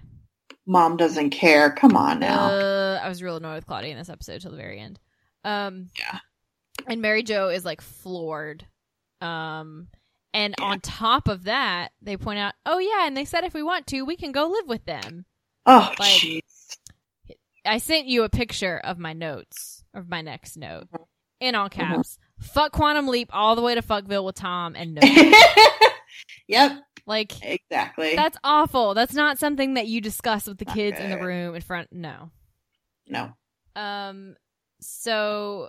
Mom 0.66 0.96
doesn't 0.96 1.30
care. 1.30 1.70
Come 1.70 1.96
on 1.96 2.18
now. 2.20 2.46
Uh, 2.50 3.00
I 3.02 3.08
was 3.08 3.22
real 3.22 3.36
annoyed 3.36 3.54
with 3.54 3.66
Claudia 3.66 3.92
in 3.92 3.98
this 3.98 4.08
episode 4.08 4.40
till 4.40 4.50
the 4.50 4.56
very 4.56 4.80
end. 4.80 4.98
Um, 5.44 5.90
Yeah. 5.98 6.18
And 6.88 7.00
Mary 7.00 7.22
Jo 7.22 7.48
is 7.48 7.64
like 7.64 7.80
floored. 7.80 8.66
Um, 9.20 9.88
and 10.34 10.54
Yeah. 10.58 10.64
on 10.64 10.80
top 10.80 11.28
of 11.28 11.44
that, 11.44 11.92
they 12.02 12.16
point 12.16 12.38
out, 12.40 12.54
oh 12.66 12.78
yeah, 12.78 13.06
and 13.06 13.16
they 13.16 13.24
said 13.24 13.44
if 13.44 13.54
we 13.54 13.62
want 13.62 13.86
to, 13.88 14.02
we 14.02 14.16
can 14.16 14.32
go 14.32 14.46
live 14.48 14.66
with 14.68 14.84
them. 14.86 15.24
oh, 15.66 15.92
like- 15.98 16.44
I 17.64 17.78
sent 17.78 18.06
you 18.06 18.22
a 18.22 18.28
picture 18.28 18.78
of 18.78 18.98
my 18.98 19.12
notes 19.12 19.84
of 19.94 20.08
my 20.08 20.20
next 20.20 20.56
note 20.56 20.88
Mm-hmm. 20.92 21.02
In 21.40 21.54
all 21.54 21.68
caps. 21.68 22.18
Fuck 22.40 22.72
Quantum 22.72 23.08
Leap 23.08 23.30
all 23.32 23.56
the 23.56 23.62
way 23.62 23.74
to 23.74 23.82
Fuckville 23.82 24.24
with 24.24 24.34
Tom 24.34 24.74
and 24.76 24.94
no. 24.94 25.02
yep, 26.48 26.72
like 27.06 27.32
exactly. 27.42 28.14
that's 28.14 28.36
awful. 28.44 28.94
That's 28.94 29.14
not 29.14 29.38
something 29.38 29.74
that 29.74 29.86
you 29.86 30.00
discuss 30.00 30.46
with 30.46 30.58
the 30.58 30.64
Not 30.66 30.74
kids 30.74 31.00
in 31.00 31.10
the 31.10 31.18
room 31.18 31.54
in 31.54 31.62
front. 31.62 31.88
No. 31.92 32.30
no. 33.08 33.32
Um, 33.74 34.36
so 34.80 35.68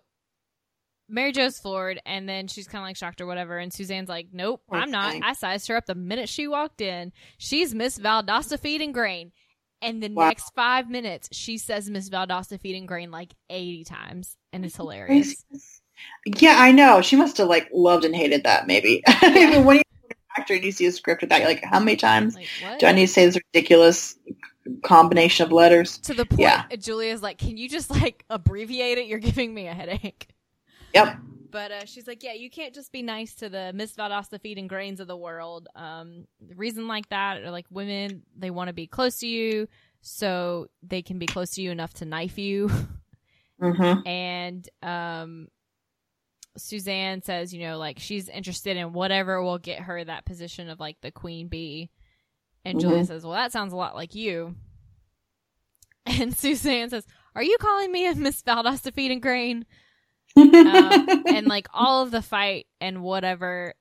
Mary 1.09 1.31
Jo's 1.31 1.57
floored, 1.57 2.01
and 2.05 2.27
then 2.27 2.47
she's 2.47 2.67
kind 2.67 2.81
of 2.81 2.87
like 2.87 2.97
shocked 2.97 3.21
or 3.21 3.25
whatever. 3.25 3.57
And 3.57 3.71
Suzanne's 3.71 4.09
like, 4.09 4.27
"Nope, 4.33 4.61
I'm 4.69 4.91
not. 4.91 5.15
I 5.23 5.33
sized 5.33 5.67
her 5.69 5.77
up 5.77 5.85
the 5.85 5.95
minute 5.95 6.27
she 6.27 6.47
walked 6.47 6.81
in. 6.81 7.13
She's 7.37 7.73
Miss 7.73 7.97
Valdosta 7.97 8.59
feed 8.59 8.81
and 8.81 8.93
grain." 8.93 9.31
And 9.81 10.01
the 10.01 10.09
Wow. 10.09 10.29
next 10.29 10.51
five 10.55 10.89
minutes, 10.89 11.29
she 11.31 11.57
says 11.57 11.89
Miss 11.89 12.09
Valdosta 12.09 12.59
feeding 12.59 12.85
grain 12.85 13.11
like 13.11 13.33
eighty 13.49 13.83
times, 13.83 14.35
and 14.51 14.65
it's 14.65 14.75
hilarious. 14.75 15.43
Yeah, 16.25 16.55
I 16.57 16.71
know. 16.71 17.01
She 17.01 17.15
must 17.15 17.37
have 17.37 17.47
like 17.47 17.69
loved 17.71 18.05
and 18.05 18.15
hated 18.15 18.43
that. 18.43 18.67
Maybe 18.67 19.03
Yeah. 19.23 19.59
when 19.59 19.75
you're 19.77 19.83
an 20.09 20.15
actor 20.37 20.53
and 20.55 20.63
you 20.63 20.71
see 20.71 20.85
a 20.85 20.91
script 20.91 21.21
with 21.21 21.29
that, 21.29 21.39
you're 21.39 21.49
like, 21.49 21.63
how 21.63 21.79
many 21.79 21.95
times 21.95 22.35
Like 22.35 22.47
do 22.79 22.85
I 22.87 22.91
need 22.91 23.07
to 23.07 23.11
say 23.11 23.25
this 23.25 23.37
ridiculous 23.53 24.17
combination 24.83 25.45
of 25.45 25.51
letters? 25.51 25.97
to 25.99 26.13
the 26.13 26.25
point, 26.25 26.39
Yeah. 26.41 26.63
Julia's 26.79 27.21
like, 27.21 27.37
"Can 27.37 27.57
you 27.57 27.69
just 27.69 27.89
like 27.89 28.25
abbreviate 28.29 28.97
it? 28.97 29.05
You're 29.07 29.19
giving 29.19 29.53
me 29.53 29.67
a 29.67 29.73
headache." 29.73 30.27
Yep. 30.93 31.17
But 31.49 31.71
uh, 31.71 31.85
she's 31.85 32.07
like, 32.07 32.23
yeah, 32.23 32.33
you 32.33 32.49
can't 32.49 32.73
just 32.73 32.91
be 32.91 33.01
nice 33.01 33.35
to 33.35 33.49
the 33.49 33.71
Miss 33.73 33.93
Valdosta 33.95 34.39
feed 34.41 34.57
and 34.57 34.67
grains 34.67 34.99
of 34.99 35.07
the 35.07 35.15
world. 35.17 35.67
Um, 35.75 36.25
the 36.41 36.55
reason 36.55 36.87
like 36.87 37.07
that 37.09 37.41
are 37.41 37.51
like 37.51 37.65
women, 37.69 38.23
they 38.37 38.49
want 38.51 38.67
to 38.67 38.73
be 38.73 38.87
close 38.87 39.17
to 39.19 39.27
you, 39.27 39.67
so 40.01 40.67
they 40.83 41.01
can 41.01 41.19
be 41.19 41.25
close 41.25 41.51
to 41.51 41.61
you 41.61 41.71
enough 41.71 41.93
to 41.95 42.05
knife 42.05 42.37
you. 42.37 42.69
Mm-hmm. 43.59 44.07
and 44.07 44.69
um, 44.83 45.47
Suzanne 46.57 47.23
says, 47.23 47.51
you 47.53 47.61
know, 47.61 47.79
like 47.79 47.97
she's 47.97 48.29
interested 48.29 48.77
in 48.77 48.93
whatever 48.93 49.41
will 49.41 49.57
get 49.57 49.79
her 49.79 50.03
that 50.03 50.25
position 50.25 50.69
of 50.69 50.79
like 50.79 50.97
the 51.01 51.09
queen 51.09 51.47
bee. 51.47 51.89
And 52.63 52.79
Julia 52.79 53.01
Mhm. 53.01 53.07
says, 53.07 53.23
well, 53.23 53.33
that 53.33 53.51
sounds 53.51 53.73
a 53.73 53.75
lot 53.75 53.95
like 53.95 54.13
you. 54.13 54.55
And 56.05 56.37
Suzanne 56.37 56.89
says, 56.91 57.05
are 57.35 57.43
you 57.43 57.57
calling 57.59 57.91
me 57.91 58.07
a 58.07 58.13
Miss 58.15 58.41
Valdosta 58.43 58.93
feed 58.93 59.09
and 59.11 59.21
grain? 59.21 59.65
Um, 60.37 61.23
and 61.27 61.47
like 61.47 61.67
all 61.73 62.03
of 62.03 62.11
the 62.11 62.21
fight 62.21 62.67
and 62.79 63.01
whatever 63.01 63.73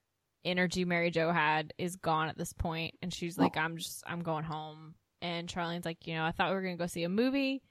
energy 0.45 0.85
Mary 0.85 1.11
Jo 1.11 1.33
had 1.33 1.75
is 1.79 1.97
gone 1.97 2.29
at 2.29 2.38
this 2.38 2.53
point, 2.53 2.95
and 3.03 3.12
she's 3.12 3.37
like, 3.38 3.57
"I'm 3.57 3.77
just, 3.79 4.03
I'm 4.07 4.23
going 4.23 4.45
home." 4.45 4.95
And 5.23 5.49
Charlene's 5.49 5.85
like, 5.85 6.07
"You 6.07 6.14
know, 6.14 6.25
I 6.25 6.33
thought 6.33 6.51
we 6.51 6.55
were 6.57 6.62
gonna 6.62 6.77
go 6.77 6.87
see 6.87 7.05
a 7.05 7.09
movie." 7.09 7.62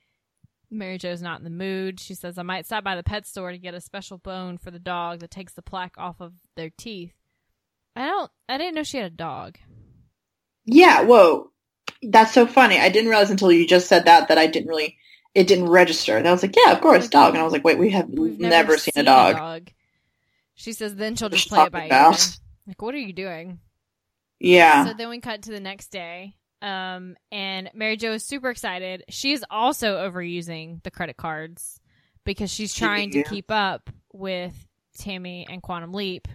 Mary 0.72 0.98
Jo's 0.98 1.22
not 1.22 1.38
in 1.40 1.44
the 1.44 1.50
mood. 1.50 2.00
She 2.00 2.16
says, 2.16 2.38
"I 2.38 2.44
might 2.44 2.66
stop 2.66 2.84
by 2.84 2.96
the 2.96 3.04
pet 3.04 3.26
store 3.26 3.52
to 3.52 3.58
get 3.58 3.74
a 3.76 3.82
special 3.82 4.18
bone 4.18 4.58
for 4.58 4.72
the 4.72 4.80
dog 4.80 5.20
that 5.20 5.32
takes 5.32 5.54
the 5.54 5.62
plaque 5.62 5.98
off 5.98 6.20
of 6.22 6.34
their 6.56 6.72
teeth." 6.78 7.14
I 7.96 8.06
don't, 8.08 8.32
I 8.50 8.58
didn't 8.58 8.76
know 8.76 8.84
she 8.84 8.98
had 8.98 9.06
a 9.06 9.16
dog. 9.16 9.58
yeah. 10.66 11.04
Whoa, 11.04 11.52
that's 12.04 12.34
so 12.34 12.46
funny. 12.46 12.78
I 12.80 12.90
didn't 12.90 13.10
realize 13.10 13.32
until 13.32 13.52
you 13.52 13.66
just 13.68 13.88
said 13.88 14.06
that 14.06 14.28
that 14.30 14.38
I 14.38 14.48
didn't 14.48 14.70
really. 14.70 14.98
It 15.36 15.48
didn't 15.48 15.70
register. 15.70 16.18
And 16.18 16.28
I 16.28 16.32
was 16.32 16.42
like, 16.42 16.56
yeah, 16.56 16.72
of 16.72 16.82
course, 16.82 17.08
dog. 17.10 17.34
And 17.34 17.42
I 17.42 17.44
was 17.44 17.54
like, 17.54 17.64
wait, 17.64 17.78
we 17.78 17.92
have 17.92 18.10
We've 18.10 18.40
never, 18.40 18.78
seen, 18.78 18.94
a 18.96 19.04
dog. 19.04 19.36
dog 19.36 19.72
She 20.56 20.72
says, 20.72 20.96
"Then 20.96 21.16
she'll 21.16 21.28
What 21.28 21.34
just 21.34 21.50
play 21.50 21.64
it 21.64 21.72
by 21.72 21.88
ear." 21.88 22.14
Like, 22.66 22.82
what 22.82 22.96
are 22.96 23.00
you 23.00 23.14
doing? 23.14 23.60
Yeah. 24.40 24.86
So 24.86 24.94
then 24.94 25.10
we 25.10 25.20
cut 25.20 25.44
to 25.44 25.52
the 25.52 25.60
next 25.60 25.88
day. 25.88 26.36
Um, 26.62 27.16
and 27.32 27.70
Mary 27.74 27.98
Jo 27.98 28.14
is 28.14 28.24
super 28.24 28.50
excited. 28.50 29.04
She's 29.10 29.44
also 29.52 29.98
overusing 29.98 30.82
the 30.84 30.90
credit 30.90 31.18
cards 31.18 31.80
because 32.24 32.52
she's 32.52 32.74
trying 32.74 33.12
to 33.12 33.24
keep 33.24 33.52
up 33.52 33.90
with 34.14 34.68
Tammy 34.98 35.46
and 35.50 35.62
Quantum 35.62 35.94
Leap. 35.94 36.28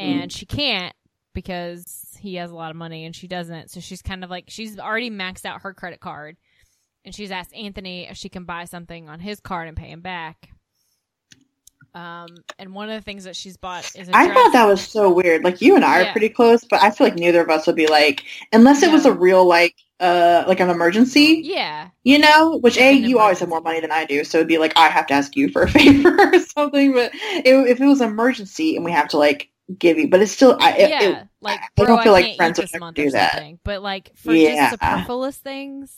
Mm. 0.00 0.22
And 0.22 0.32
she 0.32 0.44
can't 0.46 0.94
because 1.34 2.16
he 2.18 2.36
has 2.36 2.50
a 2.50 2.54
lot 2.54 2.70
of 2.70 2.76
money 2.76 3.04
and 3.04 3.14
she 3.14 3.28
doesn't. 3.28 3.70
So 3.70 3.78
she's 3.80 4.02
kind 4.02 4.24
of 4.24 4.30
like, 4.30 4.46
she's 4.48 4.78
already 4.78 5.10
maxed 5.10 5.44
out 5.44 5.62
her 5.62 5.72
credit 5.72 6.00
card. 6.00 6.36
And 7.04 7.14
she's 7.14 7.30
asked 7.30 7.54
Anthony 7.54 8.08
if 8.08 8.16
she 8.16 8.28
can 8.28 8.44
buy 8.44 8.64
something 8.64 9.08
on 9.08 9.20
his 9.20 9.40
card 9.40 9.68
and 9.68 9.76
pay 9.76 9.86
him 9.88 10.00
back. 10.00 10.50
Um, 11.94 12.28
and 12.58 12.74
one 12.74 12.90
of 12.90 12.96
the 12.96 13.02
things 13.04 13.24
that 13.24 13.34
she's 13.34 13.56
bought 13.56 13.90
is 13.96 14.08
a 14.08 14.16
I 14.16 14.26
dress. 14.26 14.36
thought 14.36 14.52
that 14.52 14.66
was 14.66 14.80
so 14.86 15.10
weird. 15.12 15.42
Like 15.42 15.62
you 15.62 15.74
and 15.74 15.84
I 15.84 16.02
Yeah. 16.02 16.08
are 16.08 16.12
pretty 16.12 16.28
close, 16.28 16.62
but 16.64 16.82
I 16.82 16.90
feel 16.90 17.06
like 17.06 17.16
neither 17.16 17.40
of 17.40 17.48
us 17.48 17.66
would 17.66 17.76
be 17.76 17.86
like, 17.86 18.24
unless 18.52 18.82
it 18.82 18.92
was 18.92 19.06
a 19.06 19.12
real 19.12 19.44
like, 19.46 19.74
uh, 20.00 20.44
like 20.46 20.60
an 20.60 20.68
emergency. 20.70 21.40
yeah. 21.44 21.88
You 22.04 22.18
know, 22.18 22.58
which 22.58 22.76
a 22.76 22.92
you 22.92 23.18
always 23.18 23.40
have 23.40 23.48
more 23.48 23.62
money 23.62 23.80
than 23.80 23.90
I 23.90 24.04
do, 24.04 24.22
so 24.22 24.38
it'd 24.38 24.48
be 24.48 24.58
like 24.58 24.76
I 24.76 24.88
have 24.88 25.06
to 25.08 25.14
ask 25.14 25.34
you 25.34 25.48
for 25.48 25.62
a 25.62 25.68
favor 25.70 26.14
or 26.34 26.38
something. 26.40 26.92
But 26.92 27.12
it, 27.14 27.54
if 27.68 27.80
it 27.80 27.86
was 27.86 28.00
an 28.00 28.10
emergency 28.10 28.76
and 28.76 28.84
we 28.84 28.92
have 28.92 29.08
to 29.08 29.16
like 29.18 29.48
give 29.78 29.98
you, 29.98 30.08
but 30.08 30.20
it's 30.20 30.30
still, 30.32 30.56
I, 30.60 30.72
it, 30.76 30.90
yeah, 30.90 31.02
it- 31.02 31.28
like 31.40 31.58
I 31.60 31.66
bro, 31.76 31.86
don't 31.86 32.02
feel 32.02 32.14
I 32.14 32.20
like 32.20 32.36
friends 32.36 32.60
would 32.60 32.94
do 32.94 33.10
that. 33.12 33.42
But 33.64 33.82
like 33.82 34.12
for 34.14 34.32
Yeah. 34.34 34.70
just 34.70 34.82
superfluous 34.82 35.36
things. 35.38 35.96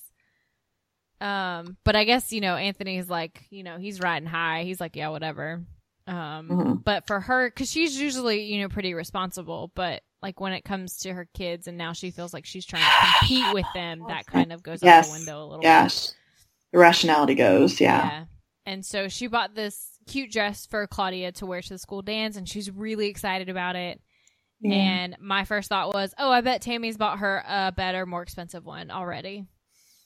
Um, 1.20 1.76
but 1.84 1.96
I 1.96 2.04
guess 2.04 2.32
you 2.32 2.40
know 2.40 2.56
Anthony's 2.56 3.08
like 3.10 3.46
you 3.50 3.62
know 3.62 3.76
he's 3.78 4.00
riding 4.00 4.28
high. 4.28 4.62
He's 4.64 4.80
like 4.80 4.96
yeah 4.96 5.08
whatever. 5.10 5.62
Um, 6.06 6.48
Mhm. 6.48 6.84
but 6.84 7.06
for 7.06 7.20
her, 7.20 7.48
because 7.50 7.70
she's 7.70 8.00
usually 8.00 8.44
you 8.44 8.62
know 8.62 8.68
pretty 8.68 8.94
responsible, 8.94 9.70
but 9.74 10.02
like 10.22 10.40
when 10.40 10.52
it 10.52 10.64
comes 10.64 10.98
to 11.00 11.12
her 11.12 11.26
kids, 11.34 11.66
and 11.66 11.78
now 11.78 11.92
she 11.92 12.10
feels 12.10 12.32
like 12.34 12.44
she's 12.46 12.66
trying 12.66 12.82
to 12.82 13.06
compete 13.18 13.54
with 13.54 13.66
them, 13.74 14.02
that 14.08 14.26
kind 14.26 14.52
of 14.52 14.62
goes 14.62 14.82
out 14.82 15.04
the 15.04 15.12
window 15.12 15.38
a 15.42 15.44
little. 15.44 15.58
bit. 15.60 15.64
yes, 15.64 16.14
the 16.72 16.78
rationality 16.78 17.34
goes. 17.34 17.80
Yeah. 17.80 18.04
Yeah. 18.04 18.24
And 18.66 18.84
so 18.84 19.08
she 19.08 19.26
bought 19.26 19.54
this 19.54 19.88
cute 20.06 20.30
dress 20.30 20.66
for 20.66 20.86
Claudia 20.86 21.32
to 21.32 21.46
wear 21.46 21.60
to 21.62 21.68
the 21.68 21.78
school 21.78 22.02
dance, 22.02 22.36
and 22.36 22.48
she's 22.48 22.70
really 22.70 23.08
excited 23.08 23.48
about 23.48 23.76
it. 23.76 24.00
Yeah. 24.60 24.74
And 24.74 25.16
my 25.20 25.44
first 25.44 25.68
thought 25.70 25.94
was, 25.94 26.12
oh, 26.18 26.30
I 26.30 26.40
bet 26.42 26.60
Tammy's 26.60 26.98
bought 26.98 27.20
her 27.20 27.42
a 27.48 27.72
better, 27.72 28.04
more 28.04 28.22
expensive 28.22 28.64
one 28.66 28.90
already. 28.90 29.46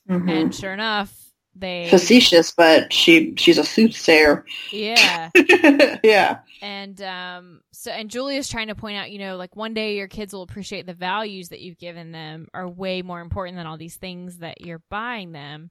Mhm. 0.09 0.31
And 0.31 0.55
sure 0.55 0.73
enough, 0.73 1.13
they 1.57 1.89
Facetious, 1.89 2.51
but 2.51 2.93
she 2.93 3.35
she's 3.37 3.59
a 3.59 3.65
soothsayer. 3.65 4.45
yeah 4.73 5.31
yeah. 6.05 6.39
and 6.61 7.01
um 7.03 7.61
so 7.73 7.91
and 7.93 8.11
julia's 8.11 8.49
trying 8.49 8.67
to 8.69 8.75
point 8.75 8.97
out 8.99 9.11
you 9.13 9.19
know 9.21 9.37
like 9.37 9.55
one 9.55 9.73
day 9.73 9.97
your 9.97 10.09
kids 10.09 10.33
will 10.33 10.43
appreciate 10.43 10.85
the 10.85 10.95
values 10.95 11.51
that 11.51 11.61
you've 11.61 11.79
given 11.79 12.11
them 12.11 12.49
are 12.55 12.69
way 12.69 13.03
more 13.03 13.21
important 13.21 13.57
than 13.57 13.67
all 13.67 13.77
these 13.79 13.97
things 13.97 14.39
that 14.39 14.61
you're 14.63 14.83
buying 14.91 15.31
them 15.33 15.71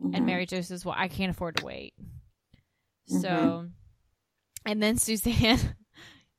Mhm. 0.00 0.16
and 0.16 0.24
mary 0.26 0.46
jo 0.46 0.60
says 0.62 0.84
well 0.84 0.94
i 0.96 1.08
can't 1.08 1.30
afford 1.30 1.56
to 1.56 1.64
wait 1.66 1.92
Mhm. 3.10 3.20
so 3.22 3.66
and 4.64 4.82
then 4.82 4.96
suzanne 4.98 5.58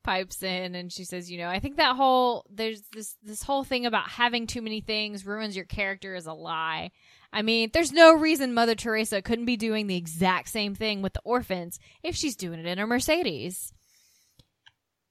pipes 0.03 0.41
in 0.41 0.73
and 0.75 0.91
she 0.91 1.03
says 1.03 1.29
you 1.29 1.37
know 1.37 1.47
i 1.49 1.59
think 1.59 1.75
that 1.77 1.95
whole 1.95 2.45
there's 2.49 2.81
this 2.93 3.15
this 3.21 3.43
whole 3.43 3.63
thing 3.63 3.85
about 3.85 4.09
having 4.09 4.47
too 4.47 4.61
many 4.61 4.81
things 4.81 5.25
ruins 5.25 5.55
your 5.55 5.65
character 5.65 6.15
is 6.15 6.25
a 6.25 6.33
lie 6.33 6.89
I 7.31 7.41
mean, 7.41 7.69
there's 7.73 7.91
no 7.91 8.13
reason 8.13 8.53
Mother 8.53 8.75
Teresa 8.75 9.21
couldn't 9.21 9.45
be 9.45 9.57
doing 9.57 9.87
the 9.87 9.95
exact 9.95 10.49
same 10.49 10.73
thing 10.73 11.01
with 11.01 11.13
the 11.13 11.21
orphans 11.23 11.79
if 12.03 12.15
she's 12.15 12.35
doing 12.35 12.59
it 12.59 12.65
in 12.65 12.77
her 12.77 12.87
Mercedes. 12.87 13.71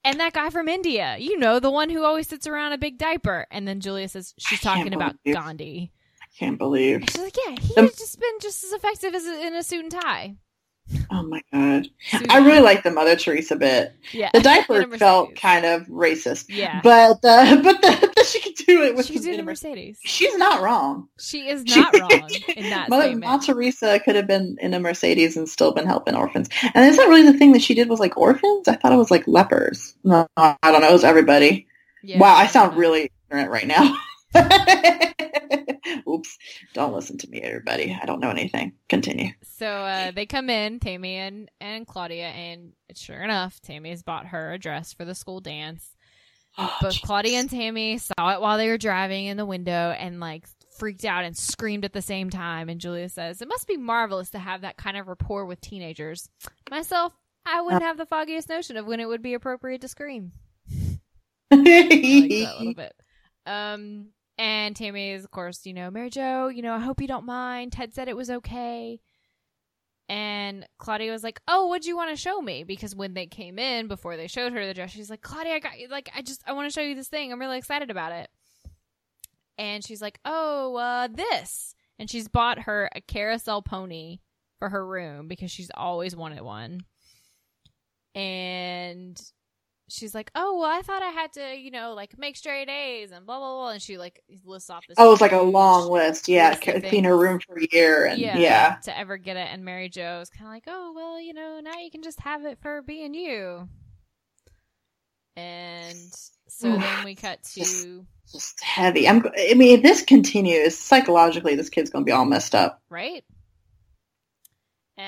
And 0.05 0.19
that 0.21 0.33
guy 0.33 0.51
from 0.51 0.69
India, 0.69 1.17
you 1.19 1.39
know, 1.39 1.61
the 1.61 1.71
one 1.71 1.91
who 1.91 2.05
always 2.05 2.29
sits 2.29 2.47
around 2.47 2.73
a 2.73 2.79
big 2.79 2.99
diaper. 2.99 3.47
And 3.51 3.69
then 3.69 3.81
Julia 3.81 4.09
says 4.09 4.35
she's 4.39 4.61
talking 4.61 4.95
about 4.95 5.23
believe- 5.23 5.37
Gandhi. 5.37 5.93
I 6.21 6.27
can't 6.39 6.59
believe. 6.59 6.97
And 6.97 7.11
she's 7.11 7.23
like, 7.23 7.37
yeah, 7.47 7.57
he 7.61 7.75
just 7.75 8.19
been 8.19 8.39
just 8.41 8.65
as 8.65 8.73
effective 8.73 9.15
as 9.15 9.27
in 9.27 9.55
a 9.55 9.63
suit 9.63 9.83
and 9.85 9.93
tie. 9.93 10.37
Oh 11.11 11.23
my 11.23 11.43
god. 11.53 11.89
Susan. 12.11 12.31
I 12.31 12.39
really 12.39 12.61
like 12.61 12.83
the 12.83 12.91
Mother 12.91 13.15
Teresa 13.17 13.57
bit. 13.57 13.95
yeah. 14.13 14.31
The 14.33 14.41
diaper 14.41 14.87
felt 14.97 15.37
kind 15.37 15.67
of 15.67 15.83
racist. 15.87 16.47
Yeah. 16.49 16.81
But 16.83 17.19
uh, 17.25 17.57
but 17.63 17.83
the, 17.83 18.13
that 18.17 18.27
she 18.31 18.41
could 18.41 18.55
do 18.67 18.83
it 18.83 18.95
with 18.97 19.07
she 19.07 19.19
did 19.19 19.35
in 19.35 19.41
a 19.41 19.43
a 19.43 19.47
Mercedes. 19.47 19.99
She's 20.03 20.37
not 20.37 20.63
wrong. 20.63 21.09
She 21.19 21.49
is 21.49 21.65
She- 21.67 21.81
not 21.81 21.99
wrong 21.99 22.11
in 22.57 22.71
that 22.71 22.89
Mother, 22.89 23.03
statement. 23.03 23.25
Mother 23.31 23.47
Teresa 23.47 24.01
could 24.01 24.17
have 24.17 24.27
been 24.27 24.57
in 24.61 24.73
a 24.75 24.81
Mercedes 24.81 25.37
and 25.37 25.49
still 25.49 25.73
been 25.73 25.87
helping 25.87 26.15
orphans. 26.15 26.49
And 26.75 26.85
is 26.89 26.97
that 26.97 27.09
really 27.09 27.31
the 27.31 27.37
thing 27.39 27.53
that 27.53 27.63
she 27.63 27.75
did 27.75 27.89
was 27.89 28.01
like 28.01 28.17
orphans? 28.17 28.69
I 28.69 28.77
thought 28.77 28.93
it 28.93 28.97
was 28.97 29.11
like 29.11 29.27
lepers. 29.29 29.95
No, 30.05 30.27
I 30.37 30.57
don't 30.63 30.81
know. 30.81 30.89
It 30.89 30.93
was 30.93 31.05
everybody. 31.05 31.67
Yeah, 32.03 32.19
wow, 32.19 32.35
I 32.35 32.47
sound 32.47 32.77
really 32.77 33.11
ignorant 33.31 33.51
right 33.51 33.67
now. 33.67 33.95
Oops. 36.09 36.39
Don't 36.75 36.93
listen 36.93 37.19
to 37.19 37.29
me, 37.29 37.41
everybody. 37.41 37.97
I 38.01 38.07
don't 38.07 38.21
know 38.21 38.31
anything. 38.31 38.73
Continue. 38.89 39.33
So 39.57 39.67
uh, 39.67 40.11
they 40.11 40.27
come 40.27 40.51
in, 40.51 40.81
Tammy 40.81 41.17
and, 41.17 41.51
and 41.61 41.87
Claudia, 41.87 42.29
and 42.29 42.73
sure 42.95 43.23
enough, 43.23 43.61
Tammy's 43.61 44.03
bought 44.03 44.27
her 44.27 44.53
a 44.53 44.59
dress 44.59 44.93
for 44.93 45.05
the 45.05 45.15
school 45.15 45.41
dance. 45.41 45.97
Both 46.81 47.03
Claudia 47.03 47.39
and 47.39 47.51
Tammy 47.51 47.99
saw 47.99 48.35
it 48.35 48.41
while 48.41 48.59
they 48.59 48.69
were 48.69 48.79
driving 48.79 49.27
in 49.27 49.37
the 49.37 49.47
window 49.47 49.95
and 49.99 50.21
like 50.21 50.47
freaked 50.77 51.05
out 51.05 51.25
and 51.25 51.37
screamed 51.37 51.85
at 51.85 51.93
the 51.93 52.03
same 52.03 52.31
time. 52.31 52.69
And 52.69 52.81
Julia 52.81 53.09
says, 53.09 53.43
It 53.43 53.49
must 53.49 53.67
be 53.67 53.77
marvelous 53.77 54.31
to 54.31 54.39
have 54.39 54.63
that 54.63 54.77
kind 54.77 54.97
of 54.97 55.09
rapport 55.09 55.45
with 55.45 55.61
teenagers. 55.61 56.29
Myself, 56.71 57.13
I 57.47 57.61
wouldn't 57.61 57.83
have 57.83 57.97
the 57.97 58.07
foggiest 58.07 58.49
notion 58.49 58.77
of 58.77 58.87
when 58.87 59.01
it 59.01 59.09
would 59.09 59.23
be 59.23 59.35
appropriate 59.35 59.81
to 59.83 59.89
scream. 59.89 60.33
I 61.51 61.57
like 61.57 61.65
that 61.65 62.55
a 62.55 62.59
little 62.59 62.75
bit. 62.75 62.95
Um, 63.47 64.09
and 64.39 64.77
Tammy 64.77 65.11
is, 65.11 65.25
of 65.25 65.31
course, 65.31 65.67
you 65.67 65.75
know, 65.75 65.91
Mary 65.91 66.11
Jo, 66.11 66.49
you 66.49 66.63
know, 66.63 66.75
I 66.75 66.79
hope 66.79 67.01
you 67.01 67.09
don't 67.09 67.27
mind. 67.27 67.73
Ted 67.73 67.93
said 67.93 68.09
it 68.09 68.17
was 68.17 68.31
okay. 68.31 69.01
And 70.09 70.67
Claudia 70.79 71.13
was 71.13 71.23
like, 71.23 71.41
"Oh, 71.47 71.67
what'd 71.67 71.85
you 71.85 71.97
want 71.97 72.11
to 72.11 72.17
show 72.17 72.41
me?" 72.41 72.65
Because 72.65 72.95
when 72.95 73.13
they 73.13 73.27
came 73.27 73.59
in 73.59 73.89
before 73.89 74.17
they 74.17 74.27
showed 74.27 74.53
her 74.53 74.65
the 74.65 74.73
dress, 74.73 74.91
she's 74.91 75.11
like, 75.11 75.21
"Claudia, 75.21 75.55
I 75.55 75.59
got 75.59 75.79
you. 75.79 75.89
Like, 75.89 76.09
I 76.15 76.23
just 76.23 76.43
I 76.47 76.53
want 76.53 76.71
to 76.71 76.73
show 76.73 76.81
you 76.81 76.95
this 76.95 77.09
thing. 77.09 77.31
I'm 77.31 77.41
really 77.41 77.59
excited 77.59 77.91
about 77.91 78.13
it." 78.13 78.31
And 79.59 79.85
she's 79.85 80.01
like, 80.01 80.19
"Oh, 80.25 80.77
uh, 80.77 81.09
this." 81.09 81.75
And 81.99 82.09
she's 82.09 82.29
bought 82.29 82.61
her 82.61 82.89
a 82.95 83.01
carousel 83.03 83.61
pony 83.61 84.21
for 84.59 84.71
her 84.71 84.87
room 84.87 85.29
because 85.29 85.51
she's 85.51 85.71
always 85.75 86.17
wanted 86.17 86.41
one. 86.41 86.81
And 88.15 89.21
she's 89.89 90.15
like, 90.15 90.31
"Oh, 90.35 90.59
well, 90.59 90.71
I 90.71 90.83
thought 90.83 91.03
I 91.03 91.11
had 91.11 91.33
to, 91.35 91.57
you 91.57 91.71
know, 91.71 91.95
like 91.95 92.19
make 92.19 92.37
straight 92.37 92.69
A's 92.69 93.11
and 93.11 93.27
blah 93.27 93.39
blah 93.39 93.55
blah." 93.57 93.71
And 93.71 93.83
she 93.83 93.99
like 93.99 94.23
lists 94.45 94.71
off 94.71 94.87
this. 94.87 94.97
Oh, 94.99 95.09
it 95.09 95.11
was 95.11 95.21
like 95.21 95.33
a 95.33 95.41
long 95.43 95.91
list. 95.91 96.29
Yeah, 96.29 96.55
ca- 96.57 96.81
clean 96.81 97.05
her 97.05 97.17
room 97.17 97.41
for 97.41 97.59
a 97.59 97.67
year, 97.73 98.07
and 98.07 98.19
yeah, 98.21 98.77
to 98.85 98.97
ever 98.97 99.17
get 99.17 99.37
it. 99.37 99.49
And 99.51 99.65
Mary 99.65 99.89
Jo 99.89 100.21
is 100.21 100.31
kind 100.31 100.47
of 100.47 100.53
like, 100.53 100.65
oh, 100.67 100.93
well, 100.95 101.21
you 101.21 101.35
know, 101.35 101.61
now 101.61 101.79
you 101.81 101.91
can 101.91 102.03
just 102.03 102.21
have 102.21 102.45
it 102.45 102.59
for 102.61 102.83
being 102.83 103.15
you. 103.15 103.69
And 105.37 105.97
so 106.49 106.77
then 106.77 107.05
we 107.05 107.15
cut 107.15 107.43
to 107.55 108.05
just 108.33 108.63
heavy. 108.63 109.09
I'm. 109.09 109.25
I 109.39 109.55
mean, 109.55 109.79
if 109.79 109.83
this 109.83 110.03
continues 110.03 110.77
psychologically, 110.77 111.55
this 111.55 111.69
kid's 111.69 111.91
gonna 111.91 112.05
be 112.05 112.13
all 112.13 112.25
messed 112.25 112.55
up. 112.55 112.83
right. 112.91 113.25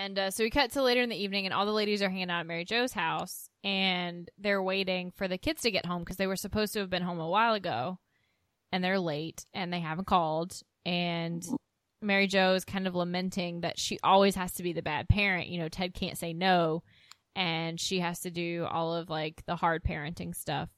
And 0.00 0.18
uh, 0.18 0.30
so 0.30 0.44
we 0.44 0.48
cut 0.48 0.70
to 0.72 0.82
later 0.82 1.02
in 1.02 1.10
the 1.10 1.22
evening, 1.22 1.44
and 1.44 1.52
all 1.52 1.66
the 1.66 1.72
ladies 1.72 2.00
are 2.00 2.08
hanging 2.08 2.30
out 2.30 2.40
at 2.40 2.46
Mary 2.46 2.64
Jo's 2.64 2.94
house, 2.94 3.50
and 3.62 4.30
they're 4.38 4.62
waiting 4.62 5.10
for 5.10 5.28
the 5.28 5.36
kids 5.36 5.60
to 5.62 5.70
get 5.70 5.84
home 5.84 6.00
because 6.00 6.16
they 6.16 6.26
were 6.26 6.36
supposed 6.36 6.72
to 6.72 6.78
have 6.78 6.88
been 6.88 7.02
home 7.02 7.20
a 7.20 7.28
while 7.28 7.52
ago, 7.52 7.98
and 8.72 8.82
they're 8.82 8.98
late, 8.98 9.44
and 9.52 9.70
they 9.70 9.80
haven't 9.80 10.06
called. 10.06 10.58
And 10.86 11.44
Mary 12.00 12.26
Jo 12.26 12.54
is 12.54 12.64
kind 12.64 12.86
of 12.86 12.94
lamenting 12.94 13.60
that 13.60 13.78
she 13.78 13.98
always 14.02 14.36
has 14.36 14.52
to 14.52 14.62
be 14.62 14.72
the 14.72 14.80
bad 14.80 15.06
parent. 15.06 15.48
You 15.48 15.58
know, 15.58 15.68
Ted 15.68 15.92
can't 15.92 16.16
say 16.16 16.32
no, 16.32 16.82
and 17.36 17.78
she 17.78 18.00
has 18.00 18.20
to 18.20 18.30
do 18.30 18.66
all 18.70 18.94
of 18.94 19.10
like 19.10 19.44
the 19.44 19.56
hard 19.56 19.84
parenting 19.84 20.34
stuff. 20.34 20.70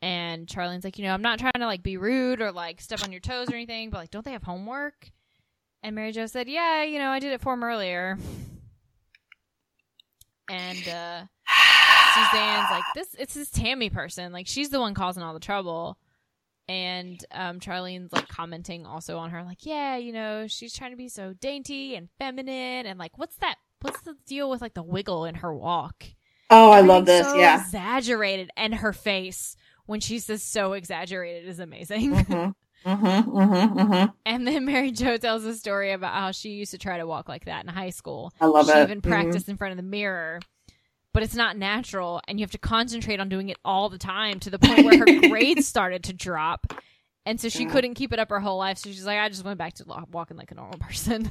And 0.00 0.46
Charlene's 0.46 0.84
like, 0.84 0.96
you 0.96 1.04
know, 1.06 1.12
I'm 1.12 1.22
not 1.22 1.40
trying 1.40 1.58
to 1.58 1.66
like 1.66 1.82
be 1.82 1.96
rude 1.96 2.40
or 2.40 2.52
like 2.52 2.80
step 2.80 3.02
on 3.02 3.10
your 3.10 3.20
toes 3.20 3.50
or 3.50 3.56
anything, 3.56 3.90
but 3.90 3.98
like, 3.98 4.12
don't 4.12 4.24
they 4.24 4.30
have 4.30 4.44
homework? 4.44 5.10
And 5.82 5.94
Mary 5.94 6.12
Jo 6.12 6.26
said, 6.26 6.48
yeah, 6.48 6.82
you 6.82 6.98
know, 6.98 7.10
I 7.10 7.18
did 7.20 7.32
it 7.32 7.40
for 7.40 7.54
him 7.54 7.62
earlier. 7.62 8.18
And 10.50 10.88
uh 10.88 11.24
Suzanne's 12.14 12.70
like, 12.70 12.84
this 12.94 13.14
it's 13.18 13.34
this 13.34 13.50
Tammy 13.50 13.90
person. 13.90 14.32
Like 14.32 14.46
she's 14.46 14.70
the 14.70 14.80
one 14.80 14.94
causing 14.94 15.22
all 15.22 15.34
the 15.34 15.40
trouble. 15.40 15.98
And 16.68 17.22
um 17.32 17.60
Charlene's 17.60 18.12
like 18.12 18.28
commenting 18.28 18.86
also 18.86 19.18
on 19.18 19.30
her, 19.30 19.42
like, 19.44 19.64
yeah, 19.64 19.96
you 19.96 20.12
know, 20.12 20.46
she's 20.48 20.74
trying 20.74 20.90
to 20.90 20.96
be 20.96 21.08
so 21.08 21.32
dainty 21.40 21.94
and 21.94 22.08
feminine 22.18 22.86
and 22.86 22.98
like 22.98 23.16
what's 23.18 23.36
that 23.36 23.56
what's 23.80 24.00
the 24.02 24.14
deal 24.26 24.50
with 24.50 24.60
like 24.60 24.74
the 24.74 24.82
wiggle 24.82 25.24
in 25.26 25.36
her 25.36 25.54
walk? 25.54 26.04
Oh, 26.50 26.70
I 26.70 26.80
love 26.80 27.04
this. 27.06 27.26
so 27.26 27.36
Yeah. 27.36 27.60
Exaggerated 27.60 28.50
and 28.56 28.74
her 28.76 28.92
face 28.94 29.54
when 29.86 30.00
she 30.00 30.18
says 30.18 30.42
so 30.42 30.72
exaggerated 30.72 31.46
is 31.48 31.60
amazing. 31.60 32.12
Mhm. 32.14 32.54
Mhm. 32.86 33.24
mm-hmm, 33.24 33.78
mm-hmm. 33.78 34.10
And 34.24 34.46
then 34.46 34.64
Mary 34.64 34.90
Jo 34.92 35.16
tells 35.16 35.44
a 35.44 35.54
story 35.54 35.92
about 35.92 36.14
how 36.14 36.30
she 36.30 36.50
used 36.50 36.70
to 36.70 36.78
try 36.78 36.98
to 36.98 37.06
walk 37.06 37.28
like 37.28 37.44
that 37.46 37.64
in 37.64 37.68
high 37.68 37.90
school. 37.90 38.32
I 38.40 38.46
love 38.46 38.66
she 38.66 38.72
it. 38.72 38.82
even 38.82 39.00
Mhm. 39.00 39.08
practiced 39.08 39.48
in 39.48 39.56
front 39.56 39.72
of 39.72 39.76
the 39.76 39.82
mirror. 39.82 40.40
But 41.14 41.22
it's 41.22 41.34
not 41.34 41.56
natural, 41.56 42.20
and 42.28 42.38
you 42.38 42.44
have 42.44 42.50
to 42.52 42.58
concentrate 42.58 43.18
on 43.18 43.28
doing 43.28 43.48
it 43.48 43.56
all 43.64 43.88
the 43.88 43.98
time 43.98 44.38
to 44.40 44.50
the 44.50 44.58
point 44.58 44.84
where 44.84 44.96
her 44.96 45.06
grades 45.28 45.66
started 45.66 46.04
to 46.04 46.12
drop. 46.12 46.72
And 47.26 47.40
so 47.40 47.48
she 47.48 47.64
Yeah. 47.64 47.70
couldn't 47.72 47.94
keep 47.94 48.12
it 48.12 48.18
up 48.18 48.30
her 48.30 48.40
whole 48.40 48.58
life. 48.58 48.78
So 48.78 48.90
she's 48.90 49.06
like, 49.06 49.18
I 49.18 49.28
just 49.28 49.44
went 49.44 49.58
back 49.58 49.74
to 49.74 49.84
walking 50.12 50.36
like 50.36 50.50
a 50.52 50.54
normal 50.54 50.78
person. 50.80 51.30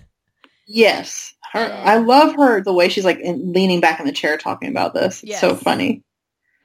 Yes, 0.67 1.33
her. 1.53 1.71
I 1.71 1.97
love 1.97 2.35
her 2.35 2.61
the 2.61 2.73
way 2.73 2.89
she's 2.89 3.05
like 3.05 3.19
in, 3.19 3.53
leaning 3.53 3.79
back 3.79 3.99
in 4.01 4.05
the 4.05 4.11
chair 4.11 4.37
talking 4.37 4.69
about 4.69 4.93
this. 4.93 5.23
It's 5.23 5.39
so 5.39 5.55
funny. 5.55 6.03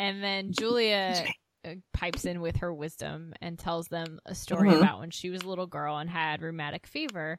And 0.01 0.23
then 0.23 0.53
Julia 0.53 1.25
pipes 1.93 2.25
in 2.25 2.41
with 2.41 2.57
her 2.57 2.73
wisdom 2.75 3.35
and 3.41 3.59
tells 3.59 3.89
them 3.89 4.19
a 4.27 4.35
story 4.35 4.71
Mhm. 4.71 4.79
about 4.79 4.99
when 5.01 5.11
she 5.11 5.31
was 5.31 5.43
a 5.43 5.49
little 5.49 5.67
girl 5.67 5.99
and 5.99 6.11
had 6.11 6.43
rheumatic 6.43 6.87
fever. 6.87 7.39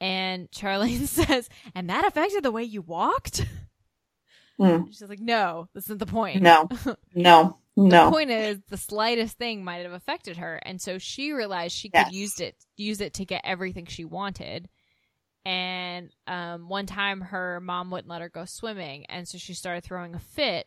And 0.00 0.50
Charlene 0.50 1.06
says, 1.08 1.48
and 1.74 1.90
that 1.90 2.06
affected 2.06 2.42
the 2.42 2.52
way 2.52 2.62
you 2.64 2.82
walked? 2.82 3.44
Mm. 4.60 4.86
She's 4.88 5.02
like, 5.08 5.20
no, 5.20 5.68
that's 5.74 5.88
not 5.88 5.98
the 5.98 6.06
point. 6.06 6.42
No, 6.42 6.68
no, 7.14 7.58
no. 7.76 8.04
The 8.04 8.10
point 8.10 8.30
is 8.30 8.58
the 8.68 8.76
slightest 8.76 9.38
thing 9.38 9.64
might 9.64 9.84
have 9.84 9.92
affected 9.92 10.36
her. 10.36 10.56
And 10.64 10.80
so 10.80 10.98
she 10.98 11.32
realized 11.32 11.74
she 11.76 11.90
Yes. 11.92 12.04
could 12.06 12.14
use 12.14 12.40
it 12.40 12.56
use 12.76 13.00
it 13.00 13.14
to 13.14 13.24
get 13.24 13.40
everything 13.44 13.86
she 13.86 14.04
wanted. 14.04 14.68
And 15.46 16.10
um, 16.26 16.68
one 16.68 16.84
time 16.86 17.22
her 17.22 17.60
mom 17.60 17.90
wouldn't 17.90 18.08
let 18.10 18.20
her 18.20 18.28
go 18.28 18.44
swimming, 18.44 19.06
and 19.06 19.26
so 19.26 19.38
she 19.38 19.54
started 19.54 19.82
throwing 19.82 20.14
a 20.14 20.18
fit. 20.18 20.66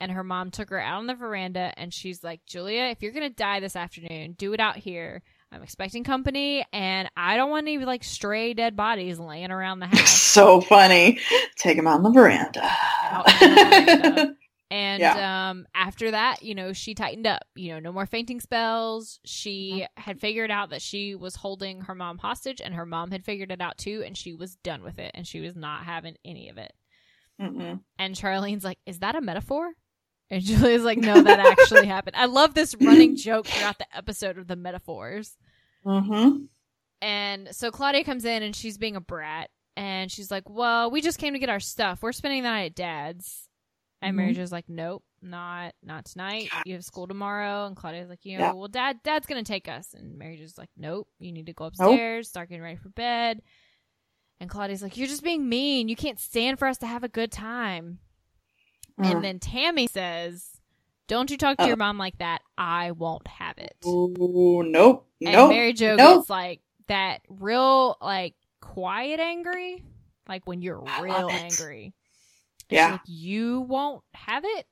And 0.00 0.12
her 0.12 0.22
mom 0.22 0.50
took 0.52 0.70
her 0.70 0.80
out 0.80 0.98
on 0.98 1.06
the 1.08 1.14
veranda, 1.14 1.72
and 1.76 1.92
she's 1.92 2.22
like, 2.22 2.40
"Julia, 2.46 2.84
if 2.84 3.02
you're 3.02 3.12
gonna 3.12 3.30
die 3.30 3.58
this 3.60 3.74
afternoon, 3.76 4.32
do 4.38 4.52
it 4.52 4.60
out 4.60 4.76
here. 4.76 5.22
I'm 5.50 5.62
expecting 5.62 6.04
company, 6.04 6.64
and 6.72 7.10
I 7.16 7.36
don't 7.36 7.50
want 7.50 7.64
any 7.66 7.78
like 7.78 8.04
stray 8.04 8.54
dead 8.54 8.76
bodies 8.76 9.18
laying 9.18 9.50
around 9.50 9.80
the 9.80 9.86
house." 9.88 10.10
so 10.10 10.60
funny. 10.60 11.18
Take 11.56 11.78
him 11.78 11.86
out 11.88 11.96
on 11.96 12.02
the 12.04 12.10
veranda. 12.10 12.60
Out 12.62 13.42
on 13.42 13.50
the 13.50 13.56
veranda. 13.56 14.34
And 14.70 15.00
Yeah. 15.00 15.48
um, 15.48 15.66
after 15.74 16.10
that, 16.10 16.42
you 16.42 16.54
know, 16.54 16.74
she 16.74 16.94
tightened 16.94 17.26
up. 17.26 17.40
You 17.54 17.72
know, 17.72 17.78
no 17.80 17.90
more 17.90 18.04
fainting 18.04 18.38
spells. 18.38 19.18
She 19.24 19.86
had 19.96 20.20
figured 20.20 20.50
out 20.50 20.68
that 20.70 20.82
she 20.82 21.14
was 21.14 21.36
holding 21.36 21.80
her 21.80 21.94
mom 21.94 22.18
hostage, 22.18 22.60
and 22.60 22.74
her 22.74 22.84
mom 22.84 23.10
had 23.10 23.24
figured 23.24 23.50
it 23.50 23.62
out 23.62 23.78
too, 23.78 24.02
and 24.04 24.14
she 24.14 24.34
was 24.34 24.56
done 24.56 24.82
with 24.82 24.98
it, 24.98 25.10
and 25.14 25.26
she 25.26 25.40
was 25.40 25.56
not 25.56 25.84
having 25.84 26.16
any 26.22 26.50
of 26.50 26.58
it. 26.58 26.74
Mm-mm. 27.40 27.80
And 27.98 28.14
Charlene's 28.14 28.62
like, 28.62 28.78
"Is 28.84 28.98
that 28.98 29.14
a 29.16 29.22
metaphor?" 29.22 29.72
And 30.30 30.42
Julia's 30.44 30.82
like, 30.82 30.98
"No, 30.98 31.22
that 31.22 31.38
actually 31.40 31.86
happened." 31.86 32.16
I 32.16 32.26
love 32.26 32.54
this 32.54 32.74
running 32.80 33.16
joke 33.16 33.46
throughout 33.46 33.78
the 33.78 33.86
episode 33.96 34.38
of 34.38 34.46
the 34.46 34.56
metaphors. 34.56 35.36
Mhm. 35.86 36.48
And 37.00 37.48
so 37.52 37.70
Claudia 37.70 38.04
comes 38.04 38.24
in 38.24 38.42
and 38.42 38.54
she's 38.54 38.76
being 38.78 38.96
a 38.96 39.00
brat. 39.00 39.50
And 39.76 40.10
she's 40.10 40.30
like, 40.30 40.50
Well, 40.50 40.90
we 40.90 41.00
just 41.00 41.18
came 41.20 41.34
to 41.34 41.38
get 41.38 41.48
our 41.48 41.60
stuff. 41.60 42.02
We're 42.02 42.10
spending 42.12 42.42
the 42.42 42.48
night 42.48 42.64
at 42.64 42.74
dad's. 42.74 43.48
And 44.02 44.16
Mary 44.16 44.32
Mhm. 44.32 44.36
Jo's 44.36 44.50
like, 44.52 44.68
Nope, 44.68 45.04
not 45.22 45.74
not 45.84 46.04
tonight. 46.06 46.50
You 46.66 46.74
have 46.74 46.82
school 46.84 47.06
tomorrow. 47.06 47.66
And 47.66 47.76
Claudia's 47.76 48.08
like, 48.08 48.24
you 48.24 48.36
know, 48.38 48.44
Yeah. 48.46 48.52
well 48.54 48.66
dad 48.68 48.98
dad's 49.04 49.26
gonna 49.28 49.44
take 49.44 49.68
us. 49.68 49.94
And 49.94 50.18
Mary 50.18 50.36
Jo's 50.36 50.58
like, 50.58 50.70
Nope, 50.76 51.08
you 51.20 51.30
need 51.30 51.46
to 51.46 51.52
go 51.52 51.66
upstairs, 51.66 52.28
start 52.28 52.48
getting 52.48 52.62
ready 52.64 52.76
for 52.76 52.88
bed. 52.88 53.40
And 54.40 54.50
Claudia's 54.50 54.82
like, 54.82 54.96
You're 54.96 55.06
just 55.06 55.22
being 55.22 55.48
mean. 55.48 55.88
You 55.88 55.94
can't 55.96 56.18
stand 56.18 56.58
for 56.58 56.66
us 56.66 56.78
to 56.78 56.86
have 56.88 57.04
a 57.04 57.08
good 57.08 57.30
time. 57.30 58.00
Mm. 58.98 59.12
And 59.12 59.24
then 59.24 59.38
Tammy 59.38 59.86
says, 59.86 60.44
Don't 61.06 61.30
you 61.30 61.38
talk 61.38 61.56
to 61.58 61.64
Oh. 61.64 61.66
your 61.66 61.76
mom 61.76 61.96
like 61.98 62.18
that. 62.18 62.42
I 62.58 62.90
won't 62.90 63.26
have 63.28 63.56
it. 63.58 63.74
Ooh, 63.86 64.62
nope. 64.66 65.06
And 65.20 65.32
nope. 65.32 65.50
Mary 65.50 65.72
Jo 65.72 65.96
nope. 65.96 66.18
gets 66.20 66.30
like 66.30 66.60
that 66.88 67.22
real 67.28 67.96
like 68.00 68.34
quiet 68.60 69.18
angry, 69.20 69.82
like 70.28 70.46
when 70.46 70.60
you're 70.62 70.82
I 70.86 71.00
real 71.00 71.30
angry. 71.30 71.94
Yeah. 72.68 72.92
like, 72.92 73.00
you 73.06 73.60
won't 73.62 74.02
have 74.14 74.44
it. 74.44 74.66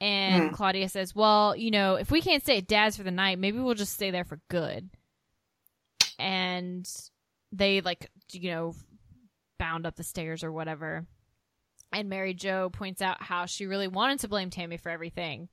And 0.00 0.48
Hmm. 0.50 0.54
Claudia 0.54 0.88
says, 0.90 1.14
"Well, 1.14 1.56
you 1.56 1.70
know, 1.70 1.94
if 1.94 2.10
we 2.10 2.20
can't 2.20 2.42
stay 2.42 2.58
at 2.58 2.66
Dad's 2.66 2.96
for 2.98 3.04
the 3.04 3.10
night, 3.10 3.38
maybe 3.38 3.58
we'll 3.58 3.74
just 3.74 3.94
stay 3.94 4.10
there 4.10 4.24
for 4.24 4.40
good." 4.50 4.90
And 6.18 6.88
they 7.52 7.80
like, 7.80 8.10
you 8.32 8.50
know, 8.50 8.74
bound 9.58 9.86
up 9.86 9.96
the 9.96 10.02
stairs 10.02 10.44
or 10.44 10.52
whatever. 10.52 11.06
And 11.94 12.08
Mary 12.08 12.34
Jo 12.34 12.70
points 12.70 13.00
out 13.00 13.22
how 13.22 13.46
she 13.46 13.66
really 13.66 13.88
wanted 13.88 14.20
to 14.20 14.28
blame 14.28 14.50
Tammy 14.50 14.76
for 14.76 14.90
everything, 14.90 15.48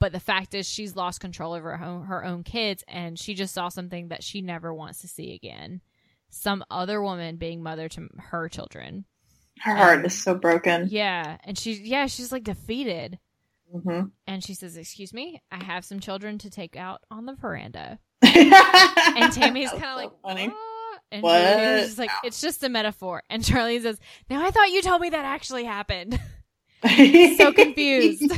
but 0.00 0.12
the 0.12 0.20
fact 0.20 0.54
is 0.54 0.68
she's 0.68 0.96
lost 0.96 1.20
control 1.20 1.52
over 1.52 1.76
her 1.76 1.84
own, 1.84 2.04
her 2.06 2.24
own 2.24 2.42
kids, 2.42 2.82
and 2.88 3.18
she 3.18 3.34
just 3.34 3.54
saw 3.54 3.68
something 3.68 4.08
that 4.08 4.22
she 4.24 4.40
never 4.42 4.72
wants 4.72 5.00
to 5.00 5.08
see 5.08 5.34
again. 5.34 5.80
Some 6.30 6.64
other 6.70 7.00
woman 7.02 7.36
being 7.36 7.62
mother 7.62 7.88
to 7.90 8.08
her 8.18 8.48
children. 8.48 9.04
Her 9.60 9.74
heart 9.76 10.04
is 10.04 10.20
so 10.20 10.34
broken. 10.34 10.88
Yeah, 10.90 11.36
and 11.44 11.56
she 11.56 11.74
yeah, 11.74 12.06
she's 12.06 12.32
like 12.32 12.44
defeated. 12.44 13.18
hmm 13.72 14.06
And 14.26 14.42
she 14.42 14.54
says, 14.54 14.76
"Excuse 14.76 15.12
me, 15.14 15.40
I 15.52 15.62
have 15.62 15.84
some 15.84 16.00
children 16.00 16.38
to 16.38 16.50
take 16.50 16.76
out 16.76 17.02
on 17.10 17.26
the 17.26 17.34
veranda." 17.34 18.00
and 18.22 18.52
And 19.16 19.32
Tammy's 19.32 19.70
kind 19.70 19.84
of 19.84 19.96
like, 19.96 20.10
funny. 20.22 20.52
"What?" 21.22 21.34
And 21.34 21.80
What? 21.80 21.86
Just 21.86 21.98
like, 21.98 22.10
"It's 22.24 22.40
just 22.40 22.62
a 22.64 22.68
metaphor." 22.68 23.22
And 23.30 23.44
Charlie 23.44 23.80
says, 23.80 23.98
"Now 24.28 24.44
I 24.44 24.50
thought 24.50 24.70
you 24.70 24.82
told 24.82 25.00
me 25.00 25.10
that 25.10 25.24
actually 25.24 25.64
happened." 25.64 26.18
so 27.36 27.52
confused. 27.52 28.30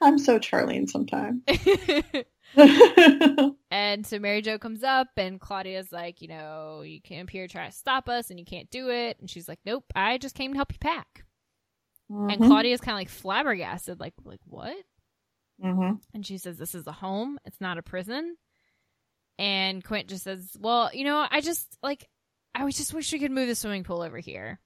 I'm 0.00 0.18
so 0.18 0.38
Charlene 0.38 0.88
sometimes. 0.88 1.42
and 3.70 4.06
so 4.06 4.18
Mary 4.20 4.40
Jo 4.42 4.58
comes 4.58 4.84
up, 4.84 5.08
and 5.16 5.40
Claudia's 5.40 5.90
like, 5.90 6.22
"You 6.22 6.28
know, 6.28 6.82
you 6.82 7.00
came 7.00 7.26
here 7.26 7.46
to 7.46 7.52
try 7.52 7.66
to 7.66 7.72
stop 7.72 8.08
us, 8.08 8.30
and 8.30 8.38
you 8.38 8.44
can't 8.44 8.70
do 8.70 8.90
it." 8.90 9.18
And 9.20 9.28
she's 9.28 9.48
like, 9.48 9.58
"Nope, 9.64 9.84
I 9.94 10.18
just 10.18 10.34
came 10.36 10.52
to 10.52 10.56
help 10.58 10.72
you 10.72 10.78
pack." 10.78 11.24
And 12.08 12.40
Mhm. 12.40 12.46
Claudia's 12.46 12.80
kind 12.80 12.94
of 12.94 13.00
like 13.00 13.08
flabbergasted, 13.08 13.98
like, 13.98 14.14
"Like 14.24 14.40
what?" 14.44 14.76
Mhm. 15.62 16.00
And 16.12 16.26
she 16.26 16.38
says, 16.38 16.58
This 16.58 16.74
is 16.74 16.86
a 16.86 16.92
home. 16.92 17.38
It's 17.44 17.60
not 17.60 17.78
a 17.78 17.82
prison. 17.82 18.36
And 19.38 19.82
Quint 19.82 20.08
just 20.08 20.24
says, 20.24 20.50
Well, 20.58 20.90
you 20.92 21.04
know, 21.04 21.26
I 21.28 21.40
just 21.40 21.76
like 21.82 22.06
I 22.54 22.68
just 22.70 22.94
wish 22.94 23.12
we 23.12 23.18
could 23.18 23.32
move 23.32 23.48
the 23.48 23.54
swimming 23.54 23.84
pool 23.84 24.02
over 24.02 24.18
here. 24.18 24.60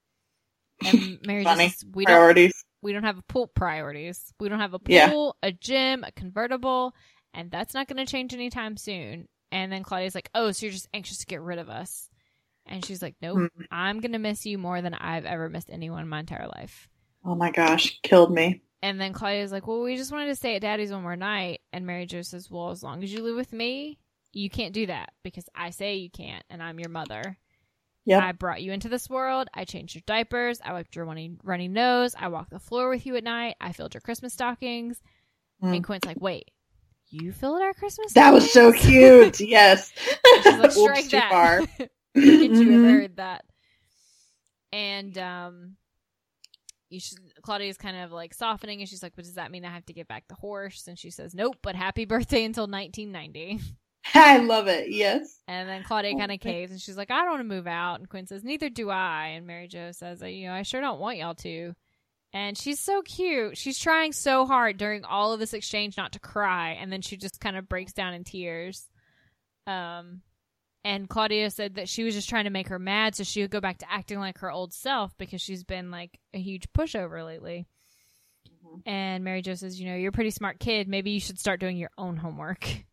And 0.85 1.19
Mary 1.25 1.43
just 1.43 1.85
we 1.93 2.05
don't 2.05 2.51
we 2.81 2.93
don't 2.93 3.03
have 3.03 3.17
a 3.17 3.23
pool 3.23 3.47
priorities. 3.47 4.33
We 4.39 4.47
don't 4.49 4.59
have 4.59 4.73
a 4.73 4.79
Yeah. 4.87 5.09
pool, 5.09 5.35
a 5.43 5.51
gym, 5.51 6.03
a 6.03 6.11
convertible, 6.11 6.93
and 7.33 7.49
that's 7.51 7.73
not 7.73 7.87
gonna 7.87 8.05
change 8.05 8.33
anytime 8.33 8.77
soon. 8.77 9.27
And 9.51 9.71
then 9.71 9.83
Claudia's 9.83 10.15
like, 10.15 10.29
Oh, 10.35 10.51
so 10.51 10.65
you're 10.65 10.73
just 10.73 10.87
anxious 10.93 11.17
to 11.19 11.25
get 11.25 11.41
rid 11.41 11.57
of 11.59 11.69
us. 11.69 12.09
And 12.67 12.85
she's 12.85 13.01
like, 13.01 13.15
Nope, 13.21 13.37
Mm. 13.39 13.65
I'm 13.71 13.99
gonna 14.01 14.19
miss 14.19 14.45
you 14.45 14.57
more 14.59 14.81
than 14.81 14.93
I've 14.93 15.25
ever 15.25 15.49
missed 15.49 15.71
anyone 15.71 16.03
in 16.03 16.07
my 16.09 16.19
entire 16.19 16.47
life. 16.47 16.87
Oh 17.25 17.35
my 17.35 17.49
gosh, 17.51 17.99
killed 18.03 18.31
me. 18.31 18.61
And 18.81 19.01
then 19.01 19.11
Claudia's 19.11 19.51
like, 19.51 19.65
Well, 19.67 19.81
we 19.81 19.97
just 19.97 20.11
wanted 20.11 20.27
to 20.27 20.35
stay 20.35 20.55
at 20.55 20.61
daddy's 20.61 20.91
one 20.91 21.01
more 21.01 21.15
night. 21.15 21.61
And 21.73 21.85
Mary 21.87 22.05
Jo 22.05 22.21
says, 22.21 22.49
Well, 22.51 22.69
as 22.69 22.83
long 22.83 23.03
as 23.03 23.11
you 23.11 23.23
live 23.23 23.35
with 23.35 23.51
me, 23.51 23.97
you 24.31 24.49
can't 24.49 24.73
do 24.73 24.85
that 24.87 25.11
because 25.23 25.45
I 25.55 25.71
say 25.71 25.95
you 25.95 26.09
can't, 26.09 26.43
and 26.49 26.61
I'm 26.61 26.79
your 26.79 26.89
mother. 26.89 27.37
Yep. 28.05 28.23
I 28.23 28.31
brought 28.31 28.61
you 28.61 28.71
into 28.71 28.89
this 28.89 29.09
world. 29.09 29.49
I 29.53 29.65
changed 29.65 29.93
your 29.93 30.03
diapers. 30.05 30.59
I 30.63 30.73
wiped 30.73 30.95
your 30.95 31.05
running, 31.05 31.39
runny 31.43 31.67
nose. 31.67 32.15
I 32.17 32.29
walked 32.29 32.49
the 32.49 32.59
floor 32.59 32.89
with 32.89 33.05
you 33.05 33.15
at 33.17 33.23
night. 33.23 33.55
I 33.61 33.71
filled 33.71 33.93
your 33.93 34.01
Christmas 34.01 34.33
stockings. 34.33 35.01
Mm. 35.63 35.75
And 35.75 35.83
Quint's 35.83 36.07
like, 36.07 36.19
Wait, 36.19 36.49
you 37.09 37.31
filled 37.31 37.61
our 37.61 37.73
Christmas 37.73 38.13
That 38.13 38.33
was 38.33 38.51
so 38.51 38.71
cute. 38.71 39.39
Yes. 39.49 39.91
She's 40.43 40.45
like, 40.45 41.03
too 41.03 41.09
that. 41.11 41.29
far. 41.29 41.61
Forget 42.15 42.51
you 42.51 42.83
heard 42.89 43.17
that. 43.17 43.45
And 44.71 45.17
um 45.17 45.75
you 46.89 46.99
should 46.99 47.19
Claudia's 47.43 47.77
kind 47.77 47.97
of 47.97 48.11
like 48.11 48.33
softening 48.33 48.79
and 48.79 48.89
she's 48.89 49.03
like, 49.03 49.15
But 49.15 49.25
does 49.25 49.35
that 49.35 49.51
mean 49.51 49.65
I 49.65 49.71
have 49.71 49.85
to 49.87 49.93
get 49.93 50.07
back 50.07 50.27
the 50.27 50.35
horse? 50.35 50.87
And 50.87 50.97
she 50.97 51.09
says, 51.09 51.33
Nope, 51.33 51.57
but 51.61 51.75
happy 51.75 52.05
birthday 52.05 52.43
until 52.43 52.67
nineteen 52.67 53.11
ninety. 53.11 53.59
I 54.13 54.37
love 54.37 54.67
it. 54.67 54.89
Yes. 54.89 55.39
And 55.47 55.67
then 55.67 55.83
Claudia 55.83 56.15
kind 56.17 56.31
of 56.31 56.39
caves 56.39 56.71
and 56.71 56.79
she's 56.81 56.97
like, 56.97 57.11
I 57.11 57.21
don't 57.21 57.31
want 57.31 57.39
to 57.41 57.55
move 57.55 57.67
out. 57.67 57.99
And 57.99 58.09
Quint 58.09 58.29
says, 58.29 58.43
Neither 58.43 58.69
do 58.69 58.89
I. 58.89 59.33
And 59.35 59.47
Mary 59.47 59.67
Jo 59.67 59.91
says, 59.91 60.21
You 60.21 60.47
know, 60.47 60.53
I 60.53 60.63
sure 60.63 60.81
don't 60.81 60.99
want 60.99 61.17
y'all 61.17 61.35
to. 61.35 61.73
And 62.31 62.57
she's 62.57 62.79
so 62.79 63.01
cute. 63.01 63.57
She's 63.57 63.79
trying 63.79 64.11
so 64.13 64.45
hard 64.45 64.77
during 64.77 65.03
all 65.03 65.33
of 65.33 65.39
this 65.39 65.53
exchange 65.53 65.97
not 65.97 66.11
to 66.13 66.19
cry. 66.19 66.77
And 66.79 66.91
then 66.91 67.01
she 67.01 67.17
just 67.17 67.39
kind 67.39 67.57
of 67.57 67.67
breaks 67.67 67.93
down 67.93 68.13
in 68.13 68.23
tears. 68.23 68.87
Um, 69.65 70.21
and 70.83 71.09
Claudia 71.09 71.49
said 71.49 71.75
that 71.75 71.89
she 71.89 72.03
was 72.03 72.13
just 72.13 72.29
trying 72.29 72.43
to 72.45 72.51
make 72.51 72.67
her 72.69 72.79
mad 72.79 73.15
so 73.15 73.23
she 73.23 73.41
would 73.41 73.51
go 73.51 73.59
back 73.59 73.79
to 73.79 73.91
acting 73.91 74.19
like 74.19 74.37
her 74.39 74.51
old 74.51 74.73
self 74.73 75.17
because 75.17 75.41
she's 75.41 75.63
been 75.63 75.89
like 75.91 76.19
a 76.33 76.39
huge 76.39 76.71
pushover 76.71 77.25
lately. 77.25 77.67
Mhm. 78.47 78.81
And 78.85 79.23
Mary 79.23 79.41
Jo 79.41 79.55
says, 79.55 79.79
You 79.79 79.89
know, 79.89 79.95
you're 79.95 80.09
a 80.09 80.13
pretty 80.13 80.29
smart 80.29 80.59
kid. 80.59 80.87
Maybe 80.87 81.11
you 81.11 81.19
should 81.19 81.39
start 81.39 81.59
doing 81.59 81.77
your 81.77 81.91
own 81.97 82.17
homework. 82.17 82.65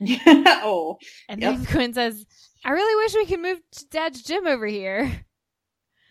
oh. 0.26 0.98
And 1.28 1.42
Yep. 1.42 1.54
then 1.54 1.66
Quint 1.66 1.94
says, 1.94 2.24
I 2.64 2.70
really 2.70 3.04
wish 3.04 3.14
we 3.14 3.26
could 3.26 3.40
move 3.40 3.60
to 3.72 3.86
Dad's 3.88 4.22
gym 4.22 4.46
over 4.46 4.66
here. 4.66 5.24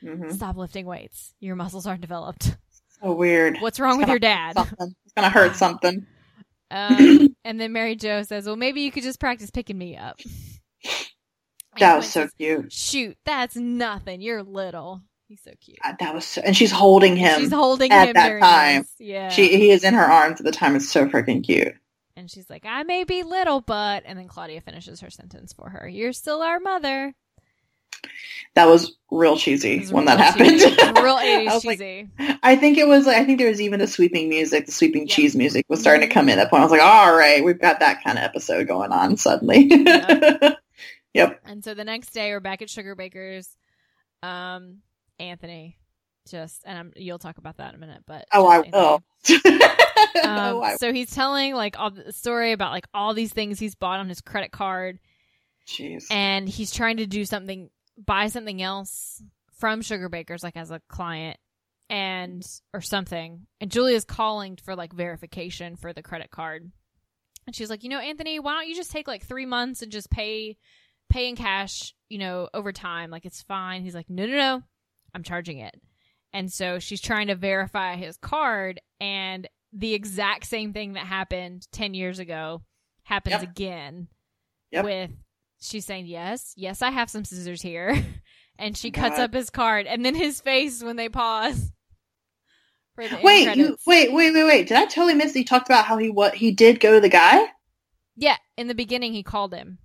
hmm 0.04 0.32
Stop 0.32 0.58
lifting 0.58 0.86
weights. 0.86 1.34
Your 1.40 1.56
muscles 1.56 1.86
aren't 1.88 2.02
developed. 2.02 2.58
So 3.02 3.14
weird. 3.14 3.58
What's 3.60 3.80
wrong 3.80 3.98
with 3.98 4.08
your 4.08 4.20
dad? 4.20 4.56
Something. 4.56 4.96
It's 5.06 5.14
gonna 5.16 5.30
hurt 5.30 5.56
something. 5.56 6.06
Um, 6.72 7.30
and 7.46 7.60
then 7.60 7.74
Mary 7.74 7.96
Jo 7.96 8.24
says, 8.24 8.46
Well, 8.48 8.56
maybe 8.56 8.82
you 8.82 8.92
could 8.92 9.04
just 9.04 9.20
practice 9.20 9.52
picking 9.52 9.78
me 9.78 9.98
up. 9.98 10.20
And 11.74 11.82
That 11.82 11.98
was 11.98 12.06
so 12.08 12.22
says, 12.22 12.32
cute. 12.38 12.72
Shoot, 12.72 13.18
that's 13.26 13.56
nothing. 13.56 14.22
You're 14.22 14.44
little. 14.44 15.02
He's 15.28 15.42
so 15.44 15.52
cute. 15.60 15.78
God, 15.84 15.96
That 16.00 16.14
was 16.14 16.26
so, 16.26 16.42
and 16.42 16.56
she's 16.56 16.72
holding 16.72 17.16
him. 17.18 17.40
She's 17.40 17.52
holding 17.52 17.92
at 17.92 18.08
him 18.08 18.14
that 18.14 18.40
time. 18.40 18.86
Yeah. 19.00 19.30
She 19.32 19.58
he 19.58 19.72
is 19.72 19.84
in 19.84 19.94
her 19.94 20.04
arms 20.06 20.40
at 20.40 20.46
the 20.46 20.52
time. 20.52 20.76
It's 20.76 20.90
so 20.90 21.08
freaking 21.08 21.44
cute. 21.44 21.74
And 22.18 22.32
she's 22.32 22.50
like, 22.50 22.64
I 22.66 22.84
may 22.84 23.04
be 23.04 23.24
little, 23.24 23.62
but. 23.62 24.04
And 24.06 24.18
then 24.18 24.28
Claudia 24.28 24.62
finishes 24.62 25.02
her 25.02 25.10
sentence 25.10 25.52
for 25.54 25.70
her. 25.70 25.88
You're 25.88 26.14
still 26.14 26.42
our 26.42 26.60
mother. 26.60 27.14
That 28.54 28.66
was 28.68 28.96
real 29.12 29.36
cheesy 29.36 29.80
was 29.80 29.92
when 29.92 30.06
real 30.06 30.16
that 30.16 30.24
happened. 30.24 30.50
cheesy. 30.52 30.70
Was 30.70 31.04
real 31.04 31.16
I 31.20 31.26
80s 31.26 31.46
like, 31.66 31.80
cheesy. 31.80 32.10
I 32.44 32.56
think 32.56 32.78
it 32.78 32.88
was 32.88 33.06
like 33.06 33.18
I 33.18 33.26
think 33.26 33.40
there 33.40 33.50
was 33.50 33.60
even 33.60 33.80
the 33.80 33.88
sweeping 33.88 34.30
music, 34.30 34.66
the 34.66 34.72
sweeping 34.72 35.08
Yeah. 35.08 35.14
cheese 35.16 35.36
music 35.36 35.66
was 35.68 35.82
starting 35.82 36.08
to 36.08 36.14
come 36.14 36.30
in 36.30 36.38
at 36.40 36.44
that 36.44 36.50
point. 36.50 36.62
I 36.62 36.66
was 36.66 36.72
like, 36.72 36.82
all 36.82 37.16
right, 37.16 37.44
we've 37.44 37.60
got 37.60 37.80
that 37.80 38.04
kind 38.04 38.18
of 38.18 38.24
episode 38.24 38.68
going 38.68 38.92
on 38.92 39.18
suddenly. 39.18 39.70
yep. 41.14 41.42
And 41.46 41.64
so 41.64 41.74
the 41.74 41.84
next 41.84 42.12
day, 42.14 42.32
we're 42.32 42.40
back 42.40 42.62
at 42.62 42.68
Sugarbaker's. 42.70 43.50
Um, 44.24 44.78
Anthony, 45.20 45.78
just 46.30 46.62
and 46.66 46.78
I'm, 46.78 46.94
you'll 46.96 47.20
talk 47.20 47.38
about 47.38 47.58
that 47.58 47.70
in 47.70 47.76
a 47.76 47.80
minute, 47.80 48.04
but 48.08 48.26
Oh, 48.34 48.48
I 48.48 48.60
will. 48.60 49.04
Oh, 50.24 50.64
Um, 50.64 50.78
so 50.78 50.94
he's 50.94 51.14
telling 51.14 51.54
like 51.56 51.78
all 51.80 51.92
the 51.92 52.12
story 52.14 52.52
about 52.52 52.72
like 52.72 52.88
all 52.94 53.14
these 53.14 53.32
things 53.34 53.60
he's 53.60 53.76
bought 53.76 54.00
on 54.00 54.08
his 54.10 54.22
credit 54.22 54.52
card, 54.52 55.00
Jeez. 55.68 56.06
and 56.10 56.48
he's 56.48 56.72
trying 56.72 56.98
to 56.98 57.06
do 57.06 57.26
something, 57.26 57.70
buy 57.98 58.28
something 58.28 58.62
else 58.62 59.22
from 59.58 59.82
Sugarbaker's, 59.82 60.44
like 60.44 60.58
as 60.58 60.72
a 60.72 60.82
client, 60.90 61.38
and 61.90 62.46
or 62.74 62.82
something. 62.82 63.46
And 63.62 63.72
Julia's 63.72 64.06
calling 64.06 64.58
for 64.58 64.76
like 64.76 64.94
verification 64.94 65.76
for 65.76 65.92
the 65.94 66.04
credit 66.04 66.32
card, 66.32 66.72
and 67.46 67.56
she's 67.56 67.70
like, 67.70 67.84
you 67.84 67.90
know, 67.90 68.00
Anthony, 68.00 68.40
why 68.40 68.54
don't 68.54 68.68
you 68.68 68.76
just 68.76 68.92
take 68.92 69.08
like 69.08 69.26
three 69.26 69.46
months 69.46 69.82
and 69.82 69.92
just 69.92 70.10
pay, 70.10 70.58
pay 71.10 71.28
in 71.30 71.36
cash, 71.36 71.94
you 72.10 72.18
know, 72.20 72.50
over 72.54 72.72
time, 72.72 73.12
like 73.12 73.26
it's 73.26 73.42
fine. 73.44 73.82
He's 73.84 73.96
like, 73.96 74.10
no, 74.10 74.26
no, 74.26 74.36
no, 74.36 74.64
I'm 75.14 75.24
charging 75.24 75.60
it. 75.60 75.76
And 76.36 76.52
so 76.52 76.80
she's 76.80 77.00
trying 77.00 77.28
to 77.28 77.36
verify 77.36 77.96
his 77.96 78.18
card, 78.18 78.82
and 79.00 79.48
the 79.72 79.94
exact 79.94 80.46
same 80.48 80.74
thing 80.74 80.94
that 80.94 81.06
happened 81.06 81.66
10 81.72 81.94
years 81.94 82.20
ago 82.20 82.62
happens 83.04 83.42
Yep. 83.42 83.44
again 83.44 84.08
Yep. 84.72 84.84
with 84.86 85.12
she's 85.62 85.86
saying 85.86 86.06
yes 86.08 86.54
yes 86.58 86.82
i 86.82 86.90
have 86.92 87.10
some 87.10 87.24
scissors 87.24 87.62
here 87.62 87.96
and 88.60 88.78
she 88.78 88.90
cuts 88.92 89.18
God. 89.18 89.24
up 89.26 89.34
his 89.34 89.50
card 89.50 89.86
and 89.88 90.04
then 90.06 90.16
his 90.16 90.42
face 90.42 90.84
when 90.84 90.96
they 90.96 91.08
pause 91.10 91.72
for 92.96 93.08
the 93.08 93.18
Wait, 93.24 93.56
you 93.56 93.78
wait, 93.86 94.12
wait, 94.14 94.34
wait, 94.34 94.44
wait. 94.46 94.68
Did 94.68 94.78
I 94.78 94.86
totally 94.86 95.14
miss 95.14 95.34
he 95.34 95.44
talked 95.44 95.68
about 95.70 95.86
how 95.86 95.98
he 95.98 96.10
what 96.10 96.36
he 96.36 96.52
did 96.52 96.80
go 96.80 96.94
to 96.94 97.00
the 97.02 97.10
guy? 97.10 97.48
yeah 98.18 98.38
in 98.58 98.68
the 98.68 98.76
beginning 98.76 99.14
he 99.14 99.24
called 99.24 99.54
him 99.54 99.78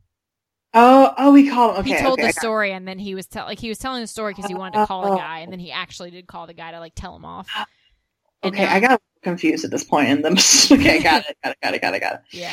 Oh, 0.73 1.13
oh, 1.19 1.33
we 1.33 1.49
called. 1.51 1.75
him. 1.77 1.81
Okay, 1.81 1.97
he 1.97 2.03
told 2.03 2.19
okay, 2.21 2.29
the 2.29 2.33
story, 2.33 2.73
and 2.73 2.87
then 2.87 2.99
he 2.99 3.15
was 3.15 3.27
tell 3.27 3.47
like 3.47 3.59
he 3.59 3.69
was 3.69 3.79
telling 3.79 4.01
the 4.03 4.07
story 4.07 4.33
because 4.33 4.49
he 4.49 4.55
wanted 4.55 4.79
to 4.79 4.87
call 4.87 5.05
Oh. 5.07 5.15
a 5.15 5.19
guy, 5.19 5.41
and 5.41 5.51
then 5.53 5.59
he 5.59 5.73
actually 5.73 6.11
did 6.11 6.27
call 6.29 6.47
the 6.47 6.55
guy 6.55 6.71
to 6.71 6.79
like 6.79 6.95
tell 6.95 7.15
him 7.17 7.25
off. 7.25 7.49
And 8.43 8.55
Okay, 8.55 8.65
now- 8.65 8.75
I 8.75 8.81
got 8.81 9.03
confused 9.23 9.67
at 9.67 9.71
this 9.71 9.85
point 9.85 10.09
in 10.09 10.23
them. 10.23 10.33
okay, 10.73 11.03
got 11.03 11.25
it, 11.29 11.37
got 11.45 11.51
it, 11.53 11.59
got 11.63 11.75
it, 11.75 11.83
got 11.83 11.95
it, 11.95 12.01
got 12.01 12.15
it. 12.15 12.21
Yeah. 12.31 12.51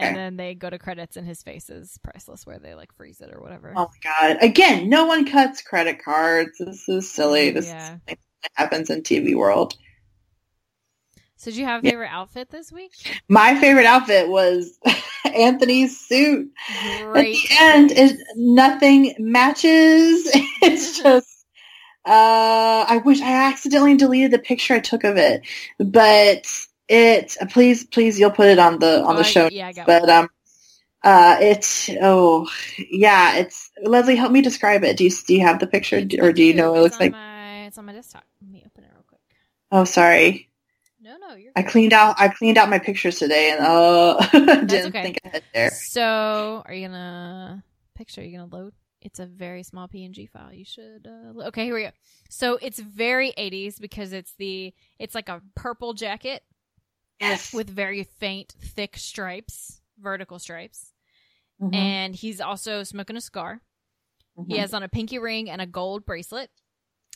Okay. 0.00 0.08
And 0.08 0.16
then 0.16 0.36
they 0.38 0.54
go 0.54 0.70
to 0.70 0.78
credits, 0.78 1.16
and 1.18 1.26
his 1.26 1.42
face 1.42 1.68
is 1.68 1.98
priceless, 2.02 2.46
where 2.46 2.58
they 2.58 2.74
like 2.74 2.90
freeze 2.94 3.20
it 3.20 3.30
or 3.34 3.40
whatever. 3.42 3.74
Oh 3.76 3.90
my 3.90 4.10
god! 4.32 4.38
Again, 4.42 4.88
no 4.88 5.04
one 5.04 5.26
cuts 5.26 5.60
credit 5.60 6.02
cards. 6.02 6.52
This 6.58 6.88
is 6.88 7.10
silly. 7.12 7.50
Mm, 7.50 7.54
this 7.54 7.66
Yeah. 7.66 7.96
is 8.08 8.16
that 8.42 8.50
happens 8.54 8.88
in 8.88 9.02
TV 9.02 9.34
world. 9.34 9.76
So, 11.36 11.50
did 11.50 11.58
you 11.58 11.66
have 11.66 11.82
a 11.82 11.86
Yeah. 11.86 11.90
favorite 11.92 12.08
outfit 12.12 12.48
this 12.50 12.72
week? 12.72 12.92
My 13.28 13.54
favorite 13.60 13.84
outfit 13.86 14.28
was 14.28 14.78
Anthony's 15.36 15.98
suit. 16.00 16.50
Great. 17.12 17.36
At 17.36 17.48
the 17.48 17.56
end, 17.60 17.92
it, 17.92 18.20
nothing 18.36 19.14
matches. 19.18 20.28
It's 20.62 20.98
just. 20.98 21.28
Uh, 22.04 22.84
I 22.88 23.00
wish 23.04 23.20
I 23.20 23.48
accidentally 23.48 23.96
deleted 23.96 24.30
the 24.30 24.38
picture 24.38 24.74
I 24.74 24.80
took 24.80 25.02
of 25.04 25.16
it, 25.16 25.42
but 25.78 26.46
it. 26.88 27.36
Please, 27.50 27.84
please, 27.84 28.18
you'll 28.18 28.30
put 28.30 28.46
it 28.48 28.58
on 28.60 28.78
the 28.78 29.02
on 29.02 29.14
Oh, 29.14 29.18
the 29.18 29.24
I- 29.24 29.30
show. 29.30 29.48
Yeah, 29.50 29.66
I 29.68 29.72
got 29.72 29.86
But 29.86 30.08
um, 30.08 30.28
uh, 31.02 31.36
it's 31.40 31.90
oh 32.00 32.48
yeah, 32.78 33.36
it's 33.38 33.70
Leslie. 33.82 34.14
Help 34.16 34.30
me 34.32 34.40
describe 34.40 34.84
it. 34.84 34.96
Do 34.96 35.04
you 35.04 35.10
do 35.10 35.34
you 35.34 35.40
have 35.42 35.58
the 35.58 35.66
picture, 35.66 35.98
or 36.20 36.32
do 36.32 36.42
you 36.44 36.54
know 36.54 36.72
what 36.72 36.78
it 36.78 36.82
looks 36.82 37.00
like? 37.00 37.12
My, 37.12 37.66
it's 37.66 37.76
on 37.78 37.84
my 37.86 37.92
desktop. 37.92 38.24
Let 38.40 38.50
me 38.52 38.62
open 38.64 38.84
it 38.84 38.90
real 38.94 39.04
quick. 39.08 39.20
Oh, 39.72 39.84
sorry. 39.84 40.45
No, 41.26 41.34
you're. 41.34 41.52
I 41.56 41.62
cleaned 41.62 41.92
out 41.92 42.16
I 42.18 42.28
cleaned 42.28 42.58
out 42.58 42.68
my 42.68 42.78
pictures 42.78 43.18
today, 43.18 43.50
and 43.50 43.60
uh, 43.60 44.18
didn't 44.66 44.88
okay. 44.88 45.02
think 45.02 45.18
ahead 45.24 45.44
there. 45.54 45.70
So, 45.70 46.62
are 46.66 46.72
you 46.74 46.86
gonna 46.86 47.64
picture? 47.94 48.20
Are 48.20 48.24
you 48.24 48.38
gonna 48.38 48.54
load? 48.54 48.74
It's 49.00 49.18
a 49.18 49.26
very 49.26 49.62
small 49.62 49.88
PNG 49.88 50.26
file. 50.28 50.52
You 50.52 50.64
should. 50.64 51.06
Uh, 51.06 51.44
okay, 51.48 51.64
here 51.64 51.74
we 51.74 51.82
go. 51.82 51.90
So 52.28 52.58
it's 52.60 52.78
very 52.78 53.32
80s 53.36 53.78
because 53.78 54.12
it's 54.12 54.34
the 54.38 54.74
it's 54.98 55.14
like 55.14 55.28
a 55.28 55.42
purple 55.54 55.94
jacket 55.94 56.42
Yes. 57.20 57.52
with 57.54 57.70
very 57.70 58.02
faint, 58.04 58.54
thick 58.60 58.96
stripes, 58.96 59.80
vertical 59.98 60.38
stripes, 60.38 60.92
Mhm, 61.60 61.72
and 61.74 62.14
he's 62.14 62.40
also 62.40 62.82
smoking 62.82 63.16
a 63.16 63.20
cigar. 63.20 63.60
He 64.48 64.56
mhm, 64.56 64.60
has 64.60 64.74
on 64.74 64.82
a 64.82 64.88
pinky 64.88 65.18
ring 65.18 65.50
and 65.50 65.60
a 65.60 65.66
gold 65.66 66.04
bracelet. 66.06 66.50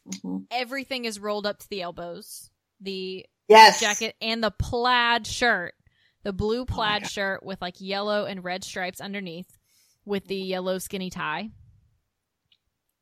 mhm. 0.07 0.47
Everything 0.51 1.05
is 1.05 1.21
rolled 1.21 1.47
up 1.47 1.59
to 1.61 1.69
the 1.69 1.83
elbows. 1.83 2.51
The 2.81 3.27
Yes. 3.51 3.81
jacket 3.81 4.15
and 4.23 4.43
the 4.43 4.51
plaid 4.53 5.27
shirt, 5.27 5.75
the 6.23 6.33
blue 6.33 6.61
Oh 6.63 6.65
plaid 6.67 7.03
God. 7.03 7.11
shirt 7.11 7.43
with 7.45 7.61
like 7.61 7.81
yellow 7.81 8.25
and 8.25 8.45
red 8.45 8.65
stripes 8.65 9.01
underneath, 9.01 9.59
with 10.05 10.27
the 10.27 10.37
yellow 10.37 10.79
skinny 10.79 11.11
tie. 11.11 11.51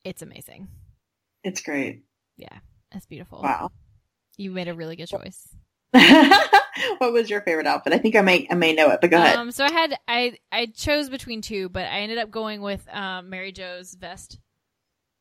It's 0.04 0.22
amazing. 0.22 0.68
It's 1.44 1.60
great. 1.60 2.02
Yeah, 2.36 2.58
that's 2.92 3.06
beautiful. 3.06 3.42
Wow. 3.42 3.70
You 4.36 4.50
made 4.52 4.68
a 4.68 4.74
really 4.74 4.96
good 4.96 5.08
choice. 5.08 5.48
what 5.90 7.12
was 7.12 7.28
your 7.28 7.40
favorite 7.42 7.66
outfit? 7.66 7.92
I 7.92 7.98
think 7.98 8.14
I 8.16 8.20
may 8.20 8.46
I 8.50 8.54
may 8.54 8.72
know 8.74 8.90
it, 8.90 9.00
but 9.00 9.10
go 9.10 9.16
ahead. 9.16 9.36
Um, 9.36 9.50
so 9.50 9.64
I 9.64 9.72
had 9.72 9.98
I 10.06 10.38
I 10.52 10.66
chose 10.66 11.08
between 11.08 11.42
two, 11.42 11.68
but 11.68 11.84
I 11.86 12.00
ended 12.00 12.18
up 12.18 12.30
going 12.30 12.60
with 12.62 12.86
um, 12.94 13.30
Mary 13.30 13.52
Jo's 13.52 13.94
vest. 13.94 14.38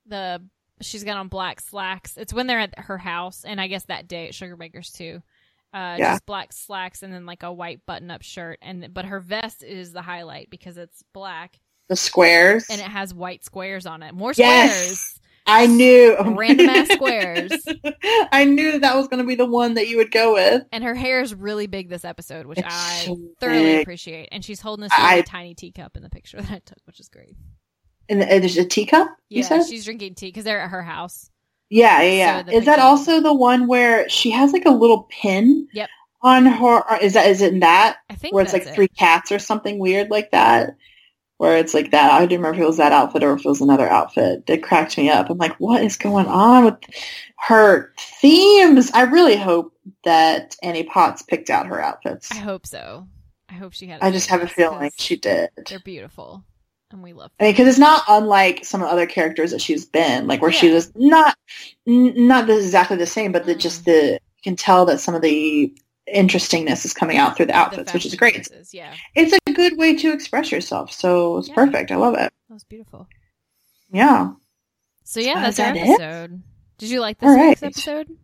The 0.06 0.42
she's 0.82 1.04
got 1.04 1.18
on 1.18 1.28
black 1.28 1.60
slacks. 1.62 2.18
It's 2.18 2.34
when 2.34 2.48
they're 2.48 2.60
at 2.60 2.78
her 2.80 2.98
house, 2.98 3.44
and 3.46 3.60
I 3.62 3.68
guess 3.68 3.86
that 3.86 4.08
day 4.08 4.28
at 4.28 4.34
Sugarbaker's 4.34 4.92
too. 4.92 5.22
Uh, 5.74 5.98
Yeah. 6.00 6.14
just 6.14 6.26
black 6.26 6.54
slacks 6.54 7.04
and 7.04 7.14
then 7.14 7.26
like 7.26 7.44
a 7.44 7.52
white 7.52 7.86
button-up 7.86 8.22
shirt, 8.22 8.60
and 8.62 8.94
but 8.94 9.06
her 9.06 9.20
vest 9.20 9.64
is 9.64 9.92
the 9.92 10.02
highlight 10.02 10.50
because 10.50 10.78
it's 10.78 11.04
black 11.14 11.60
the 11.90 11.96
squares. 11.96 12.68
and 12.70 12.80
it 12.82 12.88
has 12.88 13.14
white 13.14 13.44
squares 13.46 13.86
on 13.86 14.02
it. 14.04 14.14
More 14.14 14.34
Yes! 14.36 14.72
squares. 14.72 15.20
I 15.50 15.66
knew 15.66 16.18
Random 16.36 16.68
ass 16.68 16.90
squares. 16.94 17.52
I 18.34 18.44
knew 18.44 18.74
that, 18.74 18.82
that 18.82 18.98
was 18.98 19.08
going 19.08 19.24
to 19.24 19.28
be 19.28 19.36
the 19.36 19.46
one 19.46 19.76
that 19.76 19.88
you 19.88 19.96
would 19.96 20.12
go 20.12 20.34
with. 20.34 20.64
And 20.74 20.84
her 20.84 20.94
hair 20.94 21.22
is 21.22 21.34
really 21.34 21.68
big 21.68 21.88
this 21.88 22.04
episode, 22.04 22.46
which 22.48 22.60
It's 22.60 22.68
I 22.70 23.04
so 23.06 23.18
thoroughly 23.40 23.64
big. 23.64 23.82
appreciate. 23.84 24.28
And 24.34 24.44
she's 24.44 24.60
holding 24.60 24.84
this 24.84 24.92
I- 24.94 25.22
tiny 25.22 25.56
teacup 25.56 25.96
in 25.96 26.04
the 26.04 26.10
picture 26.10 26.38
that 26.42 26.52
I 26.52 26.60
took, 26.66 26.80
which 26.86 27.00
is 27.00 27.08
great. 27.08 27.38
And 28.10 28.22
uh, 28.22 28.26
there's 28.26 28.58
a 28.58 28.66
teacup. 28.66 29.08
You 29.30 29.42
Yeah, 29.42 29.48
said. 29.48 29.64
she's 29.66 29.86
drinking 29.86 30.16
tea 30.16 30.28
because 30.28 30.44
they're 30.44 30.60
at 30.62 30.70
her 30.70 30.84
house. 30.84 31.30
Yeah, 31.70 32.02
yeah, 32.02 32.12
yeah. 32.12 32.38
So 32.40 32.44
the 32.44 32.52
is 32.54 32.66
that 32.66 32.80
also 32.80 33.20
the 33.20 33.34
one 33.34 33.68
where 33.68 34.08
she 34.10 34.32
has 34.32 34.54
like 34.54 34.66
a 34.66 34.72
little 34.72 35.04
pin? 35.10 35.68
Yep. 35.74 35.90
On 36.22 36.46
her, 36.46 36.82
is 37.00 37.14
that 37.14 37.28
is 37.30 37.42
it 37.42 37.54
in 37.54 37.60
that 37.60 37.98
I 38.10 38.16
think 38.16 38.34
where 38.34 38.44
it's 38.44 38.54
like 38.54 38.66
it. 38.66 38.74
three 38.74 38.88
cats 38.88 39.32
or 39.32 39.38
something 39.40 39.78
weird 39.78 40.10
like 40.10 40.32
that? 40.32 40.76
Where 41.38 41.58
it's 41.58 41.74
like 41.76 41.92
that. 41.92 42.12
I 42.12 42.22
didn't 42.22 42.40
remember 42.40 42.58
if 42.58 42.64
it 42.64 42.68
was 42.68 42.78
that 42.78 42.92
outfit 42.92 43.24
or 43.24 43.34
if 43.34 43.46
it 43.46 43.50
was 43.50 43.62
another 43.62 43.88
outfit. 43.88 44.44
It 44.48 44.64
cracked 44.64 44.98
me 44.98 45.10
up. 45.10 45.30
I'm 45.30 45.38
like, 45.38 45.60
what 45.60 45.84
is 45.84 45.96
going 45.96 46.26
on 46.26 46.66
with 46.66 46.76
her 47.38 47.94
themes? 48.00 48.90
I 48.96 49.04
really 49.04 49.36
hope 49.38 49.74
that 50.04 50.56
Annie 50.64 50.84
Potts 50.86 51.22
picked 51.22 51.52
out 51.52 51.68
her 51.68 51.80
outfits. 51.80 52.32
I 52.32 52.38
hope 52.38 52.66
so. 52.66 53.08
I 53.50 53.54
hope 53.54 53.74
she 53.74 53.86
had. 53.88 54.02
I 54.02 54.10
just 54.12 54.30
have 54.30 54.42
a 54.42 54.48
feeling 54.48 54.90
she 54.98 55.18
did. 55.18 55.50
They're 55.70 55.80
beautiful, 55.80 56.44
and 56.92 57.04
we 57.04 57.14
love. 57.14 57.32
I 57.40 57.44
mean, 57.44 57.54
because 57.54 57.68
it's 57.68 57.78
not 57.80 58.04
unlike 58.08 58.64
some 58.66 58.82
of 58.82 58.88
the 58.88 58.94
other 58.94 59.06
characters 59.06 59.52
that 59.52 59.62
she's 59.62 59.86
been, 59.86 60.28
like 60.28 60.42
where 60.42 60.52
she 60.52 60.68
Yeah. 60.70 60.76
was 60.76 60.92
not 60.96 61.38
n- 61.88 62.28
not 62.28 62.48
the, 62.48 62.56
exactly 62.58 62.98
the 62.98 63.06
same, 63.06 63.32
but 63.32 63.46
the, 63.46 63.56
Mm. 63.56 63.60
just 63.60 63.86
the 63.86 64.14
you 64.14 64.42
can 64.44 64.56
tell 64.56 64.86
that 64.86 65.00
some 65.00 65.16
of 65.16 65.22
the 65.22 65.74
interestingness 66.06 66.86
is 66.86 66.94
coming 66.94 67.18
out 67.18 67.36
through 67.36 67.48
the 67.48 67.52
the 67.54 67.58
outfits, 67.58 67.94
which 67.94 68.06
is 68.06 68.16
great. 68.16 68.48
Yeah, 68.72 68.94
It's 69.16 69.34
a 69.48 69.52
good 69.52 69.78
way 69.78 69.96
to 69.98 70.14
express 70.14 70.52
yourself, 70.52 70.92
so 70.94 71.38
it's 71.38 71.50
Yeah. 71.50 71.56
perfect. 71.56 71.92
I 71.92 71.96
love 71.98 72.14
it. 72.14 72.32
that 72.48 72.54
was 72.54 72.64
beautiful. 72.64 73.08
Yeah. 73.92 74.32
So 75.04 75.20
yeah, 75.20 75.34
Uh, 75.38 75.42
that's 75.42 75.60
our 75.60 75.76
is 75.76 75.76
that 75.76 75.76
it? 75.76 76.02
episode. 76.02 76.44
Did 76.78 76.90
you 76.90 77.00
like 77.02 77.20
this 77.20 77.28
week's 77.36 77.62
right. 77.62 77.64
episode? 77.64 78.18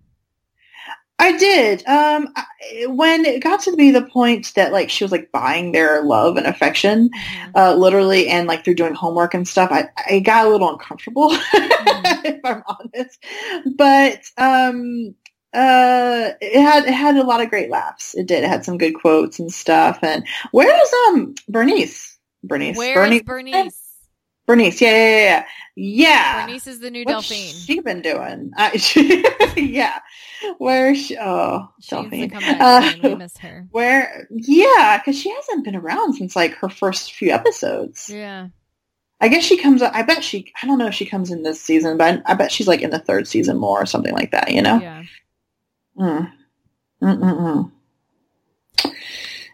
I 1.24 1.38
did. 1.38 1.86
Um, 1.88 2.28
I, 2.36 2.44
when 2.88 3.24
it 3.26 3.42
got 3.42 3.62
to 3.62 3.76
be 3.78 3.92
the 3.92 4.02
point 4.02 4.54
that 4.56 4.74
like 4.74 4.90
she 4.90 5.04
was 5.06 5.12
like 5.12 5.32
buying 5.32 5.72
their 5.72 6.04
love 6.04 6.36
and 6.38 6.46
affection, 6.46 7.10
Mhm. 7.10 7.52
uh, 7.56 7.76
literally, 7.76 8.28
and 8.28 8.46
like 8.48 8.66
through 8.66 8.76
doing 8.76 8.94
homework 8.94 9.34
and 9.34 9.48
stuff, 9.48 9.70
I, 9.72 9.88
I 10.10 10.20
got 10.20 10.46
a 10.46 10.50
little 10.50 10.70
uncomfortable, 10.70 11.30
if 11.54 12.40
I'm 12.44 12.62
honest. 12.68 13.24
But 13.78 14.20
um, 14.38 15.16
uh, 15.54 16.32
it 16.42 16.62
had 16.62 16.86
it 16.86 16.94
had 16.94 17.16
a 17.16 17.24
lot 17.24 17.42
of 17.42 17.50
great 17.50 17.70
laughs. 17.70 18.16
It 18.16 18.26
did. 18.28 18.44
It 18.44 18.50
had 18.50 18.66
some 18.66 18.78
good 18.78 18.94
quotes 18.94 19.40
and 19.40 19.52
stuff. 19.52 20.00
And 20.02 20.26
where's 20.52 20.94
um 21.08 21.36
Bernice? 21.48 22.18
Bernice. 22.44 22.76
Where 22.78 22.96
Bernice. 22.96 23.22
is 23.22 23.24
Bernice? 23.24 23.83
Bernice. 24.46 24.82
Yeah, 24.82 24.91
yeah, 24.91 25.16
yeah, 25.26 25.44
yeah. 25.76 26.46
Bernice 26.46 26.68
is 26.68 26.80
the 26.80 26.91
new 26.91 27.04
What's 27.06 27.30
Delphine. 27.30 27.54
she 27.54 27.80
been 27.80 28.02
doing? 28.02 28.52
Uh, 28.58 28.72
yeah. 29.56 30.00
Where's 30.58 31.06
she? 31.06 31.18
Oh, 31.18 31.70
She 31.80 31.96
to 31.96 32.28
Delphine. 32.28 32.34
Uh. 32.60 32.94
We 33.02 33.16
missed 33.16 33.39
her. 33.39 33.68
Where? 33.72 34.28
Yeah, 34.32 34.98
because 34.98 35.18
she 35.18 35.30
hasn't 35.34 35.64
been 35.64 35.76
around 35.76 36.14
since 36.16 36.36
like 36.36 36.56
her 36.56 36.70
first 36.70 37.14
few 37.14 37.32
episodes. 37.32 38.10
Yeah. 38.10 38.48
I 39.22 39.30
guess 39.30 39.44
she 39.46 39.58
comes. 39.58 39.82
I 39.82 40.02
bet 40.02 40.24
she. 40.24 40.52
I 40.62 40.68
don't 40.68 40.78
know 40.78 40.88
if 40.88 40.94
she 40.94 41.06
comes 41.06 41.32
in 41.32 41.44
this 41.44 41.62
season, 41.62 41.98
but 41.98 42.22
I, 42.26 42.34
bet 42.34 42.52
she's 42.52 42.68
like 42.68 42.82
in 42.82 42.89
the 42.89 43.00
third 43.00 43.26
season 43.26 43.58
more 43.58 43.82
or 43.82 43.86
something 43.86 44.14
like 44.14 44.32
that. 44.32 44.52
You 44.52 44.62
know. 44.62 44.80
Yeah. 44.82 45.04
Mm. 45.98 46.32
Mm-mm-mm. 47.02 47.72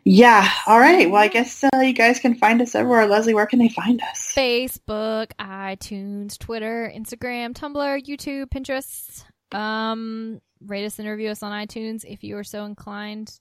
Yeah. 0.04 0.50
All 0.66 0.80
right. 0.80 1.10
Well, 1.10 1.22
I 1.22 1.28
guess 1.28 1.64
uh, 1.64 1.80
you 1.80 1.93
guys 1.93 2.20
can 2.20 2.36
find 2.36 2.62
us 2.62 2.76
everywhere. 2.76 3.06
Leslie, 3.06 3.34
where 3.34 3.45
can 3.45 3.60
they 3.60 3.70
find 3.70 4.02
us? 4.02 4.34
Facebook, 4.36 5.32
iTunes, 5.39 6.38
Twitter, 6.38 6.91
Instagram, 6.95 7.54
Tumblr, 7.54 8.06
YouTube, 8.06 8.47
Pinterest. 8.47 9.26
Um, 9.56 10.41
rate 10.66 10.86
us 10.86 11.00
and 11.00 11.08
review 11.08 11.30
us 11.30 11.43
on 11.43 11.52
iTunes 11.52 12.06
if 12.06 12.24
you 12.24 12.38
are 12.38 12.43
so 12.43 12.66
inclined. 12.66 13.39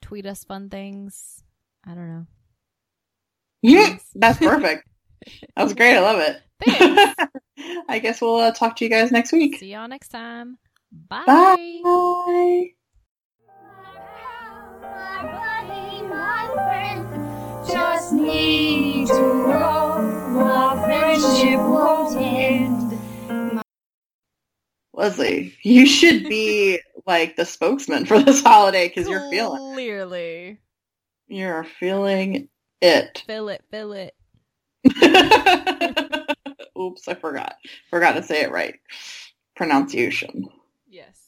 Tweet 0.00 0.26
us 0.26 0.44
fun 0.44 0.68
things. 0.70 1.42
I 1.86 1.94
don't 1.94 2.08
know. 2.08 2.26
Yeah, 3.62 3.96
that's 4.14 4.38
perfect. 4.38 4.88
that 5.56 5.62
was 5.62 5.74
great. 5.74 5.96
I 5.96 6.00
love 6.00 6.18
it. 6.18 6.42
Thanks. 6.64 7.14
I 7.88 7.98
guess 8.00 8.20
we'll 8.20 8.36
uh, 8.36 8.52
talk 8.52 8.76
to 8.76 8.84
you 8.84 8.90
guys 8.90 9.12
next 9.12 9.32
week. 9.32 9.58
See 9.58 9.72
y'all 9.72 9.88
next 9.88 10.08
time. 10.08 10.58
Bye. 10.90 11.24
Bye. 15.24 15.48
Just 17.72 18.12
need 18.12 19.06
to 19.08 19.14
know 19.14 20.40
our 20.40 20.84
friendship 20.84 21.58
won't 21.58 22.16
end. 22.18 23.62
Leslie, 24.92 25.56
you 25.62 25.86
should 25.86 26.24
be 26.24 26.80
like 27.06 27.36
the 27.36 27.44
spokesman 27.46 28.04
for 28.04 28.18
this 28.18 28.42
holiday 28.42 28.88
because 28.88 29.08
you're 29.08 29.30
feeling 29.30 29.72
Clearly. 29.74 30.58
you're 31.28 31.64
feeling 31.64 32.48
it. 32.80 33.22
Fill 33.26 33.48
it, 33.48 33.64
fill 33.70 33.92
it. 33.94 34.14
Oops, 36.78 37.08
I 37.08 37.14
forgot. 37.14 37.56
Forgot 37.90 38.12
to 38.12 38.22
say 38.22 38.42
it 38.42 38.50
right. 38.50 38.74
Pronunciation. 39.56 40.48
Yes. 40.88 41.21